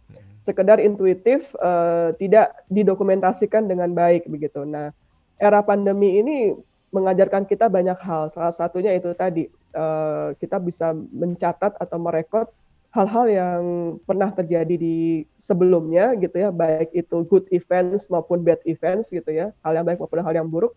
sekedar 0.47 0.79
intuitif 0.79 1.51
uh, 1.59 2.15
tidak 2.23 2.55
didokumentasikan 2.71 3.67
dengan 3.67 3.91
baik 3.91 4.31
begitu. 4.31 4.63
Nah, 4.63 4.95
era 5.43 5.59
pandemi 5.67 6.23
ini 6.23 6.55
mengajarkan 6.95 7.51
kita 7.51 7.67
banyak 7.67 7.99
hal. 7.99 8.31
Salah 8.31 8.55
satunya 8.55 8.95
itu 8.95 9.11
tadi 9.19 9.51
uh, 9.75 10.31
kita 10.39 10.63
bisa 10.63 10.95
mencatat 10.95 11.75
atau 11.83 11.99
merekod 11.99 12.47
hal-hal 12.95 13.27
yang 13.29 13.63
pernah 14.07 14.31
terjadi 14.33 14.79
di 14.79 15.27
sebelumnya 15.37 16.15
gitu 16.17 16.39
ya, 16.39 16.55
baik 16.55 16.95
itu 16.95 17.27
good 17.27 17.45
events 17.51 18.07
maupun 18.09 18.41
bad 18.41 18.63
events 18.65 19.11
gitu 19.11 19.29
ya, 19.29 19.53
hal 19.67 19.77
yang 19.77 19.85
baik 19.85 19.99
maupun 19.99 20.23
hal 20.23 20.33
yang 20.33 20.49
buruk. 20.49 20.73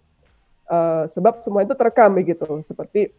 Uh, 0.70 1.10
sebab 1.10 1.34
semua 1.42 1.66
itu 1.66 1.74
terekam 1.74 2.14
begitu, 2.14 2.46
seperti 2.62 3.10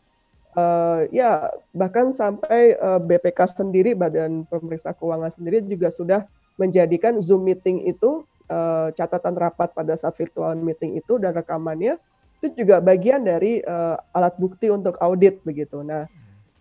uh, 0.54 1.06
ya 1.10 1.50
bahkan 1.74 2.14
sampai 2.14 2.78
uh, 2.78 3.02
BPK 3.02 3.58
sendiri 3.58 3.98
Badan 3.98 4.46
Pemeriksa 4.46 4.94
Keuangan 4.94 5.34
sendiri 5.34 5.58
juga 5.66 5.90
sudah 5.90 6.26
menjadikan 6.58 7.18
Zoom 7.18 7.46
meeting 7.46 7.90
itu 7.90 8.22
uh, 8.50 8.94
catatan 8.94 9.34
rapat 9.34 9.72
pada 9.74 9.94
saat 9.98 10.14
virtual 10.18 10.54
meeting 10.58 10.98
itu 10.98 11.18
dan 11.18 11.34
rekamannya 11.34 11.98
itu 12.40 12.64
juga 12.64 12.80
bagian 12.80 13.20
dari 13.24 13.60
uh, 13.60 14.00
alat 14.16 14.32
bukti 14.40 14.72
untuk 14.72 14.96
audit 15.04 15.44
begitu. 15.44 15.84
Nah, 15.84 16.08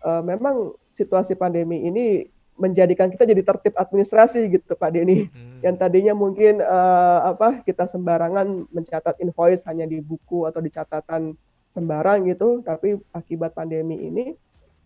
uh, 0.04 0.20
memang 0.20 0.76
situasi 0.92 1.32
pandemi 1.36 1.88
ini 1.88 2.28
menjadikan 2.60 3.08
kita 3.08 3.24
jadi 3.24 3.40
tertib 3.40 3.72
administrasi 3.80 4.52
gitu 4.52 4.76
Pak 4.76 4.92
Denny. 4.92 5.32
Hmm. 5.32 5.64
Yang 5.64 5.76
tadinya 5.80 6.12
mungkin 6.12 6.60
uh, 6.60 7.32
apa 7.32 7.64
kita 7.64 7.88
sembarangan 7.88 8.68
mencatat 8.68 9.16
invoice 9.24 9.64
hanya 9.64 9.88
di 9.88 10.04
buku 10.04 10.44
atau 10.44 10.60
di 10.60 10.68
catatan 10.68 11.32
sembarang 11.72 12.28
gitu, 12.28 12.60
tapi 12.60 13.00
akibat 13.16 13.56
pandemi 13.56 13.96
ini 13.96 14.36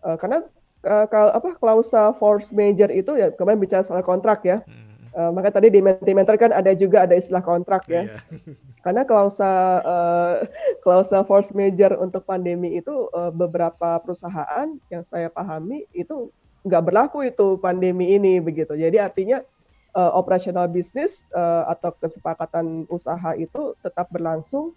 uh, 0.07 0.15
karena 0.15 0.47
uh, 0.87 1.07
kalau 1.11 1.35
apa 1.35 1.59
klausa 1.59 2.15
force 2.17 2.55
major 2.55 2.89
itu 2.95 3.19
ya 3.19 3.35
kemarin 3.35 3.59
bicara 3.59 3.83
soal 3.83 4.07
kontrak 4.07 4.47
ya. 4.47 4.63
Hmm 4.65 4.95
Uh, 5.15 5.31
maka 5.31 5.55
tadi 5.55 5.71
di 5.71 5.79
Mentimeter 5.79 6.35
kan 6.35 6.51
ada 6.51 6.75
juga 6.75 7.07
ada 7.07 7.15
istilah 7.15 7.39
kontrak 7.39 7.87
ya. 7.87 8.11
Yeah. 8.19 8.59
Karena 8.83 9.07
klausa 9.07 9.79
uh, 9.87 10.43
klausa 10.83 11.23
force 11.23 11.55
major 11.55 11.95
untuk 12.03 12.27
pandemi 12.27 12.83
itu 12.83 13.07
uh, 13.15 13.31
beberapa 13.31 14.03
perusahaan 14.03 14.75
yang 14.91 15.07
saya 15.07 15.31
pahami 15.31 15.87
itu 15.95 16.35
nggak 16.65 16.83
berlaku 16.85 17.29
itu 17.29 17.61
pandemi 17.61 18.17
ini 18.17 18.41
begitu. 18.41 18.73
Jadi 18.73 18.97
artinya 18.97 19.45
uh, 19.93 20.13
operasional 20.17 20.67
bisnis 20.67 21.21
uh, 21.37 21.69
atau 21.69 21.93
kesepakatan 22.01 22.89
usaha 22.89 23.37
itu 23.37 23.77
tetap 23.85 24.09
berlangsung 24.09 24.73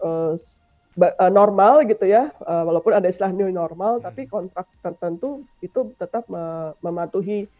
uh, 0.00 0.38
normal 1.28 1.82
gitu 1.90 2.06
ya. 2.06 2.30
Uh, 2.46 2.62
walaupun 2.68 2.94
ada 2.94 3.10
istilah 3.10 3.34
new 3.34 3.50
normal, 3.50 3.98
hmm. 3.98 4.04
tapi 4.06 4.30
kontrak 4.30 4.70
tertentu 4.80 5.42
itu 5.64 5.90
tetap 5.98 6.24
mematuhi 6.80 7.50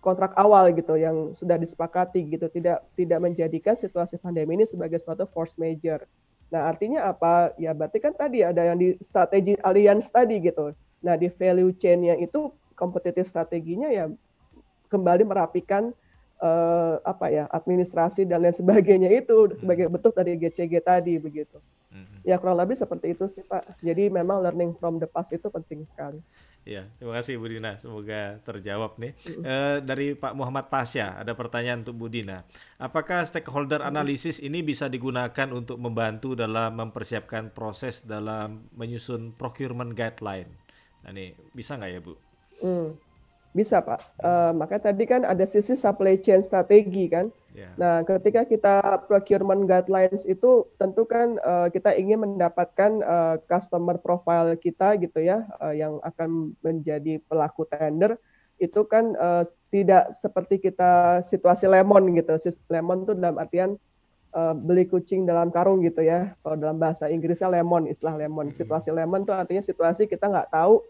kontrak 0.00 0.38
awal 0.38 0.70
gitu 0.70 0.94
yang 0.94 1.34
sudah 1.34 1.58
disepakati 1.58 2.22
gitu 2.30 2.46
tidak 2.46 2.86
tidak 2.94 3.18
menjadikan 3.18 3.74
situasi 3.74 4.22
pandemi 4.22 4.54
ini 4.54 4.62
sebagai 4.62 5.02
suatu 5.02 5.26
force 5.26 5.58
major. 5.58 6.06
Nah 6.54 6.70
artinya 6.70 7.10
apa? 7.10 7.50
Ya 7.58 7.74
berarti 7.74 7.98
kan 7.98 8.14
tadi 8.14 8.46
ada 8.46 8.62
yang 8.62 8.78
di 8.78 8.94
strategi 9.02 9.58
alliance 9.66 10.06
tadi 10.06 10.38
gitu. 10.38 10.70
Nah 11.02 11.18
di 11.18 11.26
value 11.26 11.74
chain-nya 11.74 12.14
itu 12.22 12.54
kompetitif 12.76 13.26
strateginya 13.32 13.88
ya 13.88 14.12
kembali 14.92 15.26
merapikan 15.26 15.90
uh, 16.40 17.00
apa 17.02 17.26
ya 17.32 17.44
administrasi 17.50 18.28
dan 18.28 18.44
lain 18.44 18.54
sebagainya 18.54 19.10
itu 19.10 19.56
sebagai 19.58 19.88
bentuk 19.90 20.12
dari 20.14 20.36
GCG 20.36 20.84
tadi 20.84 21.16
begitu. 21.18 21.58
Mm-hmm. 21.90 22.18
Ya 22.28 22.36
kurang 22.36 22.60
lebih 22.60 22.76
seperti 22.76 23.16
itu 23.16 23.24
sih 23.32 23.42
Pak. 23.42 23.80
Jadi 23.80 24.12
memang 24.12 24.44
learning 24.44 24.76
from 24.76 25.00
the 25.00 25.08
past 25.08 25.32
itu 25.32 25.48
penting 25.48 25.88
sekali. 25.88 26.20
Iya, 26.66 26.82
terima 26.98 27.14
kasih 27.22 27.38
Bu 27.38 27.46
Dina. 27.46 27.78
Semoga 27.78 28.42
terjawab 28.42 28.98
nih. 28.98 29.14
Uh, 29.38 29.78
dari 29.86 30.18
Pak 30.18 30.34
Muhammad 30.34 30.66
Pasya, 30.66 31.14
ada 31.14 31.30
pertanyaan 31.38 31.86
untuk 31.86 31.94
Bu 31.94 32.06
Dina. 32.10 32.42
Apakah 32.74 33.22
stakeholder 33.22 33.86
analisis 33.86 34.42
ini 34.42 34.66
bisa 34.66 34.90
digunakan 34.90 35.46
untuk 35.54 35.78
membantu 35.78 36.34
dalam 36.34 36.74
mempersiapkan 36.74 37.54
proses 37.54 38.02
dalam 38.02 38.66
menyusun 38.74 39.38
procurement 39.38 39.94
guideline? 39.94 40.50
Nah 41.06 41.14
ini 41.14 41.38
bisa 41.54 41.78
nggak 41.78 41.90
ya 41.94 42.00
Bu? 42.02 42.18
Hmm. 42.60 42.96
Bisa 43.56 43.80
Pak. 43.80 44.20
Uh, 44.20 44.52
makanya 44.52 44.92
tadi 44.92 45.08
kan 45.08 45.24
ada 45.24 45.48
sisi 45.48 45.80
supply 45.80 46.20
chain 46.20 46.44
strategi 46.44 47.08
kan. 47.08 47.32
Yeah. 47.56 47.72
Nah, 47.80 48.04
ketika 48.04 48.44
kita 48.44 49.00
procurement 49.08 49.64
guidelines 49.64 50.28
itu 50.28 50.68
tentu 50.76 51.08
kan 51.08 51.40
uh, 51.40 51.72
kita 51.72 51.96
ingin 51.96 52.20
mendapatkan 52.20 53.00
uh, 53.00 53.40
customer 53.48 53.96
profile 53.96 54.52
kita 54.60 55.00
gitu 55.00 55.24
ya 55.24 55.48
uh, 55.56 55.72
yang 55.72 55.96
akan 56.04 56.52
menjadi 56.60 57.16
pelaku 57.24 57.64
tender 57.72 58.20
itu 58.60 58.84
kan 58.84 59.16
uh, 59.16 59.44
tidak 59.72 60.12
seperti 60.20 60.60
kita 60.60 61.24
situasi 61.24 61.64
lemon 61.64 62.12
gitu. 62.12 62.36
Lemon 62.68 63.08
itu 63.08 63.12
dalam 63.16 63.40
artian 63.40 63.80
uh, 64.36 64.52
beli 64.52 64.84
kucing 64.84 65.24
dalam 65.24 65.48
karung 65.48 65.80
gitu 65.80 66.04
ya. 66.04 66.36
Kalau 66.44 66.56
dalam 66.60 66.76
bahasa 66.76 67.08
Inggrisnya 67.08 67.48
lemon, 67.48 67.88
istilah 67.88 68.20
lemon. 68.20 68.52
Situasi 68.52 68.92
lemon 68.92 69.24
itu 69.24 69.32
artinya 69.32 69.64
situasi 69.64 70.04
kita 70.08 70.28
nggak 70.28 70.52
tahu 70.52 70.84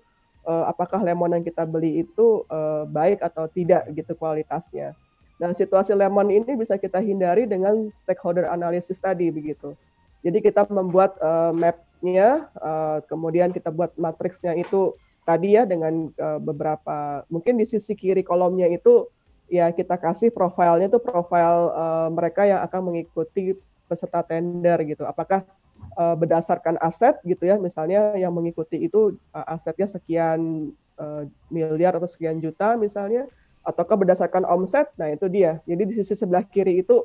uh, 0.46 0.64
apakah 0.70 1.02
lemon 1.02 1.34
yang 1.36 1.44
kita 1.44 1.66
beli 1.66 2.06
itu 2.06 2.46
uh, 2.48 2.86
baik 2.88 3.20
atau 3.20 3.50
tidak 3.50 3.84
gitu 3.92 4.14
kualitasnya. 4.16 4.94
Dan 5.36 5.52
situasi 5.52 5.92
lemon 5.92 6.32
ini 6.32 6.56
bisa 6.56 6.80
kita 6.80 6.96
hindari 7.02 7.44
dengan 7.44 7.92
stakeholder 7.92 8.48
analysis 8.48 8.96
tadi 8.96 9.28
begitu. 9.28 9.76
Jadi 10.24 10.40
kita 10.40 10.64
membuat 10.72 11.20
uh, 11.20 11.52
map-nya, 11.52 12.48
uh, 12.56 13.04
kemudian 13.04 13.52
kita 13.52 13.68
buat 13.68 13.92
matriksnya 14.00 14.56
itu 14.56 14.96
tadi 15.28 15.58
ya 15.58 15.68
dengan 15.68 16.08
uh, 16.16 16.40
beberapa 16.40 17.26
mungkin 17.28 17.60
di 17.60 17.66
sisi 17.68 17.92
kiri 17.92 18.22
kolomnya 18.22 18.70
itu 18.70 19.10
ya 19.50 19.74
kita 19.74 19.98
kasih 19.98 20.30
profilnya 20.30 20.88
itu 20.88 21.02
profil 21.02 21.74
uh, 21.74 22.08
mereka 22.08 22.46
yang 22.46 22.62
akan 22.62 22.80
mengikuti 22.94 23.58
peserta 23.86 24.22
tender 24.22 24.78
gitu. 24.86 25.04
Apakah 25.06 25.46
uh, 25.96 26.14
berdasarkan 26.16 26.80
aset 26.80 27.18
gitu 27.26 27.48
ya, 27.48 27.56
misalnya 27.56 28.14
yang 28.18 28.32
mengikuti 28.32 28.80
itu 28.82 29.16
uh, 29.32 29.54
asetnya 29.56 29.86
sekian 29.86 30.70
uh, 31.00 31.24
miliar 31.48 31.96
atau 31.96 32.08
sekian 32.08 32.40
juta 32.40 32.76
misalnya, 32.76 33.28
ataukah 33.66 33.98
berdasarkan 33.98 34.46
omset? 34.46 34.90
Nah 34.96 35.10
itu 35.10 35.26
dia. 35.26 35.58
Jadi 35.66 35.82
di 35.90 35.94
sisi 35.98 36.14
sebelah 36.14 36.46
kiri 36.46 36.80
itu 36.80 37.02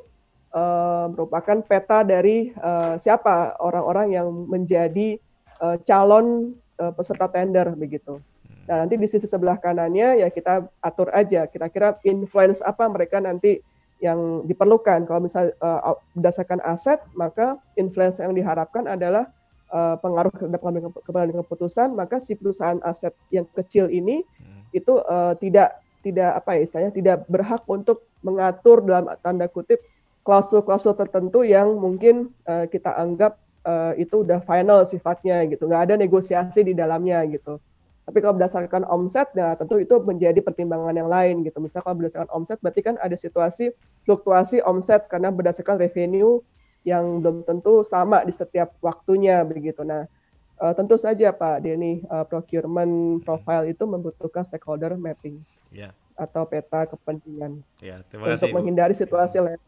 uh, 0.54 1.06
merupakan 1.10 1.58
peta 1.64 2.06
dari 2.06 2.54
uh, 2.60 2.96
siapa 3.00 3.58
orang-orang 3.58 4.14
yang 4.14 4.28
menjadi 4.46 5.18
uh, 5.58 5.76
calon 5.82 6.54
uh, 6.78 6.92
peserta 6.94 7.26
tender 7.28 7.74
begitu. 7.74 8.22
Nah 8.70 8.86
nanti 8.86 8.94
di 8.94 9.10
sisi 9.10 9.26
sebelah 9.26 9.58
kanannya 9.58 10.22
ya 10.22 10.28
kita 10.30 10.70
atur 10.78 11.10
aja 11.10 11.50
kira-kira 11.50 11.98
influence 12.06 12.62
apa 12.62 12.86
mereka 12.86 13.18
nanti 13.18 13.58
yang 14.02 14.42
diperlukan. 14.50 15.06
Kalau 15.06 15.22
misal 15.22 15.54
uh, 15.62 15.94
berdasarkan 16.18 16.58
aset, 16.66 16.98
maka 17.14 17.56
influence 17.78 18.18
yang 18.18 18.34
diharapkan 18.34 18.90
adalah 18.90 19.30
uh, 19.70 19.94
pengaruh 20.02 20.34
terhadap 20.34 20.60
pengambilan 21.06 21.46
keputusan, 21.46 21.94
maka 21.94 22.18
si 22.18 22.34
perusahaan 22.34 22.82
aset 22.82 23.14
yang 23.30 23.46
kecil 23.54 23.86
ini 23.86 24.26
hmm. 24.26 24.74
itu 24.74 24.98
uh, 25.06 25.38
tidak 25.38 25.78
tidak 26.02 26.42
apa 26.42 26.58
ya 26.58 26.60
istilahnya 26.66 26.92
tidak 26.92 27.16
berhak 27.30 27.62
untuk 27.70 28.02
mengatur 28.26 28.82
dalam 28.82 29.06
tanda 29.22 29.46
kutip 29.46 29.78
klausul-klausul 30.26 30.98
tertentu 30.98 31.46
yang 31.46 31.78
mungkin 31.78 32.34
uh, 32.46 32.66
kita 32.66 32.90
anggap 32.94 33.38
uh, 33.62 33.94
itu 33.94 34.26
udah 34.26 34.42
final 34.42 34.82
sifatnya 34.82 35.46
gitu, 35.46 35.66
nggak 35.66 35.90
ada 35.90 35.94
negosiasi 35.94 36.66
di 36.66 36.74
dalamnya 36.74 37.22
gitu. 37.30 37.62
Tapi 38.02 38.18
kalau 38.18 38.34
berdasarkan 38.34 38.82
omset, 38.90 39.30
nah 39.38 39.54
tentu 39.54 39.78
itu 39.78 39.94
menjadi 40.02 40.42
pertimbangan 40.42 40.90
yang 40.90 41.06
lain 41.06 41.46
gitu. 41.46 41.62
Misalnya 41.62 41.86
kalau 41.86 41.96
berdasarkan 42.02 42.30
omset, 42.34 42.58
berarti 42.58 42.80
kan 42.82 42.94
ada 42.98 43.14
situasi 43.14 43.70
fluktuasi 44.02 44.58
omset 44.66 45.06
karena 45.06 45.30
berdasarkan 45.30 45.78
revenue 45.78 46.42
yang 46.82 47.22
belum 47.22 47.46
tentu 47.46 47.86
sama 47.86 48.26
di 48.26 48.34
setiap 48.34 48.74
waktunya 48.82 49.46
begitu. 49.46 49.86
Nah, 49.86 50.10
uh, 50.58 50.74
tentu 50.74 50.98
saja 50.98 51.30
Pak 51.30 51.62
Denny, 51.62 52.02
uh, 52.10 52.26
procurement 52.26 53.22
profile 53.22 53.70
itu 53.70 53.86
membutuhkan 53.86 54.42
stakeholder 54.46 54.98
mapping 54.98 55.38
yeah. 55.70 55.90
atau 56.14 56.42
peta 56.46 56.86
kepentingan 56.86 57.62
yeah, 57.82 58.02
terima 58.06 58.30
untuk 58.30 58.38
kasih, 58.38 58.54
menghindari 58.54 58.94
situasi 58.94 59.42
lain 59.42 59.62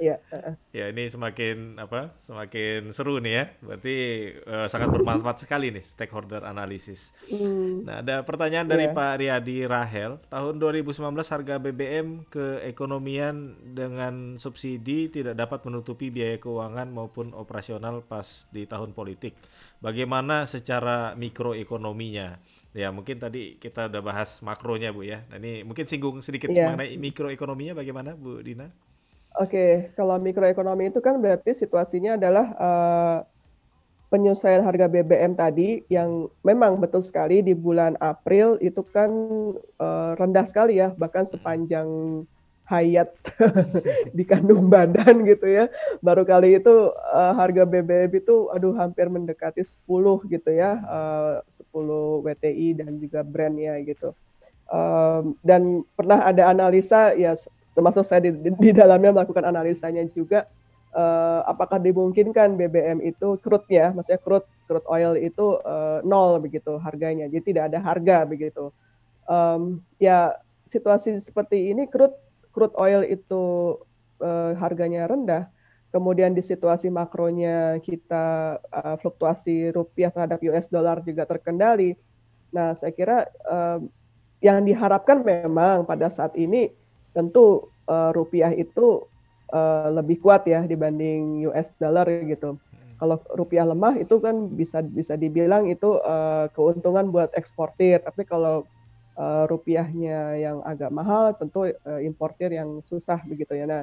Iya. 0.00 0.16
Ya 0.72 0.84
ini 0.88 1.06
semakin 1.12 1.76
apa? 1.76 2.16
Semakin 2.16 2.88
seru 2.96 3.20
nih 3.20 3.34
ya. 3.36 3.44
Berarti 3.60 3.96
uh, 4.48 4.66
sangat 4.66 4.88
bermanfaat 4.96 5.44
sekali 5.44 5.68
nih 5.68 5.84
stakeholder 5.84 6.42
analisis. 6.48 7.12
Mm. 7.28 7.84
Nah 7.84 8.00
ada 8.00 8.24
pertanyaan 8.24 8.64
dari 8.64 8.88
yeah. 8.88 8.96
Pak 8.96 9.14
Riyadi 9.20 9.68
Rahel. 9.68 10.16
Tahun 10.32 10.56
2019 10.56 11.04
harga 11.20 11.54
BBM 11.60 12.24
keekonomian 12.32 13.60
dengan 13.76 14.40
subsidi 14.40 15.12
tidak 15.12 15.36
dapat 15.36 15.68
menutupi 15.68 16.08
biaya 16.08 16.40
keuangan 16.40 16.88
maupun 16.88 17.36
operasional 17.36 18.00
pas 18.00 18.48
di 18.48 18.64
tahun 18.64 18.96
politik. 18.96 19.36
Bagaimana 19.84 20.48
secara 20.48 21.12
mikroekonominya? 21.12 22.40
Ya 22.70 22.94
mungkin 22.94 23.18
tadi 23.18 23.58
kita 23.58 23.90
udah 23.90 24.00
bahas 24.00 24.38
makronya 24.46 24.94
Bu 24.94 25.02
ya. 25.02 25.26
Nah 25.28 25.42
ini 25.42 25.66
mungkin 25.66 25.84
singgung 25.90 26.22
sedikit 26.22 26.48
yeah. 26.54 26.70
mengenai 26.70 26.96
mikroekonominya 26.96 27.74
bagaimana 27.74 28.14
Bu 28.14 28.40
Dina? 28.40 28.70
Oke, 29.38 29.94
kalau 29.94 30.18
mikroekonomi 30.18 30.90
itu 30.90 30.98
kan 30.98 31.22
berarti 31.22 31.54
situasinya 31.54 32.18
adalah 32.18 32.46
uh, 32.58 33.18
penyesuaian 34.10 34.66
harga 34.66 34.90
BBM 34.90 35.38
tadi 35.38 35.86
yang 35.86 36.26
memang 36.42 36.82
betul 36.82 36.98
sekali 36.98 37.38
di 37.38 37.54
bulan 37.54 37.94
April 38.02 38.58
itu 38.58 38.82
kan 38.90 39.10
uh, 39.78 40.18
rendah 40.18 40.50
sekali 40.50 40.82
ya, 40.82 40.90
bahkan 40.98 41.22
sepanjang 41.22 41.86
hayat 42.66 43.10
di 44.18 44.26
kandung 44.26 44.66
badan 44.66 45.22
gitu 45.22 45.46
ya. 45.46 45.70
Baru 46.02 46.26
kali 46.26 46.58
itu 46.58 46.90
uh, 46.90 47.32
harga 47.38 47.62
BBM 47.62 48.10
itu 48.10 48.50
aduh 48.50 48.74
hampir 48.74 49.06
mendekati 49.06 49.62
10 49.62 50.26
gitu 50.26 50.50
ya, 50.50 50.74
uh, 50.90 51.38
10 51.70 52.26
WTI 52.26 52.82
dan 52.82 52.98
juga 52.98 53.22
brandnya 53.22 53.78
gitu. 53.86 54.10
Um, 54.70 55.34
dan 55.42 55.82
pernah 55.98 56.22
ada 56.26 56.46
analisa 56.50 57.10
ya 57.14 57.34
termasuk 57.74 58.02
saya 58.02 58.20
di, 58.24 58.34
di 58.34 58.70
dalamnya 58.74 59.14
melakukan 59.14 59.46
analisanya 59.46 60.02
juga 60.10 60.46
uh, 60.94 61.40
apakah 61.46 61.78
dimungkinkan 61.78 62.58
BBM 62.58 62.98
itu 63.02 63.38
crude-nya, 63.42 63.94
maksudnya 63.94 64.20
crude 64.22 64.46
crude 64.66 64.86
oil 64.86 65.18
itu 65.18 65.58
uh, 65.62 66.02
nol 66.06 66.38
begitu 66.42 66.78
harganya, 66.78 67.26
jadi 67.30 67.42
tidak 67.42 67.64
ada 67.74 67.78
harga 67.82 68.26
begitu. 68.26 68.74
Um, 69.30 69.82
ya 70.02 70.34
situasi 70.70 71.22
seperti 71.22 71.70
ini 71.70 71.86
crude 71.86 72.14
crude 72.50 72.74
oil 72.78 73.06
itu 73.06 73.76
uh, 74.22 74.52
harganya 74.58 75.06
rendah, 75.06 75.46
kemudian 75.94 76.34
di 76.34 76.42
situasi 76.42 76.90
makronya 76.90 77.78
kita 77.82 78.58
uh, 78.70 78.96
fluktuasi 78.98 79.70
rupiah 79.74 80.10
terhadap 80.10 80.42
US 80.50 80.66
dollar 80.70 81.02
juga 81.02 81.26
terkendali. 81.26 81.94
Nah, 82.50 82.74
saya 82.74 82.90
kira 82.90 83.30
uh, 83.46 83.78
yang 84.42 84.64
diharapkan 84.66 85.22
memang 85.22 85.86
pada 85.86 86.10
saat 86.10 86.34
ini 86.34 86.72
tentu 87.12 87.70
uh, 87.90 88.10
rupiah 88.14 88.54
itu 88.54 89.04
uh, 89.50 89.88
lebih 89.90 90.22
kuat 90.22 90.46
ya 90.46 90.64
dibanding 90.64 91.46
US 91.50 91.68
dollar 91.76 92.06
gitu. 92.06 92.56
Hmm. 92.56 92.94
Kalau 92.98 93.16
rupiah 93.34 93.66
lemah 93.66 93.98
itu 93.98 94.18
kan 94.22 94.48
bisa 94.50 94.82
bisa 94.82 95.18
dibilang 95.18 95.66
itu 95.68 95.98
uh, 96.00 96.46
keuntungan 96.54 97.10
buat 97.10 97.34
eksportir. 97.34 98.02
Tapi 98.02 98.22
kalau 98.26 98.64
uh, 99.18 99.44
rupiahnya 99.50 100.38
yang 100.38 100.58
agak 100.62 100.90
mahal, 100.94 101.34
tentu 101.34 101.68
uh, 101.70 102.00
importir 102.00 102.54
yang 102.54 102.80
susah 102.86 103.20
begitu 103.26 103.58
ya. 103.58 103.66
Nah, 103.66 103.82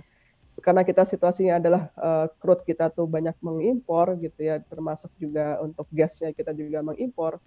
karena 0.57 0.81
kita 0.81 1.05
situasinya 1.05 1.61
adalah 1.61 1.93
uh, 1.99 2.25
crude 2.41 2.65
kita 2.65 2.89
tuh 2.89 3.05
banyak 3.05 3.37
mengimpor 3.45 4.17
gitu 4.17 4.41
ya, 4.41 4.57
termasuk 4.65 5.13
juga 5.21 5.61
untuk 5.61 5.85
gasnya 5.93 6.33
kita 6.33 6.55
juga 6.55 6.81
mengimpor. 6.81 7.37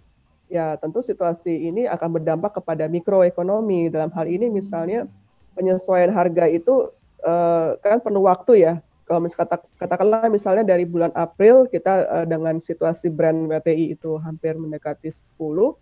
Ya 0.51 0.75
tentu 0.75 0.99
situasi 0.99 1.71
ini 1.71 1.87
akan 1.87 2.19
berdampak 2.19 2.59
kepada 2.59 2.87
mikroekonomi. 2.91 3.87
Dalam 3.87 4.11
hal 4.11 4.27
ini 4.27 4.51
misalnya 4.51 5.07
penyesuaian 5.55 6.11
harga 6.11 6.47
itu 6.47 6.91
uh, 7.23 7.77
kan 7.81 7.99
penuh 8.01 8.23
waktu 8.25 8.65
ya. 8.65 8.73
Kalau 9.05 9.27
misalnya 9.27 9.43
kata, 9.43 9.57
katakanlah 9.75 10.31
misalnya 10.31 10.63
dari 10.63 10.87
bulan 10.87 11.11
April 11.17 11.67
kita 11.67 12.07
uh, 12.07 12.25
dengan 12.25 12.63
situasi 12.63 13.11
brand 13.11 13.51
WTI 13.51 13.99
itu 13.99 14.15
hampir 14.23 14.55
mendekati 14.55 15.11
10, 15.11 15.35
uh, 15.39 15.75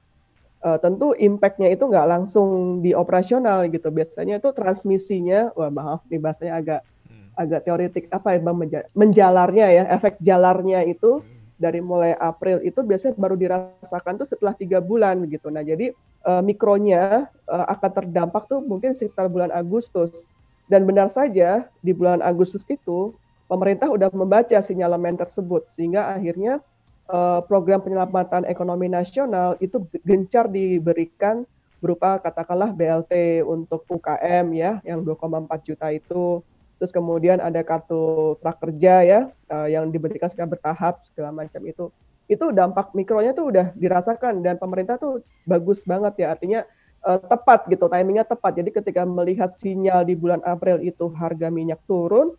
eh, 0.65 0.77
tentu 0.81 1.13
impact-nya 1.13 1.69
itu 1.69 1.85
nggak 1.85 2.09
langsung 2.09 2.81
di 2.81 2.97
operasional 2.97 3.69
gitu. 3.69 3.93
Biasanya 3.93 4.41
itu 4.41 4.49
transmisinya, 4.49 5.53
wah 5.53 5.69
maaf 5.69 6.01
nih 6.09 6.17
bahasanya 6.17 6.53
agak 6.57 6.81
hmm. 7.05 7.27
agak 7.37 7.59
teoretik 7.69 8.05
apa 8.09 8.33
ya 8.33 8.39
bang 8.41 8.57
menjalarnya 8.97 9.67
ya, 9.69 9.83
efek 9.93 10.17
jalarnya 10.25 10.89
itu 10.89 11.21
hmm 11.21 11.38
dari 11.59 11.83
mulai 11.83 12.15
April 12.15 12.63
itu 12.63 12.79
biasanya 12.79 13.19
baru 13.19 13.35
dirasakan 13.35 14.15
tuh 14.15 14.27
setelah 14.31 14.55
tiga 14.55 14.79
bulan 14.79 15.19
begitu. 15.19 15.51
Nah 15.51 15.61
jadi 15.61 15.91
uh, 16.23 16.39
mikronya 16.39 17.27
uh, 17.45 17.65
akan 17.67 17.91
terdampak 17.91 18.47
tuh 18.47 18.63
mungkin 18.63 18.95
sekitar 18.95 19.27
bulan 19.27 19.51
Agustus. 19.51 20.25
Dan 20.71 20.85
benar 20.87 21.11
saja 21.11 21.67
di 21.83 21.91
bulan 21.91 22.23
Agustus 22.23 22.63
itu 22.69 23.11
pemerintah 23.49 23.89
udah 23.89 24.07
membaca 24.13 24.55
sinyalemen 24.61 25.17
tersebut 25.17 25.65
sehingga 25.73 26.13
akhirnya 26.13 26.63
uh, 27.09 27.41
program 27.43 27.81
penyelamatan 27.81 28.45
ekonomi 28.45 28.87
nasional 28.87 29.57
itu 29.59 29.81
gencar 30.05 30.45
diberikan 30.47 31.43
berupa 31.81 32.21
katakanlah 32.21 32.69
BLT 32.69 33.43
untuk 33.43 33.83
UKM 33.89 34.45
ya 34.53 34.77
yang 34.85 35.01
2,4 35.01 35.67
juta 35.67 35.87
itu 35.89 36.45
terus 36.79 36.95
kemudian 36.95 37.43
ada 37.43 37.59
kartu 37.61 38.33
prakerja 38.39 38.93
ya 39.03 39.19
uh, 39.51 39.67
yang 39.67 39.91
diberikan 39.91 40.31
secara 40.31 40.47
bertahap 40.47 41.03
segala 41.11 41.35
macam 41.35 41.61
itu. 41.67 41.91
Itu 42.31 42.55
dampak 42.55 42.95
mikronya 42.95 43.35
tuh 43.35 43.51
udah 43.51 43.75
dirasakan 43.75 44.39
dan 44.39 44.55
pemerintah 44.55 44.95
tuh 44.95 45.21
bagus 45.43 45.83
banget 45.83 46.23
ya. 46.23 46.27
Artinya 46.33 46.63
uh, 47.03 47.19
tepat 47.19 47.67
gitu 47.67 47.91
timingnya 47.91 48.23
tepat. 48.23 48.55
Jadi 48.55 48.71
ketika 48.71 49.03
melihat 49.03 49.59
sinyal 49.59 50.07
di 50.07 50.15
bulan 50.15 50.39
April 50.47 50.79
itu 50.79 51.11
harga 51.13 51.51
minyak 51.51 51.83
turun 51.83 52.33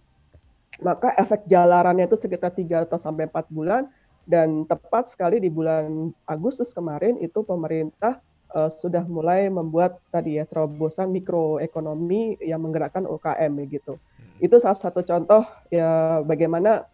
maka 0.81 1.13
efek 1.21 1.45
jalarannya 1.45 2.09
itu 2.09 2.17
sekitar 2.17 2.57
3 2.57 2.89
atau 2.89 2.97
sampai 2.97 3.29
4 3.29 3.53
bulan. 3.53 3.85
Dan 4.31 4.63
tepat 4.69 5.11
sekali 5.11 5.43
di 5.43 5.51
bulan 5.51 6.15
Agustus 6.29 6.71
kemarin 6.71 7.19
itu 7.19 7.43
pemerintah 7.43 8.23
uh, 8.55 8.71
sudah 8.71 9.03
mulai 9.07 9.47
membuat 9.51 9.99
tadi 10.11 10.39
ya 10.39 10.45
terobosan 10.47 11.11
mikroekonomi 11.15 12.39
yang 12.43 12.63
menggerakkan 12.63 13.07
UKM 13.07 13.53
gitu. 13.71 13.99
Itu 14.41 14.59
salah 14.59 14.79
satu 14.79 15.05
contoh 15.05 15.45
ya 15.69 16.21
bagaimana 16.25 16.89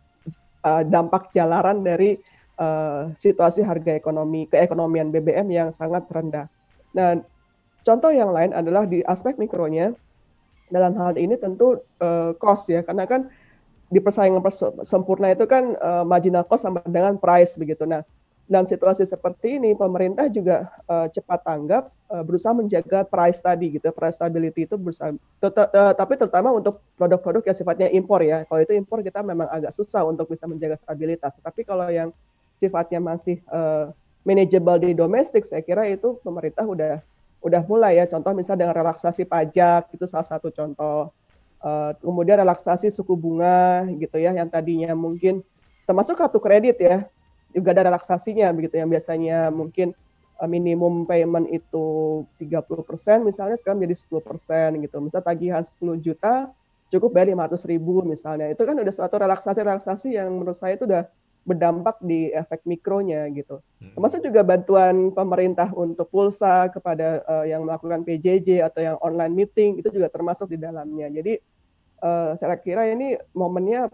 uh, 0.67 0.83
dampak 0.83 1.31
jalaran 1.31 1.87
dari 1.87 2.19
uh, 2.59 3.13
situasi 3.17 3.63
harga 3.63 3.95
ekonomi 3.95 4.51
keekonomian 4.51 5.13
BBM 5.13 5.49
yang 5.53 5.69
sangat 5.71 6.05
rendah. 6.11 6.51
Nah, 6.97 7.21
contoh 7.85 8.11
yang 8.11 8.33
lain 8.33 8.57
adalah 8.57 8.85
di 8.89 9.05
aspek 9.07 9.37
mikronya. 9.37 9.95
Dalam 10.67 10.99
hal 10.99 11.15
ini 11.15 11.39
tentu 11.39 11.79
uh, 12.03 12.35
cost 12.43 12.67
ya, 12.67 12.83
karena 12.83 13.07
kan 13.07 13.31
di 13.87 14.03
persaingan 14.03 14.43
sempurna 14.83 15.31
itu 15.31 15.47
kan 15.47 15.79
uh, 15.79 16.03
marginal 16.03 16.43
cost 16.43 16.67
sama 16.67 16.83
dengan 16.83 17.15
price 17.23 17.55
begitu. 17.55 17.87
Nah, 17.87 18.03
dalam 18.47 18.67
situasi 18.67 19.03
seperti 19.03 19.59
ini 19.59 19.75
pemerintah 19.75 20.31
juga 20.31 20.71
uh, 20.87 21.11
cepat 21.11 21.43
tanggap 21.43 21.91
uh, 22.15 22.23
berusaha 22.23 22.55
menjaga 22.55 23.03
price 23.03 23.43
tadi 23.43 23.75
gitu 23.75 23.91
price 23.91 24.15
stability 24.15 24.71
itu 24.71 24.79
berusaha 24.79 25.11
tapi 25.99 26.13
terutama 26.15 26.55
untuk 26.55 26.79
produk-produk 26.95 27.43
yang 27.43 27.57
sifatnya 27.59 27.89
impor 27.91 28.23
ya. 28.23 28.47
Kalau 28.47 28.61
itu 28.63 28.73
impor 28.79 29.03
kita 29.03 29.21
memang 29.27 29.51
agak 29.51 29.75
susah 29.75 30.07
untuk 30.07 30.31
bisa 30.31 30.47
menjaga 30.47 30.79
stabilitas. 30.79 31.35
Tapi 31.43 31.67
kalau 31.67 31.91
yang 31.91 32.15
sifatnya 32.63 33.03
masih 33.03 33.43
uh, 33.51 33.91
manageable 34.23 34.79
di 34.79 34.95
domestik 34.95 35.45
saya 35.45 35.61
kira 35.61 35.87
itu 35.91 36.19
pemerintah 36.23 36.63
udah 36.63 37.03
udah 37.43 37.63
mulai 37.67 37.99
ya. 37.99 38.07
Contoh 38.07 38.31
misalnya 38.31 38.71
dengan 38.71 38.77
relaksasi 38.79 39.27
pajak 39.27 39.91
itu 39.91 40.07
salah 40.07 40.27
satu 40.27 40.55
contoh. 40.55 41.11
Uh, 41.57 41.97
kemudian 41.99 42.39
relaksasi 42.47 42.93
suku 42.95 43.17
bunga 43.17 43.89
gitu 43.99 44.21
ya 44.21 44.31
yang 44.31 44.47
tadinya 44.47 44.93
mungkin 44.93 45.41
termasuk 45.89 46.15
kartu 46.15 46.37
kredit 46.37 46.77
ya 46.79 47.09
juga 47.57 47.73
ada 47.73 47.89
relaksasinya 47.89 48.53
begitu 48.53 48.77
yang 48.77 48.93
biasanya 48.93 49.49
mungkin 49.49 49.97
uh, 50.37 50.49
minimum 50.49 51.09
payment 51.09 51.49
itu 51.49 51.87
30% 52.37 53.25
misalnya 53.25 53.57
sekarang 53.57 53.81
jadi 53.81 53.97
10% 53.97 54.85
gitu. 54.85 54.97
Misal 55.01 55.25
tagihan 55.25 55.65
10 55.65 56.05
juta 56.05 56.53
cukup 56.93 57.17
bayar 57.17 57.33
500 57.33 57.73
ribu 57.73 58.05
misalnya. 58.05 58.53
Itu 58.53 58.69
kan 58.69 58.77
udah 58.77 58.93
suatu 58.93 59.17
relaksasi-relaksasi 59.17 60.21
yang 60.21 60.29
menurut 60.29 60.61
saya 60.61 60.77
itu 60.77 60.85
udah 60.85 61.09
berdampak 61.47 62.03
di 62.03 62.35
efek 62.35 62.67
mikronya 62.67 63.31
gitu. 63.31 63.63
Hmm. 63.79 63.95
Termasuk 63.95 64.21
juga 64.27 64.43
bantuan 64.43 65.15
pemerintah 65.15 65.71
untuk 65.73 66.11
pulsa 66.11 66.67
kepada 66.75 67.23
uh, 67.23 67.47
yang 67.47 67.63
melakukan 67.63 68.03
PJJ 68.03 68.67
atau 68.67 68.81
yang 68.83 68.97
online 68.99 69.33
meeting 69.33 69.79
itu 69.79 69.89
juga 69.95 70.11
termasuk 70.11 70.51
di 70.51 70.59
dalamnya. 70.59 71.07
Jadi 71.07 71.39
uh, 72.03 72.35
saya 72.35 72.59
kira 72.59 72.91
ini 72.91 73.15
momennya 73.31 73.87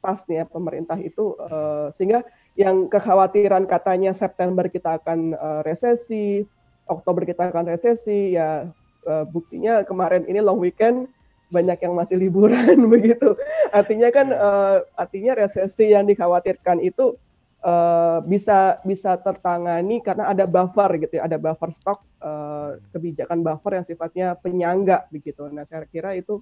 pas 0.00 0.20
nih 0.28 0.44
ya 0.44 0.44
pemerintah 0.48 0.96
itu 1.00 1.36
uh, 1.40 1.92
sehingga 1.96 2.24
yang 2.54 2.86
kekhawatiran 2.86 3.66
katanya 3.66 4.14
September 4.14 4.70
kita 4.70 5.02
akan 5.02 5.34
uh, 5.34 5.60
resesi, 5.66 6.46
Oktober 6.86 7.26
kita 7.26 7.50
akan 7.50 7.66
resesi, 7.66 8.38
ya 8.38 8.70
uh, 9.06 9.24
buktinya 9.26 9.82
kemarin 9.82 10.22
ini 10.30 10.38
long 10.38 10.62
weekend 10.62 11.10
banyak 11.50 11.82
yang 11.82 11.94
masih 11.98 12.14
liburan 12.18 12.86
begitu. 12.94 13.34
Artinya 13.74 14.08
kan 14.14 14.30
uh, 14.30 14.86
artinya 14.94 15.34
resesi 15.34 15.90
yang 15.90 16.06
dikhawatirkan 16.06 16.78
itu 16.78 17.18
uh, 17.66 18.22
bisa 18.22 18.78
bisa 18.86 19.18
tertangani 19.18 19.98
karena 19.98 20.30
ada 20.30 20.46
buffer 20.46 20.94
gitu 21.02 21.18
ya, 21.18 21.26
ada 21.26 21.42
buffer 21.42 21.74
stok 21.74 22.06
uh, 22.22 22.78
kebijakan 22.94 23.42
buffer 23.42 23.82
yang 23.82 23.86
sifatnya 23.86 24.26
penyangga 24.38 25.10
begitu. 25.10 25.50
Nah, 25.50 25.66
saya 25.66 25.82
kira 25.90 26.14
itu 26.14 26.38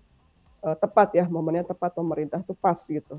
uh, 0.60 0.76
tepat 0.76 1.16
ya 1.16 1.24
momennya 1.24 1.72
tepat 1.72 1.96
pemerintah 1.96 2.44
itu 2.44 2.52
pas 2.52 2.76
gitu 2.84 3.16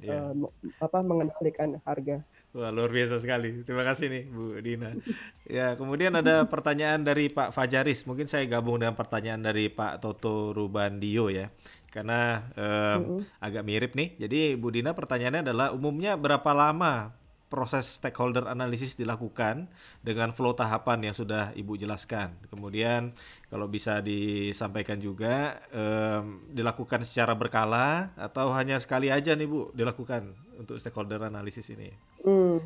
yeah. 0.00 0.32
Iya. 0.32 0.46
uh, 0.46 0.82
apa 0.82 0.98
mengendalikan 1.00 1.80
harga. 1.84 2.22
Wah 2.56 2.72
luar 2.72 2.88
biasa 2.88 3.20
sekali. 3.20 3.64
Terima 3.68 3.84
kasih 3.84 4.08
nih 4.08 4.24
Bu 4.32 4.56
Dina. 4.64 4.96
ya 5.44 5.76
kemudian 5.76 6.16
ada 6.16 6.44
pertanyaan 6.52 7.04
dari 7.04 7.28
Pak 7.28 7.52
Fajaris. 7.52 8.08
Mungkin 8.08 8.28
saya 8.32 8.48
gabung 8.48 8.80
dengan 8.80 8.96
pertanyaan 8.96 9.44
dari 9.44 9.68
Pak 9.68 10.00
Toto 10.00 10.56
Rubandio 10.56 11.28
ya. 11.28 11.52
Karena 11.92 12.48
um, 12.56 12.64
mm 12.64 13.00
-hmm. 13.04 13.20
agak 13.40 13.62
mirip 13.64 13.92
nih. 13.92 14.16
Jadi 14.20 14.56
Bu 14.56 14.72
Dina 14.72 14.96
pertanyaannya 14.96 15.52
adalah 15.52 15.68
umumnya 15.76 16.16
berapa 16.16 16.48
lama 16.56 17.12
proses 17.46 18.02
stakeholder 18.02 18.50
analisis 18.50 18.98
dilakukan 18.98 19.70
dengan 20.02 20.34
flow 20.34 20.54
tahapan 20.58 21.10
yang 21.10 21.14
sudah 21.14 21.54
Ibu 21.54 21.78
jelaskan. 21.78 22.34
Kemudian 22.50 23.14
kalau 23.46 23.70
bisa 23.70 24.02
disampaikan 24.02 24.98
juga 24.98 25.62
um, 25.70 26.42
dilakukan 26.50 27.06
secara 27.06 27.38
berkala 27.38 28.10
atau 28.18 28.50
hanya 28.50 28.82
sekali 28.82 29.14
aja 29.14 29.38
nih 29.38 29.46
Bu 29.46 29.70
dilakukan 29.70 30.34
untuk 30.58 30.82
stakeholder 30.82 31.22
analisis 31.22 31.70
ini. 31.70 31.94
Hmm. 32.26 32.58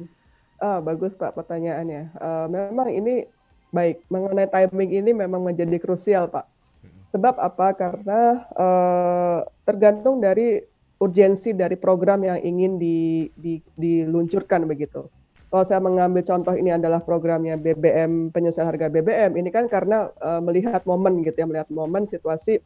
Ah, 0.60 0.80
bagus 0.80 1.12
Pak 1.16 1.36
pertanyaannya. 1.36 2.16
Uh, 2.16 2.46
memang 2.48 2.88
ini 2.92 3.28
baik 3.72 4.04
mengenai 4.08 4.48
timing 4.48 4.90
ini 4.92 5.10
memang 5.12 5.44
menjadi 5.44 5.76
krusial 5.76 6.32
Pak. 6.32 6.48
Hmm. 6.80 7.00
Sebab 7.16 7.36
apa? 7.36 7.76
Karena 7.76 8.48
uh, 8.56 9.38
tergantung 9.68 10.24
dari 10.24 10.69
urgensi 11.00 11.56
dari 11.56 11.80
program 11.80 12.22
yang 12.22 12.38
ingin 12.44 12.76
di, 12.76 13.26
di, 13.40 13.56
diluncurkan 13.80 14.68
begitu. 14.68 15.08
Kalau 15.50 15.64
saya 15.66 15.82
mengambil 15.82 16.22
contoh 16.22 16.54
ini 16.54 16.70
adalah 16.70 17.02
programnya 17.02 17.58
BBM 17.58 18.30
penyesuaian 18.30 18.70
harga 18.70 18.86
BBM, 18.86 19.34
ini 19.34 19.50
kan 19.50 19.66
karena 19.66 20.12
uh, 20.22 20.38
melihat 20.38 20.86
momen 20.86 21.26
gitu 21.26 21.34
ya, 21.34 21.46
melihat 21.48 21.66
momen 21.74 22.06
situasi 22.06 22.62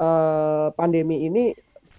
uh, 0.00 0.72
pandemi 0.72 1.28
ini 1.28 1.52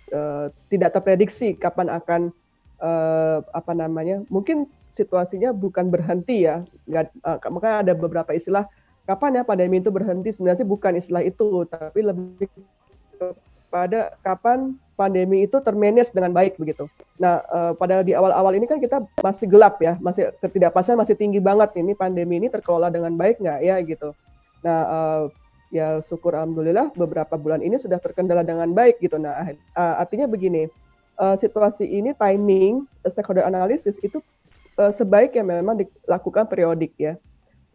uh, 0.09 0.49
tidak 0.73 0.97
terprediksi 0.97 1.53
kapan 1.53 1.93
akan 1.93 2.33
uh, 2.81 3.45
apa 3.53 3.77
namanya, 3.77 4.25
mungkin 4.33 4.65
situasinya 4.97 5.53
bukan 5.53 5.93
berhenti 5.93 6.49
ya, 6.49 6.65
nggak, 6.89 7.13
uh, 7.21 7.37
makanya 7.53 7.77
ada 7.85 7.93
beberapa 7.93 8.33
istilah 8.33 8.65
kapan 9.05 9.37
ya 9.37 9.43
pandemi 9.45 9.85
itu 9.85 9.93
berhenti? 9.93 10.33
Sebenarnya 10.33 10.65
bukan 10.65 10.97
istilah 10.97 11.21
itu, 11.21 11.61
tapi 11.69 12.09
lebih 12.09 12.49
pada 13.69 14.17
kapan 14.25 14.81
pandemi 14.93 15.45
itu 15.45 15.57
termanage 15.61 16.13
dengan 16.13 16.31
baik 16.33 16.57
begitu. 16.61 16.85
Nah, 17.17 17.41
uh, 17.49 17.71
pada 17.73 18.05
di 18.05 18.13
awal-awal 18.13 18.53
ini 18.53 18.69
kan 18.69 18.77
kita 18.77 19.01
masih 19.25 19.49
gelap 19.49 19.81
ya, 19.81 19.97
masih 19.97 20.29
ketidakpastian 20.41 20.97
masih 20.97 21.17
tinggi 21.17 21.41
banget 21.41 21.73
ini 21.77 21.97
pandemi 21.97 22.37
ini 22.37 22.47
terkelola 22.49 22.93
dengan 22.93 23.13
baik 23.17 23.41
nggak 23.41 23.59
ya 23.65 23.75
gitu. 23.81 24.13
Nah, 24.61 24.79
uh, 24.85 25.21
ya 25.73 25.99
syukur 26.05 26.37
alhamdulillah 26.37 26.93
beberapa 26.93 27.33
bulan 27.33 27.65
ini 27.65 27.81
sudah 27.81 27.97
terkendala 27.97 28.45
dengan 28.45 28.69
baik 28.71 29.01
gitu. 29.01 29.17
Nah, 29.17 29.33
uh, 29.73 29.95
artinya 29.97 30.29
begini, 30.29 30.69
uh, 31.17 31.33
situasi 31.37 31.89
ini 31.89 32.13
timing 32.13 32.85
stakeholder 33.09 33.49
analysis 33.49 33.97
itu 34.05 34.21
uh, 34.77 34.93
sebaiknya 34.93 35.41
memang 35.41 35.81
dilakukan 35.81 36.45
periodik 36.45 36.93
ya. 37.01 37.17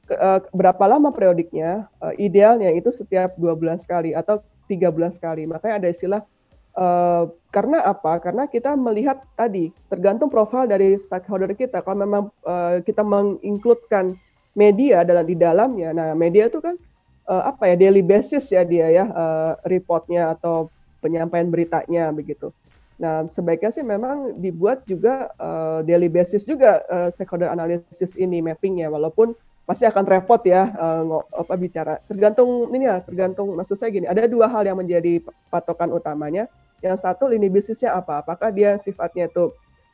Uh, 0.08 0.40
berapa 0.54 0.80
lama 0.88 1.12
periodiknya? 1.12 1.90
Uh, 2.00 2.14
idealnya 2.16 2.72
itu 2.72 2.88
setiap 2.94 3.36
dua 3.36 3.52
bulan 3.52 3.76
sekali 3.76 4.14
atau 4.16 4.40
tiga 4.70 4.88
bulan 4.88 5.12
sekali. 5.12 5.44
Makanya 5.44 5.84
ada 5.84 5.88
istilah 5.90 6.22
Uh, 6.78 7.34
karena 7.50 7.82
apa? 7.82 8.22
Karena 8.22 8.46
kita 8.46 8.78
melihat 8.78 9.18
tadi 9.34 9.74
tergantung 9.90 10.30
profil 10.30 10.70
dari 10.70 10.94
stakeholder 10.94 11.50
kita. 11.58 11.82
Kalau 11.82 11.98
memang 11.98 12.30
uh, 12.46 12.78
kita 12.86 13.02
menginkludkan 13.02 14.14
media 14.54 15.02
dalam 15.02 15.26
di 15.26 15.34
dalamnya, 15.34 15.90
nah 15.90 16.14
media 16.14 16.46
itu 16.46 16.62
kan 16.62 16.78
uh, 17.26 17.50
apa 17.50 17.74
ya 17.74 17.74
daily 17.74 17.98
basis 17.98 18.46
ya 18.54 18.62
dia 18.62 18.94
ya 18.94 19.10
uh, 19.10 19.58
reportnya 19.66 20.38
atau 20.38 20.70
penyampaian 21.02 21.50
beritanya 21.50 22.14
begitu. 22.14 22.54
Nah 23.02 23.26
sebaiknya 23.26 23.74
sih 23.74 23.82
memang 23.82 24.38
dibuat 24.38 24.86
juga 24.86 25.34
uh, 25.42 25.82
daily 25.82 26.06
basis 26.06 26.46
juga 26.46 26.86
uh, 26.86 27.10
stakeholder 27.10 27.50
analysis 27.50 28.14
ini 28.14 28.38
mappingnya, 28.38 28.86
walaupun 28.86 29.34
pasti 29.66 29.82
akan 29.82 30.06
repot 30.06 30.46
ya 30.46 30.70
uh, 30.78 31.26
apa 31.34 31.58
bicara. 31.58 31.98
Tergantung 32.06 32.70
ini 32.70 32.86
ya, 32.86 33.02
tergantung 33.02 33.50
maksud 33.58 33.74
saya 33.74 33.90
gini. 33.90 34.06
Ada 34.06 34.30
dua 34.30 34.46
hal 34.46 34.62
yang 34.62 34.78
menjadi 34.78 35.26
patokan 35.50 35.90
utamanya 35.90 36.46
yang 36.84 36.96
satu 36.96 37.26
lini 37.26 37.50
bisnisnya 37.50 37.94
apa? 37.94 38.22
Apakah 38.22 38.54
dia 38.54 38.78
sifatnya 38.78 39.26
itu 39.26 39.50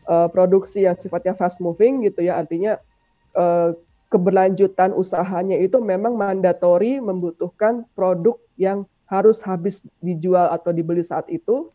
uh, 0.08 0.28
produksi 0.28 0.84
yang 0.84 0.96
sifatnya 0.96 1.32
fast 1.32 1.60
moving 1.60 2.04
gitu 2.04 2.24
ya, 2.24 2.40
artinya 2.40 2.76
uh, 3.36 3.72
keberlanjutan 4.12 4.94
usahanya 4.94 5.58
itu 5.58 5.80
memang 5.82 6.14
mandatori 6.14 7.02
membutuhkan 7.02 7.82
produk 7.98 8.38
yang 8.54 8.86
harus 9.10 9.42
habis 9.42 9.82
dijual 10.00 10.48
atau 10.52 10.70
dibeli 10.70 11.02
saat 11.02 11.26
itu. 11.28 11.72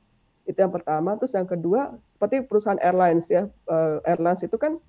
Itu 0.47 0.57
yang 0.57 0.73
pertama. 0.73 1.13
Terus 1.19 1.37
yang 1.37 1.45
kedua, 1.45 1.93
seperti 2.09 2.41
perusahaan 2.47 2.81
airlines 2.81 3.29
ya, 3.29 3.45
uh, 3.69 4.01
airlines 4.07 4.41
itu 4.41 4.57
kan 4.57 4.81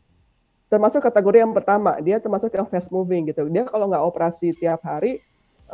termasuk 0.71 1.03
kategori 1.03 1.43
yang 1.43 1.51
pertama, 1.51 1.99
dia 1.99 2.23
termasuk 2.23 2.55
yang 2.55 2.65
fast 2.71 2.95
moving 2.95 3.27
gitu. 3.27 3.45
Dia 3.51 3.67
kalau 3.67 3.91
nggak 3.91 4.05
operasi 4.07 4.55
tiap 4.55 4.87
hari, 4.87 5.19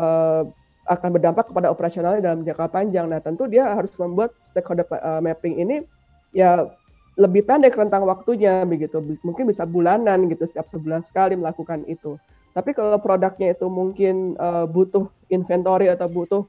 uh, 0.01 0.49
akan 0.87 1.18
berdampak 1.18 1.51
kepada 1.51 1.68
operasionalnya 1.70 2.22
dalam 2.22 2.41
jangka 2.47 2.66
panjang. 2.70 3.07
Nah, 3.11 3.18
tentu 3.18 3.51
dia 3.51 3.74
harus 3.74 3.93
membuat 3.99 4.32
stakeholder 4.47 4.87
uh, 4.91 5.18
mapping 5.18 5.59
ini 5.59 5.82
ya 6.30 6.70
lebih 7.16 7.49
pendek 7.49 7.74
rentang 7.74 8.07
waktunya 8.07 8.62
begitu. 8.62 9.03
Mungkin 9.24 9.51
bisa 9.51 9.66
bulanan 9.66 10.30
gitu, 10.30 10.47
setiap 10.47 10.68
sebulan 10.68 11.03
sekali 11.03 11.34
melakukan 11.34 11.82
itu. 11.91 12.20
Tapi 12.57 12.72
kalau 12.72 12.97
produknya 12.97 13.53
itu 13.53 13.66
mungkin 13.68 14.37
uh, 14.41 14.64
butuh 14.64 15.12
inventory 15.28 15.93
atau 15.93 16.09
butuh 16.09 16.43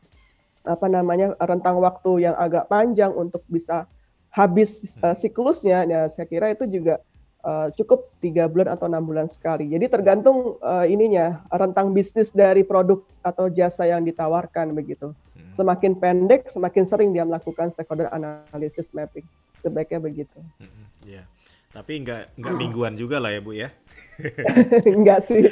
apa 0.67 0.87
namanya 0.91 1.35
rentang 1.39 1.79
waktu 1.79 2.27
yang 2.27 2.35
agak 2.35 2.67
panjang 2.67 3.11
untuk 3.15 3.43
bisa 3.47 3.87
habis 4.31 4.83
uh, 5.01 5.15
siklusnya, 5.15 5.87
ya 5.87 6.01
saya 6.11 6.27
kira 6.27 6.51
itu 6.51 6.67
juga 6.67 6.99
uh, 7.47 7.67
cukup 7.79 8.11
tiga 8.19 8.51
bulan 8.51 8.75
atau 8.75 8.91
enam 8.91 9.07
bulan 9.07 9.31
sekali. 9.31 9.71
Jadi 9.71 9.87
tergantung 9.87 10.59
uh, 10.59 10.83
ininya 10.83 11.47
rentang 11.47 11.95
bisnis 11.95 12.27
dari 12.35 12.67
produk 12.67 12.99
atau 13.23 13.47
jasa 13.47 13.87
yang 13.87 14.03
ditawarkan 14.03 14.75
begitu. 14.75 15.15
Hmm. 15.33 15.55
Semakin 15.55 15.95
pendek, 15.95 16.51
semakin 16.51 16.83
sering 16.83 17.09
dia 17.15 17.23
melakukan 17.23 17.71
stakeholder 17.71 18.11
analysis 18.11 18.91
mapping. 18.91 19.23
Sebaiknya 19.63 20.03
begitu. 20.03 20.37
Hmm, 20.59 20.83
yeah. 21.07 21.23
Tapi 21.71 22.03
nggak 22.03 22.39
nggak 22.39 22.55
mingguan 22.57 22.93
juga 22.95 23.21
lah 23.21 23.31
ya 23.31 23.39
bu 23.43 23.53
ya? 23.55 23.69
Enggak 24.97 25.29
sih. 25.29 25.45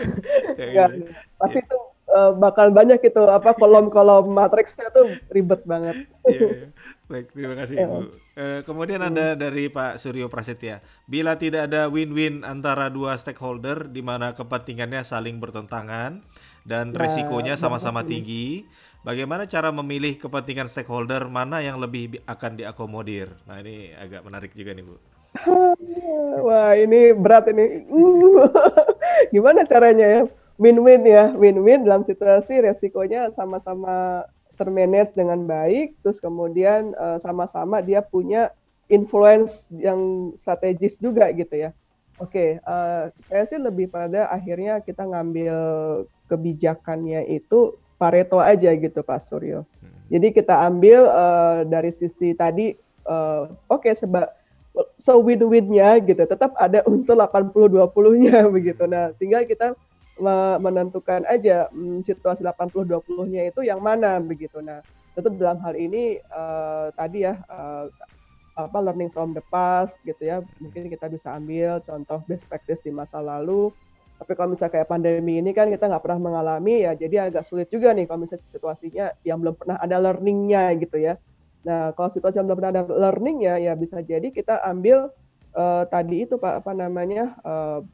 Enggak. 0.60 0.88
Gitu. 0.94 1.10
Pasti 1.38 1.58
itu 1.64 1.78
uh, 2.12 2.32
bakal 2.36 2.68
banyak 2.70 3.00
itu 3.00 3.22
apa 3.26 3.56
kolom-kolom 3.56 4.28
matriksnya 4.30 4.92
tuh 4.92 5.08
ribet 5.32 5.64
banget. 5.64 6.06
yeah, 6.28 6.68
yeah. 6.68 6.70
Baik, 7.12 7.28
terima 7.36 7.54
kasih 7.60 7.76
Ibu. 7.84 7.96
Uh, 8.32 8.60
kemudian 8.64 9.04
hmm. 9.04 9.10
ada 9.12 9.26
dari 9.36 9.68
Pak 9.68 10.00
Suryo 10.00 10.32
Prasetya. 10.32 10.80
Bila 11.04 11.36
tidak 11.36 11.68
ada 11.68 11.88
win-win 11.92 12.40
antara 12.40 12.88
dua 12.88 13.16
stakeholder 13.20 13.92
di 13.92 14.00
mana 14.00 14.32
kepentingannya 14.32 15.04
saling 15.04 15.36
bertentangan 15.36 16.24
dan 16.64 16.94
nah, 16.94 16.98
resikonya 17.04 17.60
sama-sama 17.60 18.00
tinggi, 18.00 18.64
bagaimana 19.04 19.44
cara 19.44 19.68
memilih 19.68 20.16
kepentingan 20.16 20.72
stakeholder 20.72 21.28
mana 21.28 21.60
yang 21.60 21.76
lebih 21.76 22.16
akan 22.24 22.56
diakomodir? 22.56 23.28
Nah, 23.44 23.60
ini 23.60 23.92
agak 23.92 24.24
menarik 24.24 24.56
juga 24.56 24.72
nih, 24.72 24.84
Bu. 24.86 24.96
Wah, 26.48 26.72
ini 26.76 27.12
berat 27.12 27.48
ini. 27.52 27.84
Gimana 29.34 29.68
caranya 29.68 30.06
ya? 30.06 30.22
Win-win 30.62 31.02
ya, 31.02 31.34
win-win 31.34 31.82
dalam 31.82 32.06
situasi 32.06 32.62
resikonya 32.62 33.34
sama-sama 33.34 34.22
termanage 34.54 35.10
dengan 35.18 35.42
baik, 35.42 35.98
terus 36.06 36.22
kemudian 36.22 36.94
eh, 36.94 37.18
sama-sama 37.18 37.82
dia 37.82 37.98
punya 37.98 38.54
influence 38.86 39.66
yang 39.74 40.30
strategis 40.38 40.94
juga 41.02 41.26
gitu 41.34 41.58
ya. 41.58 41.70
Oke, 42.20 42.38
okay, 42.38 42.50
uh, 42.68 43.08
eh, 43.10 43.24
saya 43.26 43.44
sih 43.48 43.58
lebih 43.58 43.88
pada 43.90 44.30
akhirnya 44.30 44.78
kita 44.84 45.02
ngambil 45.02 45.56
kebijakannya 46.30 47.26
itu 47.26 47.74
Pareto 47.96 48.38
aja 48.38 48.70
gitu 48.76 49.00
Pak 49.00 49.26
Suryo. 49.26 49.64
Hmm. 49.64 49.90
Jadi 50.12 50.28
kita 50.30 50.54
ambil 50.60 51.08
uh, 51.08 51.64
dari 51.66 51.90
sisi 51.90 52.36
tadi, 52.36 52.76
uh, 53.08 53.48
oke 53.66 53.88
okay, 53.88 53.96
sebab 53.96 54.28
so 55.00 55.18
win-winnya 55.24 55.98
gitu, 56.04 56.22
tetap 56.22 56.52
ada 56.60 56.84
unsur 56.84 57.16
80-20-nya 57.16 58.44
begitu. 58.60 58.84
Nah, 58.86 59.16
tinggal 59.16 59.48
kita 59.48 59.72
menentukan 60.60 61.24
aja 61.24 61.72
hmm, 61.72 62.04
situasi 62.04 62.44
80-20-nya 62.44 63.48
itu 63.48 63.64
yang 63.64 63.80
mana 63.80 64.20
begitu. 64.20 64.60
Nah, 64.60 64.84
Tentu 65.12 65.36
dalam 65.36 65.60
hal 65.60 65.76
ini 65.76 66.16
uh, 66.32 66.88
tadi 66.96 67.28
ya 67.28 67.36
uh, 67.52 67.84
apa 68.56 68.78
learning 68.80 69.12
from 69.12 69.36
the 69.36 69.44
past 69.52 69.92
gitu 70.08 70.24
ya, 70.24 70.40
mungkin 70.56 70.88
kita 70.88 71.08
bisa 71.08 71.36
ambil 71.36 71.84
contoh 71.84 72.24
best 72.24 72.48
practice 72.48 72.80
di 72.80 72.88
masa 72.88 73.20
lalu. 73.20 73.68
Tapi 74.16 74.32
kalau 74.32 74.56
misalnya 74.56 74.80
kayak 74.80 74.88
pandemi 74.88 75.36
ini 75.36 75.52
kan 75.52 75.68
kita 75.68 75.84
nggak 75.84 76.00
pernah 76.00 76.32
mengalami 76.32 76.88
ya, 76.88 76.96
jadi 76.96 77.28
agak 77.28 77.44
sulit 77.44 77.68
juga 77.68 77.92
nih 77.92 78.08
kalau 78.08 78.24
misalnya 78.24 78.44
situasinya 78.48 79.06
yang 79.20 79.36
belum 79.44 79.52
pernah 79.56 79.76
ada 79.76 79.96
learningnya 80.00 80.80
gitu 80.80 80.96
ya. 80.96 81.20
Nah 81.68 81.92
kalau 81.92 82.08
situasi 82.08 82.40
yang 82.40 82.48
belum 82.48 82.58
pernah 82.64 82.72
ada 82.80 82.84
learningnya 82.88 83.54
ya 83.60 83.72
bisa 83.76 84.00
jadi 84.00 84.32
kita 84.32 84.64
ambil 84.64 85.12
uh, 85.52 85.84
tadi 85.92 86.24
itu 86.24 86.40
pak 86.40 86.64
apa 86.64 86.72
namanya 86.72 87.36
uh, 87.44 87.84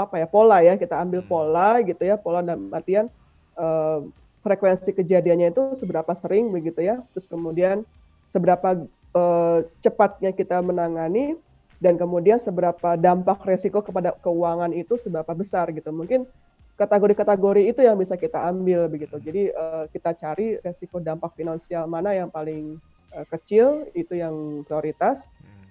apa 0.00 0.16
ya 0.16 0.26
pola 0.26 0.64
ya 0.64 0.80
kita 0.80 0.96
ambil 0.96 1.20
hmm. 1.20 1.30
pola 1.30 1.70
gitu 1.84 2.02
ya 2.02 2.16
pola 2.16 2.40
dalam 2.40 2.72
artian 2.72 3.12
uh, 3.60 4.00
frekuensi 4.40 4.96
kejadiannya 4.96 5.52
itu 5.52 5.76
seberapa 5.76 6.12
sering 6.16 6.48
begitu 6.48 6.80
ya, 6.80 7.00
terus 7.12 7.28
kemudian 7.28 7.84
seberapa 8.32 8.88
uh, 9.12 9.58
cepatnya 9.84 10.32
kita 10.32 10.64
menangani 10.64 11.36
dan 11.80 11.96
kemudian 11.96 12.40
seberapa 12.40 12.96
dampak 12.96 13.40
resiko 13.44 13.80
kepada 13.80 14.16
keuangan 14.20 14.72
itu 14.72 14.96
seberapa 15.00 15.32
besar 15.32 15.72
gitu. 15.72 15.92
Mungkin 15.92 16.28
kategori-kategori 16.76 17.72
itu 17.72 17.80
yang 17.84 18.00
bisa 18.00 18.16
kita 18.16 18.40
ambil 18.48 18.88
begitu. 18.88 19.16
Jadi 19.20 19.52
uh, 19.52 19.84
kita 19.92 20.16
cari 20.16 20.56
resiko 20.60 21.00
dampak 21.00 21.36
finansial 21.36 21.84
mana 21.84 22.16
yang 22.16 22.32
paling 22.32 22.80
uh, 23.12 23.24
kecil 23.28 23.88
itu 23.92 24.16
yang 24.16 24.64
prioritas. 24.64 25.28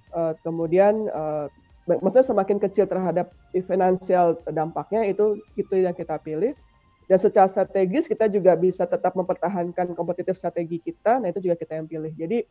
Uh, 0.10 0.34
kemudian 0.42 1.06
uh, 1.14 1.46
maksudnya 1.98 2.30
semakin 2.30 2.62
kecil 2.62 2.86
terhadap 2.86 3.34
finansial 3.66 4.38
dampaknya 4.54 5.10
itu 5.10 5.42
itu 5.58 5.74
yang 5.82 5.98
kita 5.98 6.22
pilih 6.22 6.54
dan 7.10 7.18
secara 7.18 7.50
strategis 7.50 8.06
kita 8.06 8.30
juga 8.30 8.54
bisa 8.54 8.86
tetap 8.86 9.18
mempertahankan 9.18 9.98
kompetitif 9.98 10.38
strategi 10.38 10.78
kita. 10.78 11.18
Nah 11.18 11.34
itu 11.34 11.42
juga 11.42 11.58
kita 11.58 11.82
yang 11.82 11.90
pilih. 11.90 12.14
Jadi 12.14 12.46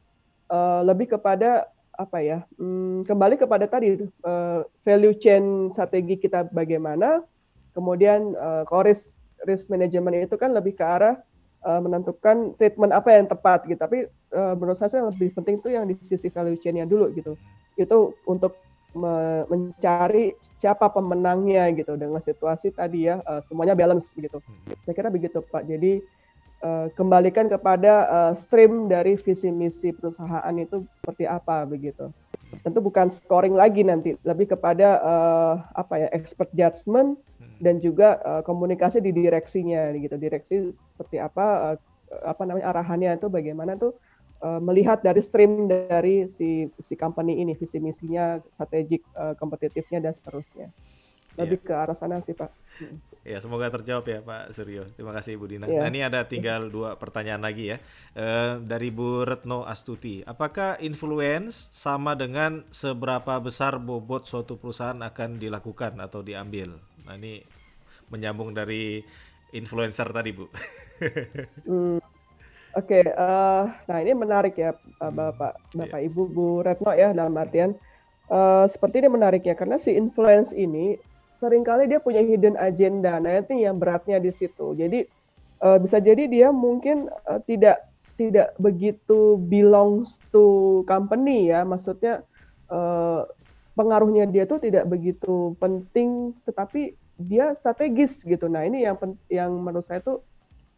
uh, 0.51 0.83
lebih 0.83 1.15
kepada 1.15 1.71
apa 1.95 2.19
ya? 2.19 2.43
Hmm, 2.59 3.07
kembali 3.07 3.39
kepada 3.39 3.71
tadi 3.71 4.03
uh, 4.27 4.67
value 4.83 5.15
chain 5.15 5.71
strategi 5.71 6.19
kita 6.19 6.51
bagaimana. 6.51 7.23
Kemudian 7.71 8.35
uh, 8.35 8.67
kalau 8.67 8.83
risk 8.83 9.07
risk 9.47 9.71
management 9.71 10.27
itu 10.27 10.35
kan 10.35 10.51
lebih 10.51 10.75
ke 10.75 10.83
arah 10.83 11.23
uh, 11.63 11.79
menentukan 11.79 12.59
treatment 12.59 12.91
apa 12.91 13.15
yang 13.15 13.31
tepat 13.31 13.63
gitu. 13.63 13.79
Tapi 13.79 14.11
uh, 14.35 14.59
menurut 14.59 14.75
saya 14.75 15.07
yang 15.07 15.15
lebih 15.15 15.39
penting 15.39 15.63
itu 15.63 15.69
yang 15.71 15.87
di 15.87 15.95
sisi 16.03 16.27
value 16.35 16.59
chain-nya 16.59 16.83
dulu 16.83 17.15
gitu. 17.15 17.39
Itu 17.79 18.19
untuk 18.27 18.59
me 18.97 19.45
mencari 19.53 20.33
siapa 20.57 20.89
pemenangnya 20.89 21.69
gitu 21.77 21.97
dengan 22.01 22.25
situasi 22.25 22.73
tadi 22.73 23.09
ya 23.09 23.21
uh, 23.25 23.45
semuanya 23.49 23.77
balance 23.77 24.09
begitu. 24.17 24.41
Hmm. 24.41 24.75
Saya 24.89 24.95
kira 24.97 25.09
begitu 25.13 25.45
Pak. 25.45 25.69
Jadi 25.69 26.01
uh, 26.65 26.87
kembalikan 26.97 27.47
kepada 27.53 27.93
uh, 28.09 28.33
stream 28.39 28.89
dari 28.89 29.21
visi 29.21 29.53
misi 29.53 29.93
perusahaan 29.93 30.55
itu 30.57 30.89
seperti 31.01 31.25
apa 31.29 31.69
begitu. 31.69 32.09
Tentu 32.65 32.81
bukan 32.81 33.13
scoring 33.13 33.53
lagi 33.53 33.85
nanti, 33.85 34.17
lebih 34.25 34.57
kepada 34.57 35.05
uh, 35.05 35.55
apa 35.77 36.01
ya 36.01 36.09
expert 36.17 36.49
judgment 36.57 37.21
hmm. 37.37 37.61
dan 37.61 37.77
juga 37.77 38.17
uh, 38.25 38.41
komunikasi 38.41 39.05
di 39.05 39.13
direksinya 39.13 39.93
gitu. 39.93 40.17
Direksi 40.17 40.73
seperti 40.97 41.21
apa 41.21 41.77
uh, 41.77 41.77
apa 42.25 42.43
namanya 42.49 42.73
arahannya 42.73 43.21
itu 43.21 43.29
bagaimana 43.29 43.77
tuh 43.77 43.93
uh, 44.43 44.61
melihat 44.63 45.03
dari 45.03 45.21
stream 45.23 45.67
dari 45.67 46.27
si 46.31 46.69
si 46.87 46.95
company 46.95 47.43
ini 47.43 47.55
visi 47.55 47.79
misinya 47.79 48.39
strategik 48.55 49.03
uh, 49.15 49.35
kompetitifnya 49.39 49.99
dan 49.99 50.13
seterusnya 50.15 50.71
lebih 51.39 51.63
yeah. 51.63 51.67
ke 51.71 51.73
arah 51.73 51.97
sana 51.97 52.19
sih 52.21 52.35
pak. 52.35 52.51
Ya 53.27 53.39
semoga 53.43 53.69
terjawab 53.71 54.07
ya 54.07 54.19
Pak 54.23 54.55
Suryo. 54.55 54.89
Terima 54.95 55.13
kasih 55.15 55.39
Ibu 55.39 55.47
Dina. 55.47 55.67
Yeah. 55.67 55.87
Nah 55.87 55.89
ini 55.91 56.01
ada 56.03 56.25
tinggal 56.27 56.71
dua 56.71 56.99
pertanyaan 56.99 57.43
lagi 57.43 57.75
ya 57.75 57.79
uh, 58.19 58.59
dari 58.63 58.91
Bu 58.91 59.23
Retno 59.23 59.63
Astuti. 59.67 60.23
Apakah 60.27 60.79
influence 60.83 61.71
sama 61.75 62.19
dengan 62.19 62.67
seberapa 62.75 63.39
besar 63.39 63.79
bobot 63.79 64.27
suatu 64.27 64.59
perusahaan 64.59 64.99
akan 64.99 65.39
dilakukan 65.39 65.99
atau 66.03 66.23
diambil? 66.23 66.79
Nah 67.07 67.15
ini 67.19 67.43
menyambung 68.11 68.55
dari 68.57 69.03
influencer 69.53 70.09
tadi 70.11 70.31
Bu. 70.35 70.47
hmm, 71.69 71.99
Oke, 72.77 73.01
uh, 73.01 73.65
nah 73.89 73.99
ini 74.05 74.13
menarik 74.13 74.61
ya 74.61 74.77
uh, 75.01 75.13
Bapak 75.13 75.57
Bapak 75.73 76.01
yeah. 76.05 76.09
Ibu 76.13 76.23
Bu 76.29 76.47
Retno 76.61 76.93
ya 76.93 77.17
dalam 77.17 77.33
artian 77.41 77.73
uh, 78.29 78.69
seperti 78.69 79.01
ini 79.01 79.09
menarik 79.09 79.49
ya 79.49 79.57
karena 79.57 79.81
si 79.81 79.97
influence 79.97 80.53
ini 80.53 81.01
sering 81.39 81.63
kali 81.63 81.87
dia 81.87 82.03
punya 82.03 82.21
hidden 82.21 82.59
agenda. 82.59 83.17
Nah, 83.23 83.41
itu 83.41 83.55
yang 83.57 83.79
beratnya 83.79 84.19
di 84.19 84.35
situ. 84.35 84.75
Jadi 84.75 85.07
uh, 85.63 85.79
bisa 85.79 86.03
jadi 86.03 86.27
dia 86.27 86.51
mungkin 86.51 87.09
uh, 87.31 87.41
tidak 87.47 87.89
tidak 88.19 88.53
begitu 88.59 89.39
belongs 89.47 90.19
to 90.35 90.83
company 90.91 91.55
ya, 91.55 91.63
maksudnya 91.63 92.27
uh, 92.69 93.23
pengaruhnya 93.79 94.27
dia 94.27 94.43
tuh 94.51 94.59
tidak 94.59 94.91
begitu 94.91 95.55
penting 95.63 96.35
tetapi 96.43 96.99
dia 97.23 97.55
strategis 97.55 98.19
gitu. 98.27 98.51
Nah, 98.51 98.67
ini 98.67 98.83
yang 98.83 98.99
yang 99.31 99.55
menurut 99.55 99.87
saya 99.87 100.03
tuh 100.03 100.21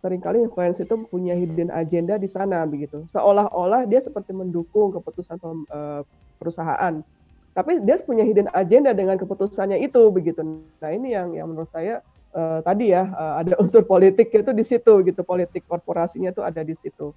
sering 0.01 0.21
kali 0.21 0.41
influencer 0.41 0.89
itu 0.89 0.97
punya 1.07 1.37
hidden 1.37 1.69
agenda 1.69 2.17
di 2.17 2.25
sana 2.25 2.65
begitu. 2.65 3.05
Seolah-olah 3.13 3.85
dia 3.85 4.01
seperti 4.01 4.33
mendukung 4.33 4.97
keputusan 4.97 5.37
uh, 5.69 6.01
perusahaan. 6.41 7.05
Tapi 7.53 7.85
dia 7.85 8.01
punya 8.01 8.25
hidden 8.25 8.49
agenda 8.57 8.97
dengan 8.97 9.21
keputusannya 9.21 9.85
itu 9.85 10.01
begitu. 10.09 10.41
Nah, 10.81 10.91
ini 10.91 11.13
yang 11.13 11.37
yang 11.37 11.53
menurut 11.53 11.69
saya 11.69 12.01
uh, 12.33 12.65
tadi 12.65 12.97
ya 12.97 13.13
uh, 13.13 13.45
ada 13.45 13.57
unsur 13.63 13.85
politik 13.85 14.33
itu 14.33 14.51
di 14.57 14.65
situ 14.65 15.05
gitu. 15.05 15.21
Politik 15.21 15.69
korporasinya 15.69 16.33
itu 16.33 16.41
ada 16.41 16.65
di 16.65 16.73
situ. 16.73 17.13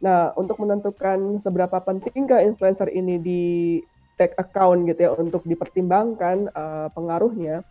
Nah, 0.00 0.32
untuk 0.34 0.56
menentukan 0.58 1.38
seberapa 1.44 1.78
pentingkah 1.84 2.40
influencer 2.42 2.90
ini 2.90 3.20
di 3.20 3.42
take 4.16 4.36
account 4.40 4.88
gitu 4.88 5.00
ya 5.08 5.10
untuk 5.14 5.44
dipertimbangkan 5.44 6.48
uh, 6.52 6.88
pengaruhnya 6.92 7.64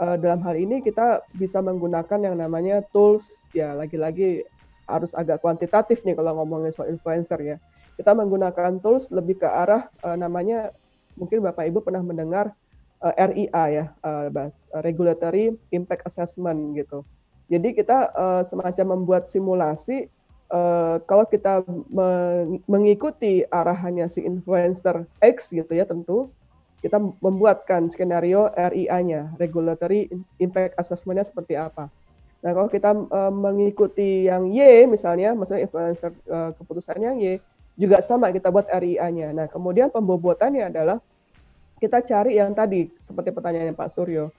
uh, 0.00 0.16
dalam 0.16 0.40
hal 0.42 0.54
ini 0.58 0.80
kita 0.80 1.22
bisa 1.36 1.58
menggunakan 1.62 2.18
yang 2.22 2.36
namanya 2.38 2.82
tools 2.90 3.26
ya 3.52 3.74
lagi-lagi 3.74 4.46
harus 4.88 5.12
agak 5.12 5.44
kuantitatif 5.44 6.00
nih 6.02 6.16
kalau 6.16 6.40
ngomongin 6.40 6.72
soal 6.72 6.88
influencer 6.88 7.38
ya. 7.44 7.56
Kita 7.98 8.14
menggunakan 8.14 8.78
tools 8.78 9.10
lebih 9.10 9.42
ke 9.42 9.48
arah 9.48 9.90
uh, 10.06 10.16
namanya 10.16 10.72
mungkin 11.18 11.42
Bapak 11.42 11.66
Ibu 11.68 11.82
pernah 11.82 12.00
mendengar 12.00 12.54
uh, 13.02 13.14
RIA 13.14 13.64
ya, 13.74 13.84
uh, 14.06 14.30
uh, 14.30 14.50
Regulatory 14.80 15.52
Impact 15.74 16.06
Assessment 16.06 16.78
gitu. 16.78 17.02
Jadi 17.48 17.74
kita 17.74 18.12
uh, 18.14 18.42
semacam 18.46 18.96
membuat 18.96 19.32
simulasi 19.32 20.06
uh, 20.52 21.00
kalau 21.08 21.24
kita 21.24 21.64
mengikuti 22.68 23.44
arahannya 23.48 24.08
si 24.12 24.20
influencer 24.24 25.08
X 25.20 25.52
gitu 25.52 25.72
ya 25.72 25.88
tentu 25.88 26.28
kita 26.78 26.98
membuatkan 26.98 27.90
skenario 27.90 28.54
RIA-nya, 28.54 29.34
Regulatory 29.36 30.06
Impact 30.38 30.78
Assessment-nya 30.78 31.26
seperti 31.26 31.58
apa. 31.58 31.90
Nah, 32.38 32.50
kalau 32.54 32.70
kita 32.70 32.94
uh, 32.94 33.34
mengikuti 33.34 34.30
yang 34.30 34.54
Y 34.54 34.86
misalnya, 34.86 35.34
maksudnya 35.34 35.66
influencer 35.66 36.14
uh, 36.30 36.54
keputusannya 36.54 37.10
Y, 37.18 37.24
juga 37.74 37.98
sama 37.98 38.30
kita 38.30 38.54
buat 38.54 38.70
RIA-nya. 38.70 39.34
Nah, 39.34 39.46
kemudian 39.50 39.90
pembobotannya 39.90 40.70
adalah 40.70 41.02
kita 41.82 42.02
cari 42.06 42.38
yang 42.38 42.54
tadi, 42.54 42.86
seperti 43.02 43.34
pertanyaannya 43.34 43.74
Pak 43.74 43.90
Suryo. 43.90 44.30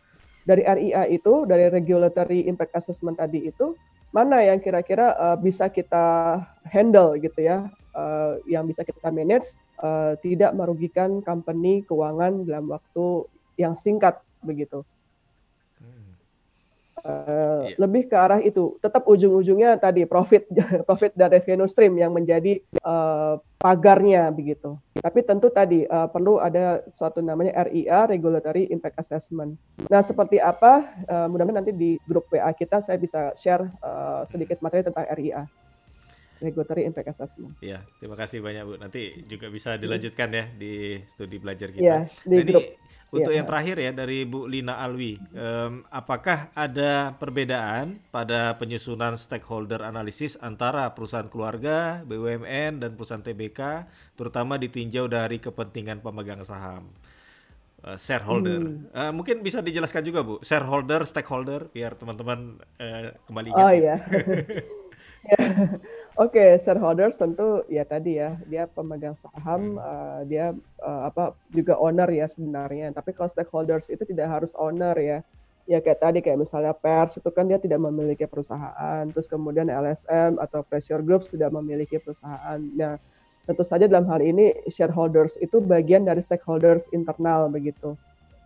Dari 0.47 0.63
RIA 0.63 1.11
itu, 1.11 1.43
dari 1.43 1.67
Regulatory 1.67 2.47
Impact 2.47 2.71
Assessment 2.79 3.19
tadi 3.19 3.51
itu, 3.51 3.75
mana 4.15 4.39
yang 4.43 4.63
kira-kira 4.63 5.15
uh, 5.19 5.37
bisa 5.39 5.67
kita 5.67 6.39
handle 6.71 7.19
gitu 7.19 7.43
ya, 7.43 7.67
uh, 7.95 8.39
yang 8.47 8.63
bisa 8.63 8.87
kita 8.87 9.11
manage 9.11 9.59
uh, 9.79 10.13
tidak 10.19 10.51
merugikan 10.55 11.23
company 11.23 11.81
keuangan 11.87 12.45
dalam 12.45 12.69
waktu 12.69 13.25
yang 13.59 13.75
singkat 13.75 14.19
begitu. 14.43 14.83
Uh, 16.99 17.71
yeah. 17.71 17.79
Lebih 17.79 18.11
ke 18.11 18.15
arah 18.15 18.43
itu, 18.43 18.75
tetap 18.83 19.07
ujung-ujungnya 19.07 19.79
tadi 19.79 20.03
profit, 20.03 20.47
profit 20.87 21.15
dan 21.15 21.31
revenue 21.31 21.69
stream 21.71 21.95
yang 21.95 22.11
menjadi 22.11 22.59
uh, 22.83 23.39
pagarnya 23.55 24.27
begitu. 24.35 24.75
Tapi 24.99 25.23
tentu 25.23 25.47
tadi 25.47 25.87
uh, 25.87 26.11
perlu 26.11 26.43
ada 26.43 26.83
suatu 26.91 27.23
namanya 27.23 27.67
RIA 27.71 28.03
(Regulatory 28.03 28.67
Impact 28.67 28.99
Assessment). 28.99 29.55
Nah, 29.87 30.03
seperti 30.03 30.43
apa? 30.43 30.91
Uh, 31.07 31.27
mudah-mudahan 31.31 31.63
nanti 31.63 31.71
di 31.71 31.95
grup 32.03 32.27
WA 32.35 32.51
kita 32.51 32.83
saya 32.83 32.99
bisa 32.99 33.31
share 33.39 33.63
uh, 33.79 34.27
sedikit 34.27 34.59
materi 34.59 34.83
tentang 34.83 35.07
RIA 35.15 35.47
regulatory 36.39 36.87
impact 36.87 37.15
assessment. 37.15 37.55
Ya, 37.59 37.83
terima 37.99 38.15
kasih 38.15 38.39
banyak 38.39 38.63
Bu. 38.63 38.73
Nanti 38.79 39.23
juga 39.27 39.51
bisa 39.51 39.75
dilanjutkan 39.75 40.29
ya 40.31 40.45
di 40.51 41.03
studi 41.07 41.37
belajar 41.39 41.71
kita. 41.71 41.83
Ya, 41.83 41.97
di 42.23 42.35
nah, 42.39 42.45
grup. 42.47 42.63
Ini 42.63 42.89
untuk 43.09 43.33
ya. 43.33 43.41
yang 43.41 43.47
terakhir 43.49 43.75
ya 43.81 43.91
dari 43.91 44.21
Bu 44.21 44.45
Lina 44.45 44.77
Alwi, 44.85 45.17
um, 45.33 45.81
apakah 45.89 46.53
ada 46.53 47.17
perbedaan 47.17 47.97
pada 48.13 48.53
penyusunan 48.61 49.17
stakeholder 49.17 49.81
analisis 49.81 50.37
antara 50.37 50.85
perusahaan 50.93 51.25
keluarga, 51.25 52.05
BUMN, 52.05 52.85
dan 52.85 52.93
perusahaan 52.93 53.25
TBK, 53.25 53.89
terutama 54.13 54.61
ditinjau 54.61 55.09
dari 55.09 55.41
kepentingan 55.41 56.05
pemegang 56.05 56.45
saham? 56.45 56.85
Uh, 57.79 57.95
shareholder, 57.95 58.59
hmm. 58.59 58.91
uh, 58.91 59.09
mungkin 59.15 59.39
bisa 59.41 59.63
dijelaskan 59.63 60.05
juga 60.05 60.21
Bu, 60.21 60.37
shareholder, 60.45 61.01
stakeholder, 61.09 61.71
biar 61.73 61.97
teman-teman 61.97 62.61
uh, 62.77 63.15
kembali 63.25 63.47
ingat. 63.49 63.65
Oh 63.65 63.71
iya. 63.73 63.95
Oke, 66.19 66.35
okay, 66.35 66.59
shareholders 66.59 67.15
tentu 67.15 67.63
ya 67.71 67.87
tadi 67.87 68.19
ya 68.19 68.35
dia 68.51 68.67
pemegang 68.67 69.15
saham, 69.23 69.79
uh, 69.79 70.19
dia 70.27 70.51
uh, 70.83 71.07
apa 71.07 71.31
juga 71.55 71.79
owner 71.79 72.11
ya 72.11 72.27
sebenarnya. 72.27 72.91
Tapi 72.91 73.15
kalau 73.15 73.31
stakeholders 73.31 73.87
itu 73.87 74.03
tidak 74.03 74.27
harus 74.27 74.51
owner 74.59 74.91
ya. 74.99 75.23
Ya 75.63 75.79
kayak 75.79 76.03
tadi 76.03 76.19
kayak 76.19 76.43
misalnya 76.43 76.75
pers 76.75 77.15
itu 77.15 77.31
kan 77.31 77.47
dia 77.47 77.55
tidak 77.55 77.79
memiliki 77.79 78.27
perusahaan, 78.27 79.07
terus 79.15 79.31
kemudian 79.31 79.71
LSM 79.71 80.43
atau 80.43 80.59
pressure 80.67 80.99
group 80.99 81.23
sudah 81.23 81.47
memiliki 81.47 82.03
perusahaan. 82.03 82.59
Nah, 82.75 82.99
tentu 83.47 83.63
saja 83.63 83.87
dalam 83.87 84.03
hal 84.11 84.19
ini 84.19 84.51
shareholders 84.67 85.39
itu 85.39 85.63
bagian 85.63 86.03
dari 86.03 86.19
stakeholders 86.19 86.91
internal 86.91 87.47
begitu. 87.47 87.95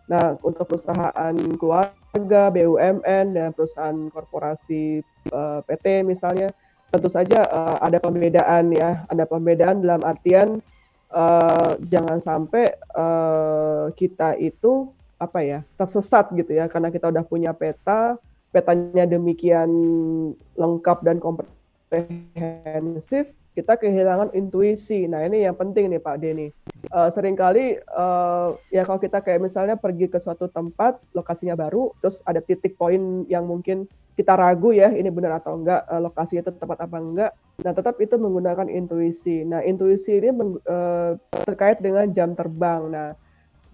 Nah, 0.06 0.38
untuk 0.46 0.70
perusahaan 0.70 1.34
keluarga, 1.58 2.54
BUMN 2.54 3.34
dan 3.34 3.50
perusahaan 3.50 3.98
korporasi 4.14 5.02
uh, 5.34 5.58
PT 5.66 6.06
misalnya 6.06 6.54
tentu 6.94 7.10
saja 7.10 7.42
uh, 7.50 7.82
ada 7.82 7.98
pembedaan 7.98 8.70
ya, 8.70 9.02
ada 9.10 9.26
pembedaan 9.26 9.82
dalam 9.82 9.98
artian 10.06 10.62
uh, 11.10 11.74
jangan 11.90 12.22
sampai 12.22 12.70
uh, 12.94 13.90
kita 13.98 14.38
itu 14.38 14.94
apa 15.18 15.42
ya 15.42 15.66
tersesat 15.74 16.30
gitu 16.38 16.54
ya 16.54 16.70
karena 16.70 16.94
kita 16.94 17.10
udah 17.10 17.26
punya 17.26 17.50
peta, 17.50 18.14
petanya 18.54 19.10
demikian 19.10 19.66
lengkap 20.54 21.02
dan 21.02 21.18
komprehensif, 21.18 23.26
kita 23.54 23.78
kehilangan 23.78 24.34
intuisi. 24.34 25.06
Nah 25.06 25.22
ini 25.22 25.46
yang 25.46 25.54
penting 25.54 25.86
nih 25.88 26.02
Pak 26.02 26.18
Denny. 26.18 26.50
Uh, 26.90 27.08
sering 27.14 27.38
kali 27.38 27.80
uh, 27.96 28.58
ya 28.68 28.84
kalau 28.84 29.00
kita 29.00 29.22
kayak 29.22 29.40
misalnya 29.40 29.78
pergi 29.78 30.10
ke 30.10 30.18
suatu 30.20 30.50
tempat 30.50 31.00
lokasinya 31.14 31.54
baru, 31.54 31.94
terus 32.02 32.20
ada 32.26 32.42
titik 32.42 32.74
poin 32.74 33.24
yang 33.30 33.46
mungkin 33.46 33.86
kita 34.14 34.38
ragu 34.38 34.70
ya 34.70 34.94
ini 34.94 35.10
benar 35.10 35.42
atau 35.42 35.58
enggak 35.58 35.86
uh, 35.90 36.02
lokasi 36.02 36.38
itu 36.42 36.50
tepat 36.50 36.82
apa 36.82 36.98
enggak. 36.98 37.30
Nah 37.62 37.72
tetap 37.72 37.96
itu 38.02 38.18
menggunakan 38.18 38.66
intuisi. 38.66 39.46
Nah 39.46 39.62
intuisi 39.62 40.18
ini 40.18 40.30
uh, 40.34 41.14
terkait 41.46 41.78
dengan 41.78 42.10
jam 42.10 42.34
terbang. 42.34 42.90
Nah 42.90 43.08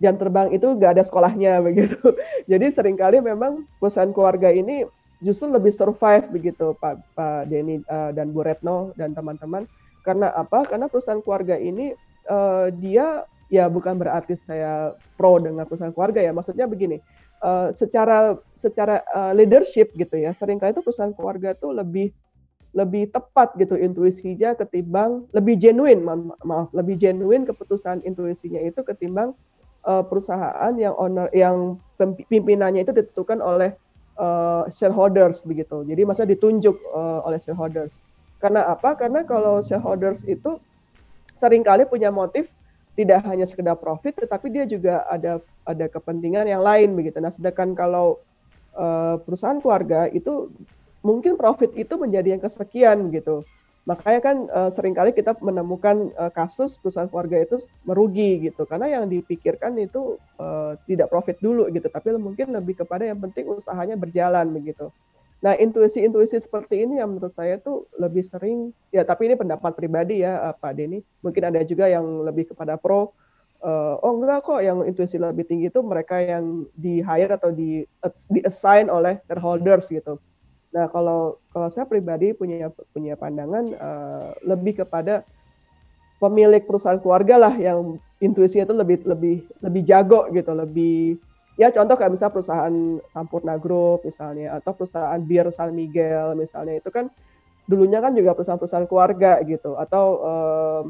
jam 0.00 0.16
terbang 0.16 0.52
itu 0.52 0.68
enggak 0.76 1.00
ada 1.00 1.02
sekolahnya 1.04 1.60
begitu. 1.66 1.96
Jadi 2.44 2.68
sering 2.72 3.00
kali 3.00 3.24
memang 3.24 3.64
perusahaan 3.80 4.12
keluarga 4.12 4.52
ini 4.52 4.84
justru 5.20 5.52
lebih 5.52 5.72
survive 5.72 6.26
begitu 6.32 6.72
Pak 6.80 7.16
Pak 7.16 7.48
Denny 7.48 7.80
uh, 7.86 8.10
dan 8.12 8.32
Bu 8.32 8.44
Retno 8.44 8.96
dan 8.96 9.12
teman-teman. 9.12 9.68
Karena 10.00 10.32
apa? 10.32 10.64
Karena 10.64 10.88
perusahaan 10.88 11.20
keluarga 11.20 11.60
ini 11.60 11.92
uh, 12.28 12.72
dia 12.72 13.28
ya 13.52 13.68
bukan 13.68 14.00
berarti 14.00 14.38
saya 14.38 14.96
pro 15.20 15.36
dengan 15.36 15.68
perusahaan 15.68 15.92
keluarga 15.92 16.24
ya. 16.24 16.32
Maksudnya 16.32 16.64
begini 16.64 16.98
uh, 17.44 17.72
secara 17.76 18.36
secara 18.56 19.04
uh, 19.12 19.32
leadership 19.32 19.92
gitu 19.96 20.16
ya 20.16 20.32
sering 20.36 20.60
kali 20.60 20.72
itu 20.76 20.84
perusahaan 20.84 21.12
keluarga 21.16 21.56
tuh 21.56 21.76
lebih 21.76 22.12
lebih 22.70 23.10
tepat 23.10 23.58
gitu 23.58 23.74
intuisinya 23.74 24.54
ketimbang 24.54 25.26
lebih 25.34 25.58
genuine 25.58 26.06
ma 26.06 26.14
maaf 26.46 26.70
lebih 26.70 26.94
genuine 27.02 27.42
keputusan 27.42 28.06
intuisinya 28.06 28.62
itu 28.62 28.86
ketimbang 28.86 29.34
uh, 29.82 30.06
perusahaan 30.06 30.70
yang 30.78 30.94
owner 30.94 31.26
yang 31.34 31.82
pimpinannya 32.30 32.86
itu 32.86 32.94
ditentukan 32.94 33.42
oleh 33.42 33.74
uh, 34.20 34.68
shareholders 34.76 35.40
begitu 35.48 35.80
jadi 35.88 36.04
masa 36.04 36.28
ditunjuk 36.28 36.76
uh, 36.92 37.24
oleh 37.24 37.40
shareholders 37.40 37.96
karena 38.40 38.68
apa 38.68 38.92
karena 39.00 39.24
kalau 39.24 39.64
shareholders 39.64 40.24
itu 40.28 40.60
sering 41.40 41.64
kali 41.64 41.88
punya 41.88 42.12
motif 42.12 42.44
tidak 43.00 43.24
hanya 43.24 43.48
sekedar 43.48 43.80
profit 43.80 44.12
tetapi 44.12 44.52
dia 44.52 44.68
juga 44.68 45.08
ada 45.08 45.40
ada 45.64 45.86
kepentingan 45.86 46.44
yang 46.50 46.60
lain 46.60 46.92
begitu. 46.98 47.22
Nah, 47.22 47.32
sedangkan 47.32 47.72
kalau 47.78 48.18
uh, 48.74 49.16
perusahaan 49.22 49.62
keluarga 49.62 50.10
itu 50.10 50.50
mungkin 51.00 51.38
profit 51.38 51.72
itu 51.78 51.94
menjadi 51.96 52.36
yang 52.36 52.42
kesekian 52.42 53.08
gitu. 53.14 53.46
Makanya 53.88 54.20
kan 54.20 54.36
uh, 54.52 54.70
sering 54.70 54.92
kali 54.92 55.16
kita 55.16 55.34
menemukan 55.40 56.12
uh, 56.20 56.28
kasus 56.28 56.76
perusahaan 56.76 57.08
keluarga 57.08 57.40
itu 57.40 57.64
merugi 57.88 58.50
gitu 58.50 58.68
karena 58.68 59.00
yang 59.00 59.08
dipikirkan 59.08 59.72
itu 59.80 60.20
uh, 60.36 60.76
tidak 60.84 61.08
profit 61.08 61.40
dulu 61.40 61.66
gitu, 61.72 61.88
tapi 61.88 62.12
mungkin 62.20 62.52
lebih 62.52 62.84
kepada 62.84 63.08
yang 63.08 63.18
penting 63.18 63.48
usahanya 63.48 63.96
berjalan 63.96 64.52
begitu. 64.52 64.92
Nah, 65.40 65.56
intuisi-intuisi 65.56 66.36
seperti 66.36 66.84
ini 66.84 67.00
yang 67.00 67.16
menurut 67.16 67.32
saya 67.32 67.56
tuh 67.56 67.88
lebih 67.96 68.20
sering, 68.28 68.76
ya 68.92 69.00
tapi 69.08 69.32
ini 69.32 69.40
pendapat 69.40 69.72
pribadi 69.72 70.20
ya 70.20 70.52
Pak 70.60 70.76
Denny, 70.76 71.00
mungkin 71.24 71.48
ada 71.48 71.64
juga 71.64 71.88
yang 71.88 72.04
lebih 72.28 72.52
kepada 72.52 72.76
pro, 72.76 73.16
uh, 73.64 73.96
oh 74.04 74.12
enggak 74.20 74.44
kok 74.44 74.60
yang 74.60 74.84
intuisi 74.84 75.16
lebih 75.16 75.48
tinggi 75.48 75.72
itu 75.72 75.80
mereka 75.80 76.20
yang 76.20 76.68
di 76.76 77.00
hire 77.00 77.32
atau 77.32 77.48
di 77.48 77.88
di 78.28 78.40
assign 78.44 78.92
oleh 78.92 79.16
shareholders 79.24 79.88
gitu. 79.88 80.20
Nah 80.70 80.86
kalau 80.86 81.42
kalau 81.50 81.68
saya 81.68 81.86
pribadi 81.86 82.30
punya 82.30 82.70
punya 82.94 83.18
pandangan 83.18 83.64
uh, 83.74 84.30
lebih 84.46 84.82
kepada 84.86 85.26
pemilik 86.22 86.62
perusahaan 86.62 87.00
keluarga 87.00 87.48
lah 87.48 87.54
yang 87.56 87.98
intuisinya 88.22 88.68
itu 88.68 88.76
lebih 88.76 88.96
lebih 89.08 89.36
lebih 89.64 89.82
jago 89.82 90.28
gitu, 90.30 90.52
lebih 90.54 91.18
ya 91.58 91.72
contoh 91.74 91.96
kayak 91.98 92.12
misalnya 92.14 92.34
perusahaan 92.36 92.74
Sampurna 93.10 93.56
Group 93.58 94.06
misalnya 94.06 94.60
atau 94.60 94.72
perusahaan 94.76 95.20
Bir 95.20 95.50
San 95.50 95.74
Miguel 95.74 96.38
misalnya 96.38 96.78
itu 96.78 96.92
kan 96.92 97.10
dulunya 97.66 97.98
kan 98.02 98.14
juga 98.14 98.34
perusahaan-perusahaan 98.34 98.86
keluarga 98.86 99.42
gitu 99.46 99.74
atau 99.78 100.04
um, 100.22 100.84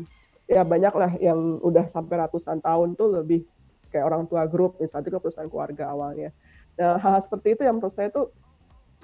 ya 0.50 0.66
banyak 0.66 0.94
lah 0.96 1.12
yang 1.22 1.62
udah 1.62 1.86
sampai 1.88 2.20
ratusan 2.26 2.60
tahun 2.60 2.98
tuh 2.98 3.22
lebih 3.22 3.46
kayak 3.90 4.06
orang 4.06 4.24
tua 4.28 4.44
grup 4.46 4.76
misalnya 4.78 5.08
juga 5.08 5.20
perusahaan 5.22 5.50
keluarga 5.50 5.90
awalnya. 5.90 6.30
Nah 6.78 6.98
hal, 6.98 7.18
-hal 7.18 7.20
seperti 7.22 7.58
itu 7.58 7.62
yang 7.66 7.78
menurut 7.78 7.94
saya 7.94 8.08
tuh 8.10 8.30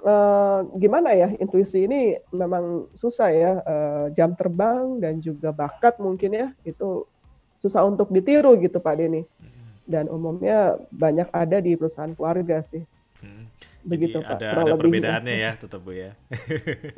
uh, 0.03 0.67
gimana 0.77 1.13
ya 1.13 1.31
intuisi 1.39 1.87
ini 1.87 2.17
memang 2.33 2.91
susah 2.93 3.29
ya 3.31 3.51
uh, 3.63 4.05
jam 4.13 4.35
terbang 4.37 5.01
dan 5.01 5.23
juga 5.23 5.55
bakat 5.55 5.97
mungkin 5.97 6.33
ya 6.33 6.47
itu 6.67 7.05
susah 7.57 7.85
untuk 7.85 8.13
ditiru 8.13 8.53
gitu 8.61 8.77
Pak 8.77 8.95
Denny 8.97 9.25
dan 9.87 10.11
umumnya 10.11 10.75
banyak 10.91 11.31
ada 11.31 11.63
di 11.63 11.73
perusahaan 11.79 12.11
keluarga 12.11 12.59
sih. 12.67 12.83
Hmm. 13.23 13.47
Begitu 13.87 14.19
Jadi 14.19 14.27
Pak. 14.27 14.37
Ada, 14.43 14.47
ada 14.67 14.73
perbedaannya 14.75 15.35
ya 15.39 15.51
tetap 15.55 15.79
Bu 15.79 15.95
ya. 15.95 16.11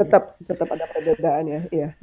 tetap 0.01 0.35
tetap 0.41 0.67
ada 0.73 0.85
perbedaannya, 0.89 1.69
iya. 1.69 1.93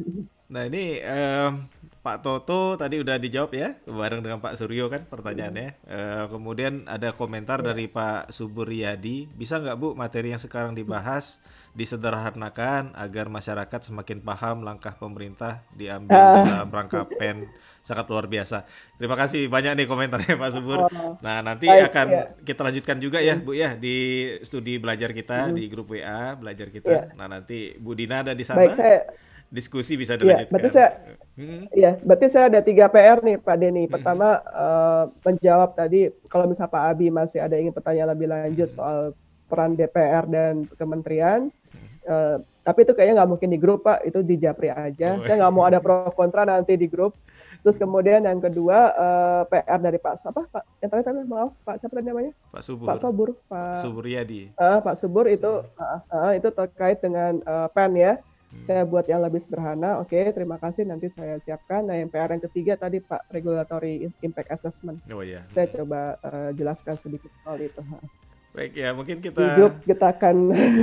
Nah 0.46 0.62
ini 0.70 1.02
um, 1.02 1.66
Pak 2.06 2.22
Toto 2.22 2.78
tadi 2.78 3.02
udah 3.02 3.18
dijawab 3.18 3.50
ya 3.50 3.74
bareng 3.82 4.22
dengan 4.22 4.38
Pak 4.38 4.54
Suryo 4.54 4.86
kan 4.86 5.10
pertanyaannya. 5.10 5.74
Uh, 5.90 6.24
kemudian 6.30 6.86
ada 6.86 7.10
komentar 7.10 7.66
dari 7.66 7.90
Pak 7.90 8.30
Suburyadi, 8.30 9.26
bisa 9.34 9.58
nggak 9.58 9.74
Bu 9.74 9.98
materi 9.98 10.30
yang 10.30 10.38
sekarang 10.38 10.78
dibahas 10.78 11.42
disederhanakan 11.74 12.94
agar 12.94 13.26
masyarakat 13.26 13.90
semakin 13.90 14.22
paham 14.22 14.62
langkah 14.62 14.94
pemerintah 14.94 15.66
diambil 15.74 16.14
uh. 16.14 16.46
dalam 16.46 16.70
rangka 16.70 17.10
pen 17.10 17.50
sangat 17.82 18.06
luar 18.06 18.30
biasa. 18.30 18.62
Terima 18.94 19.18
kasih 19.18 19.50
banyak 19.50 19.82
nih 19.82 19.86
komentarnya 19.90 20.38
Pak 20.38 20.50
Subur. 20.54 20.86
Oh, 20.86 21.18
nah 21.18 21.42
nanti 21.42 21.66
baik, 21.66 21.90
akan 21.90 22.06
ya. 22.06 22.22
kita 22.46 22.60
lanjutkan 22.62 22.96
juga 23.02 23.18
ya 23.18 23.34
Bu 23.34 23.50
ya 23.58 23.74
di 23.74 24.30
studi 24.46 24.78
belajar 24.78 25.10
kita 25.10 25.50
hmm. 25.50 25.54
di 25.58 25.64
grup 25.66 25.90
WA 25.90 26.38
belajar 26.38 26.70
kita. 26.70 26.86
Ya. 26.86 27.02
Nah 27.18 27.26
nanti 27.26 27.74
Bu 27.82 27.98
Dina 27.98 28.22
ada 28.22 28.30
di 28.30 28.46
sana. 28.46 28.62
Baik, 28.62 28.78
saya... 28.78 29.02
Diskusi 29.46 29.94
bisa 29.94 30.14
iya, 30.14 30.20
dilanjutkan. 30.20 30.46
Ya, 30.46 30.52
berarti 30.52 30.70
saya, 30.74 30.88
hmm. 31.38 31.62
ya, 31.72 31.90
berarti 32.02 32.26
saya 32.26 32.44
ada 32.50 32.60
tiga 32.62 32.86
PR 32.90 33.18
nih 33.22 33.36
Pak 33.38 33.56
Denny. 33.56 33.84
Hmm. 33.86 33.92
Pertama 33.94 34.28
hmm. 34.42 34.46
uh, 34.52 35.04
menjawab 35.22 35.70
tadi 35.78 36.00
kalau 36.26 36.50
misalnya 36.50 36.74
Pak 36.74 36.84
Abi 36.90 37.06
masih 37.08 37.38
ada 37.38 37.54
ingin 37.54 37.70
bertanya 37.70 38.10
lebih 38.10 38.26
lanjut 38.26 38.68
hmm. 38.70 38.76
soal 38.76 38.98
peran 39.46 39.78
DPR 39.78 40.26
dan 40.26 40.66
kementerian. 40.74 41.50
Uh, 42.06 42.38
tapi 42.66 42.82
itu 42.82 42.94
kayaknya 42.98 43.22
nggak 43.22 43.30
mungkin 43.30 43.50
di 43.54 43.58
grup 43.62 43.86
Pak, 43.86 44.02
itu 44.02 44.26
di 44.26 44.34
Japri 44.42 44.70
aja. 44.70 45.18
Oh, 45.18 45.22
saya 45.22 45.38
nggak 45.38 45.54
mau 45.54 45.64
ada 45.70 45.78
pro 45.78 46.10
kontra 46.10 46.42
nanti 46.42 46.74
di 46.74 46.90
grup. 46.90 47.14
Terus 47.66 47.82
kemudian 47.82 48.22
yang 48.22 48.38
kedua 48.38 48.94
uh, 48.94 49.42
eh, 49.42 49.62
PR 49.66 49.82
dari 49.82 49.98
Pak 49.98 50.22
apa 50.22 50.46
Pak 50.46 50.64
yang 50.78 50.86
terakhir 50.86 51.06
tadi 51.10 51.26
maaf 51.26 51.50
Pak 51.66 51.82
siapa 51.82 51.98
tadi 51.98 52.06
namanya? 52.06 52.32
Pak 52.54 52.62
Subur. 52.62 52.86
Pak 52.86 52.98
Subur. 53.02 53.28
Pak 53.50 53.76
Suburyadi. 53.82 54.40
Uh, 54.54 54.78
Pak 54.86 54.94
Subur 55.02 55.26
itu 55.26 55.50
uh, 55.66 56.00
uh, 56.14 56.30
itu 56.38 56.46
terkait 56.54 57.02
dengan 57.02 57.42
uh, 57.42 57.66
pen 57.74 57.98
ya. 57.98 58.22
Saya 58.64 58.88
buat 58.88 59.04
yang 59.04 59.20
lebih 59.20 59.44
sederhana. 59.44 60.00
Oke, 60.00 60.16
okay, 60.16 60.32
terima 60.32 60.56
kasih 60.56 60.88
nanti 60.88 61.12
saya 61.12 61.36
siapkan. 61.44 61.84
Nah, 61.84 62.00
yang 62.00 62.08
PR 62.08 62.32
yang 62.32 62.44
ketiga 62.48 62.80
tadi 62.80 63.04
Pak 63.04 63.28
Regulatory 63.28 64.08
Impact 64.24 64.48
Assessment. 64.48 65.04
Oh 65.12 65.20
iya. 65.20 65.44
Saya 65.52 65.68
coba 65.68 66.16
uh, 66.24 66.50
jelaskan 66.56 66.96
sedikit 66.96 67.28
soal 67.44 67.60
itu. 67.60 67.82
Baik 68.56 68.72
ya, 68.72 68.96
mungkin 68.96 69.20
kita 69.20 69.36
Hidup 69.36 69.84
kita 69.84 70.16
akan 70.16 70.36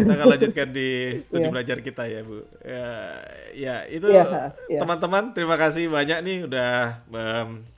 kita 0.06 0.14
akan 0.14 0.28
lanjutkan 0.30 0.68
di 0.70 0.90
studi 1.26 1.42
yeah. 1.42 1.50
belajar 1.50 1.78
kita 1.82 2.06
ya, 2.06 2.22
Bu. 2.22 2.46
Ya, 2.62 2.90
ya 3.58 3.76
itu 3.90 4.14
iya, 4.14 4.54
iya. 4.70 4.78
teman-teman, 4.78 5.24
yeah, 5.26 5.30
yeah. 5.34 5.36
terima 5.42 5.56
kasih 5.58 5.90
banyak 5.90 6.20
nih 6.22 6.38
udah 6.46 7.02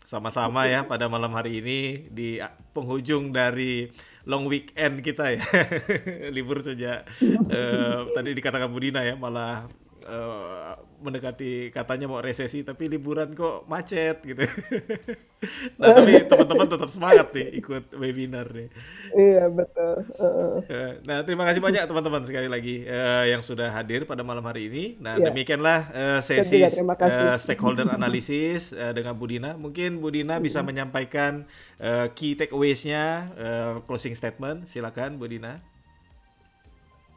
sama-sama 0.04 0.68
ya 0.68 0.84
pada 0.84 1.08
malam 1.08 1.32
hari 1.32 1.64
ini 1.64 2.12
di 2.12 2.44
penghujung 2.76 3.32
dari 3.32 3.88
long 4.28 4.52
weekend 4.52 5.00
kita 5.00 5.40
ya. 5.40 5.42
Libur 6.36 6.60
saja 6.60 7.08
uh, 7.24 8.00
tadi 8.18 8.36
dikatakan 8.36 8.68
Bu 8.68 8.84
Dina 8.84 9.00
ya, 9.00 9.16
malah 9.16 9.70
uh, 10.06 10.78
mendekati 11.02 11.70
katanya 11.70 12.10
mau 12.10 12.24
resesi 12.24 12.66
tapi 12.66 12.90
liburan 12.90 13.34
kok 13.36 13.68
macet 13.70 14.24
gitu. 14.26 14.42
nah 15.80 15.94
tapi 15.94 16.26
teman-teman 16.26 16.66
tetap 16.66 16.90
semangat 16.90 17.28
nih 17.36 17.48
ikut 17.62 17.94
webinar 18.00 18.50
nih. 18.50 18.70
Iya 19.14 19.46
betul. 19.52 19.96
Uh. 20.18 20.58
Nah 21.06 21.22
terima 21.22 21.44
kasih 21.46 21.62
banyak 21.62 21.84
teman-teman 21.86 22.24
sekali 22.26 22.48
lagi 22.50 22.86
uh, 22.88 23.26
yang 23.28 23.46
sudah 23.46 23.70
hadir 23.70 24.08
pada 24.08 24.26
malam 24.26 24.42
hari 24.46 24.72
ini. 24.72 24.86
Nah 24.98 25.20
yeah. 25.20 25.30
demikianlah 25.30 25.80
uh, 25.92 26.20
sesi 26.24 26.64
uh, 26.64 27.38
stakeholder 27.38 27.86
analisis 27.92 28.74
uh, 28.74 28.96
dengan 28.96 29.14
Budina. 29.14 29.54
Mungkin 29.60 30.00
Budina 30.00 30.42
bisa 30.42 30.64
menyampaikan 30.66 31.46
uh, 31.78 32.10
key 32.16 32.34
takeaways-nya, 32.34 33.04
uh, 33.36 33.74
closing 33.84 34.16
statement. 34.18 34.66
Silakan 34.66 35.20
Budina. 35.20 35.75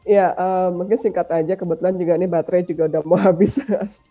Ya, 0.09 0.33
uh, 0.33 0.73
mungkin 0.73 0.97
singkat 0.97 1.29
aja. 1.29 1.53
Kebetulan 1.53 1.93
juga 1.93 2.17
ini 2.17 2.25
baterai 2.25 2.65
juga 2.65 2.89
udah 2.89 3.01
mau 3.05 3.21
habis, 3.29 3.53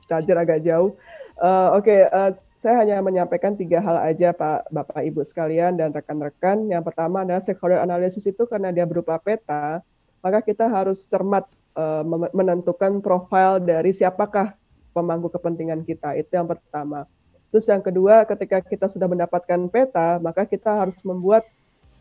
charger 0.07 0.39
agak 0.39 0.63
jauh. 0.63 0.95
Uh, 1.35 1.75
Oke, 1.75 1.91
okay, 1.91 2.01
uh, 2.15 2.31
eh, 2.31 2.39
saya 2.63 2.87
hanya 2.87 3.03
menyampaikan 3.03 3.59
tiga 3.59 3.83
hal 3.83 3.99
aja 4.07 4.31
Pak, 4.31 4.71
Bapak, 4.71 5.03
Ibu 5.03 5.27
sekalian 5.27 5.75
dan 5.75 5.91
rekan-rekan. 5.91 6.71
Yang 6.71 6.95
pertama 6.95 7.27
adalah 7.27 7.43
stakeholder 7.43 7.83
analysis 7.83 8.23
itu 8.31 8.47
karena 8.47 8.71
dia 8.71 8.87
berupa 8.87 9.19
peta, 9.19 9.83
maka 10.23 10.39
kita 10.39 10.71
harus 10.71 11.03
cermat 11.11 11.51
uh, 11.75 12.07
menentukan 12.31 13.03
profil 13.03 13.59
dari 13.59 13.91
siapakah 13.91 14.55
pemangku 14.95 15.35
kepentingan 15.35 15.83
kita. 15.83 16.15
Itu 16.15 16.39
yang 16.39 16.47
pertama. 16.47 17.11
Terus 17.51 17.67
yang 17.67 17.83
kedua, 17.83 18.23
ketika 18.23 18.63
kita 18.63 18.87
sudah 18.87 19.11
mendapatkan 19.11 19.67
peta, 19.67 20.23
maka 20.23 20.47
kita 20.47 20.79
harus 20.79 20.99
membuat 21.03 21.43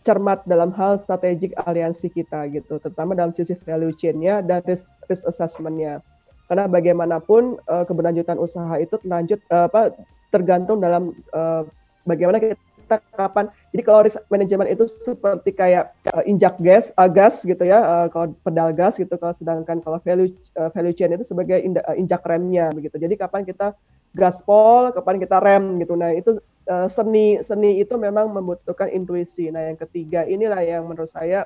cermat 0.08 0.40
dalam 0.48 0.72
hal 0.72 0.96
strategik 0.96 1.52
aliansi 1.68 2.08
kita 2.08 2.48
gitu, 2.56 2.80
terutama 2.80 3.12
dalam 3.12 3.36
sisi 3.36 3.60
value 3.68 3.92
chain-nya 4.00 4.40
dan 4.40 4.64
risk, 4.64 4.88
risk 5.12 5.28
assessment-nya. 5.28 6.00
Karena 6.48 6.64
bagaimanapun 6.72 7.60
uh, 7.68 7.84
keberlanjutan 7.84 8.40
usaha 8.40 8.80
itu 8.80 8.96
terlanjut 9.04 9.44
uh, 9.52 9.68
apa 9.68 9.92
tergantung 10.32 10.80
dalam 10.80 11.12
uh, 11.36 11.68
bagaimana 12.08 12.40
kita 12.40 12.56
kapan. 12.88 13.52
Jadi 13.76 13.82
kalau 13.84 14.00
risk 14.08 14.18
management 14.32 14.72
itu 14.72 14.88
seperti 15.04 15.52
kayak 15.52 15.94
uh, 16.16 16.24
injak 16.24 16.56
gas, 16.64 16.90
uh, 16.96 17.12
gas 17.12 17.44
gitu 17.44 17.62
ya, 17.62 17.84
uh, 17.84 18.08
kalau 18.08 18.34
pedal 18.42 18.72
gas 18.72 18.96
gitu. 18.96 19.12
Kalau 19.20 19.36
sedangkan 19.36 19.84
kalau 19.84 20.00
value 20.02 20.32
uh, 20.56 20.72
value 20.72 20.96
chain 20.96 21.14
itu 21.14 21.28
sebagai 21.28 21.60
injak 22.00 22.24
remnya 22.24 22.72
begitu. 22.72 22.96
Jadi 22.96 23.20
kapan 23.20 23.44
kita 23.44 23.76
gaspol, 24.16 24.96
kapan 24.96 25.20
kita 25.20 25.38
rem 25.44 25.78
gitu. 25.84 25.94
Nah 25.94 26.16
itu 26.16 26.40
uh, 26.72 26.88
seni 26.88 27.44
seni 27.44 27.84
itu 27.84 27.94
memang 28.00 28.32
membutuhkan 28.32 28.90
intuisi. 28.90 29.52
Nah 29.52 29.68
yang 29.68 29.78
ketiga 29.78 30.24
inilah 30.26 30.64
yang 30.64 30.88
menurut 30.88 31.12
saya 31.12 31.46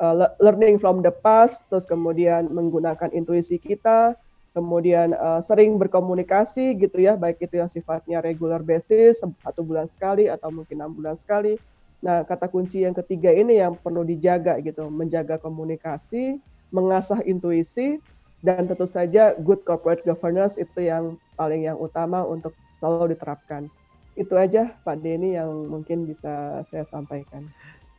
uh, 0.00 0.32
learning 0.40 0.78
from 0.80 1.02
the 1.02 1.12
past, 1.12 1.60
terus 1.68 1.84
kemudian 1.84 2.48
menggunakan 2.52 3.12
intuisi 3.12 3.60
kita, 3.60 4.16
kemudian 4.56 5.12
uh, 5.12 5.44
sering 5.44 5.76
berkomunikasi 5.76 6.72
gitu 6.80 6.96
ya, 6.96 7.12
baik 7.12 7.44
itu 7.44 7.60
yang 7.60 7.68
sifatnya 7.68 8.24
regular 8.24 8.64
basis 8.64 9.20
satu 9.20 9.60
bulan 9.60 9.84
sekali 9.92 10.32
atau 10.32 10.48
mungkin 10.48 10.80
enam 10.80 10.96
bulan 10.96 11.20
sekali. 11.20 11.60
Nah 12.00 12.24
kata 12.24 12.48
kunci 12.48 12.88
yang 12.88 12.96
ketiga 12.96 13.28
ini 13.28 13.60
yang 13.60 13.76
perlu 13.76 14.00
dijaga 14.00 14.56
gitu, 14.64 14.88
menjaga 14.88 15.36
komunikasi, 15.36 16.40
mengasah 16.72 17.20
intuisi, 17.28 18.00
dan 18.40 18.64
tentu 18.64 18.88
saja 18.88 19.36
good 19.44 19.60
corporate 19.68 20.00
governance 20.08 20.56
itu 20.56 20.88
yang 20.88 21.20
paling 21.36 21.68
yang 21.68 21.76
utama 21.76 22.24
untuk 22.24 22.56
selalu 22.80 23.12
diterapkan. 23.12 23.68
Itu 24.16 24.32
aja 24.40 24.72
Pak 24.80 25.04
Denny 25.04 25.36
yang 25.36 25.68
mungkin 25.68 26.08
bisa 26.08 26.64
saya 26.72 26.88
sampaikan. 26.88 27.44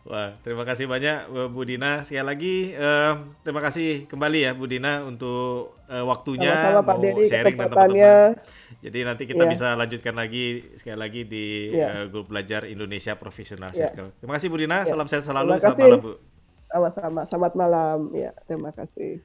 Wah, 0.08 0.40
terima 0.40 0.64
kasih 0.64 0.88
banyak 0.88 1.28
Bu 1.52 1.68
Dina. 1.68 2.08
Sekali 2.08 2.24
lagi 2.24 2.56
uh, 2.80 3.28
terima 3.44 3.60
kasih 3.60 4.08
kembali 4.08 4.40
ya 4.48 4.52
Bu 4.56 4.64
Dina 4.64 5.04
untuk 5.04 5.76
uh, 5.92 6.06
waktunya 6.08 6.56
Sama-sama, 6.56 6.88
Pak 6.88 6.98
Denny, 7.04 7.24
sharing 7.28 7.56
dengan 7.60 7.68
teman-teman. 7.76 8.32
Jadi 8.80 9.00
nanti 9.04 9.24
kita 9.28 9.44
yeah. 9.44 9.52
bisa 9.52 9.68
lanjutkan 9.76 10.16
lagi 10.16 10.64
sekali 10.80 10.96
lagi 10.96 11.22
di 11.28 11.76
yeah. 11.76 11.92
uh, 11.92 12.06
grup 12.08 12.32
belajar 12.32 12.64
Indonesia 12.72 13.20
Profesional 13.20 13.76
yeah. 13.76 13.92
Circle. 13.92 14.16
Terima 14.24 14.34
kasih 14.40 14.48
Bu 14.48 14.58
Dina, 14.64 14.78
yeah. 14.80 14.88
salam 14.88 15.12
sehat 15.12 15.28
selalu. 15.28 15.60
Selamat 15.60 15.80
malam 15.84 16.00
Bu. 16.00 16.14
Sama-sama, 16.68 17.22
selamat 17.28 17.54
malam. 17.60 18.00
Ya, 18.16 18.32
terima 18.48 18.72
kasih. 18.72 19.20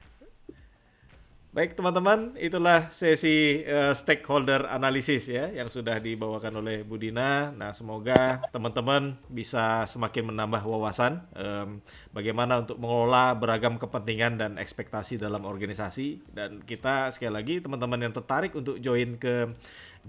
Baik 1.53 1.77
teman-teman, 1.77 2.33
itulah 2.41 2.89
sesi 2.89 3.61
uh, 3.61 3.93
stakeholder 3.93 4.65
analisis 4.73 5.29
ya 5.29 5.53
yang 5.53 5.69
sudah 5.69 6.01
dibawakan 6.01 6.65
oleh 6.65 6.81
Budina. 6.81 7.53
Nah 7.53 7.77
semoga 7.77 8.41
teman-teman 8.49 9.21
bisa 9.29 9.85
semakin 9.85 10.33
menambah 10.33 10.65
wawasan 10.65 11.21
um, 11.37 11.77
bagaimana 12.09 12.65
untuk 12.65 12.81
mengelola 12.81 13.37
beragam 13.37 13.77
kepentingan 13.77 14.41
dan 14.41 14.51
ekspektasi 14.57 15.21
dalam 15.21 15.45
organisasi. 15.45 16.25
Dan 16.33 16.65
kita 16.65 17.13
sekali 17.13 17.29
lagi 17.37 17.61
teman-teman 17.61 18.01
yang 18.01 18.17
tertarik 18.17 18.57
untuk 18.57 18.81
join 18.81 19.21
ke 19.21 19.53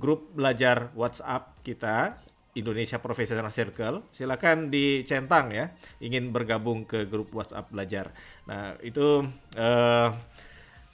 grup 0.00 0.32
belajar 0.32 0.96
WhatsApp 0.96 1.60
kita 1.60 2.16
Indonesia 2.54 3.02
Professional 3.02 3.50
Circle, 3.50 4.08
silakan 4.14 4.70
dicentang 4.70 5.50
ya, 5.50 5.74
ingin 5.98 6.30
bergabung 6.30 6.86
ke 6.86 7.04
grup 7.10 7.34
WhatsApp 7.34 7.66
belajar. 7.66 8.14
Nah 8.46 8.78
itu 8.78 9.26
uh, 9.58 10.08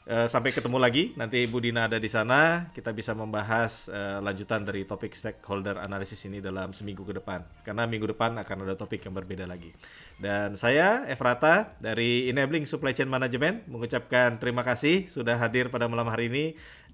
Uh, 0.09 0.25
sampai 0.25 0.49
ketemu 0.49 0.81
lagi. 0.81 1.13
Nanti 1.13 1.45
Bu 1.45 1.61
Dina 1.61 1.85
ada 1.85 2.01
di 2.01 2.09
sana. 2.09 2.73
Kita 2.73 2.89
bisa 2.97 3.13
membahas 3.13 3.93
uh, 3.93 4.19
lanjutan 4.25 4.65
dari 4.65 4.89
topik 4.89 5.13
stakeholder 5.13 5.77
analisis 5.77 6.25
ini 6.25 6.41
dalam 6.41 6.73
seminggu 6.73 7.05
ke 7.05 7.21
depan. 7.21 7.45
Karena 7.61 7.85
minggu 7.85 8.09
depan 8.09 8.33
akan 8.41 8.65
ada 8.65 8.75
topik 8.81 9.05
yang 9.05 9.13
berbeda 9.13 9.45
lagi. 9.45 9.77
Dan 10.17 10.57
saya 10.57 11.05
Efrata 11.05 11.77
dari 11.85 12.33
Enabling 12.33 12.65
Supply 12.65 12.97
Chain 12.97 13.13
Management 13.13 13.69
mengucapkan 13.69 14.41
terima 14.41 14.65
kasih 14.65 15.05
sudah 15.05 15.37
hadir 15.37 15.69
pada 15.69 15.85
malam 15.85 16.09
hari 16.09 16.33
ini. 16.33 16.45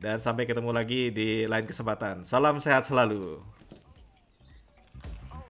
Dan 0.03 0.19
sampai 0.19 0.45
ketemu 0.45 0.74
lagi 0.74 1.15
di 1.15 1.47
lain 1.47 1.65
kesempatan. 1.65 2.27
Salam 2.27 2.59
sehat 2.59 2.91
selalu 2.91 3.39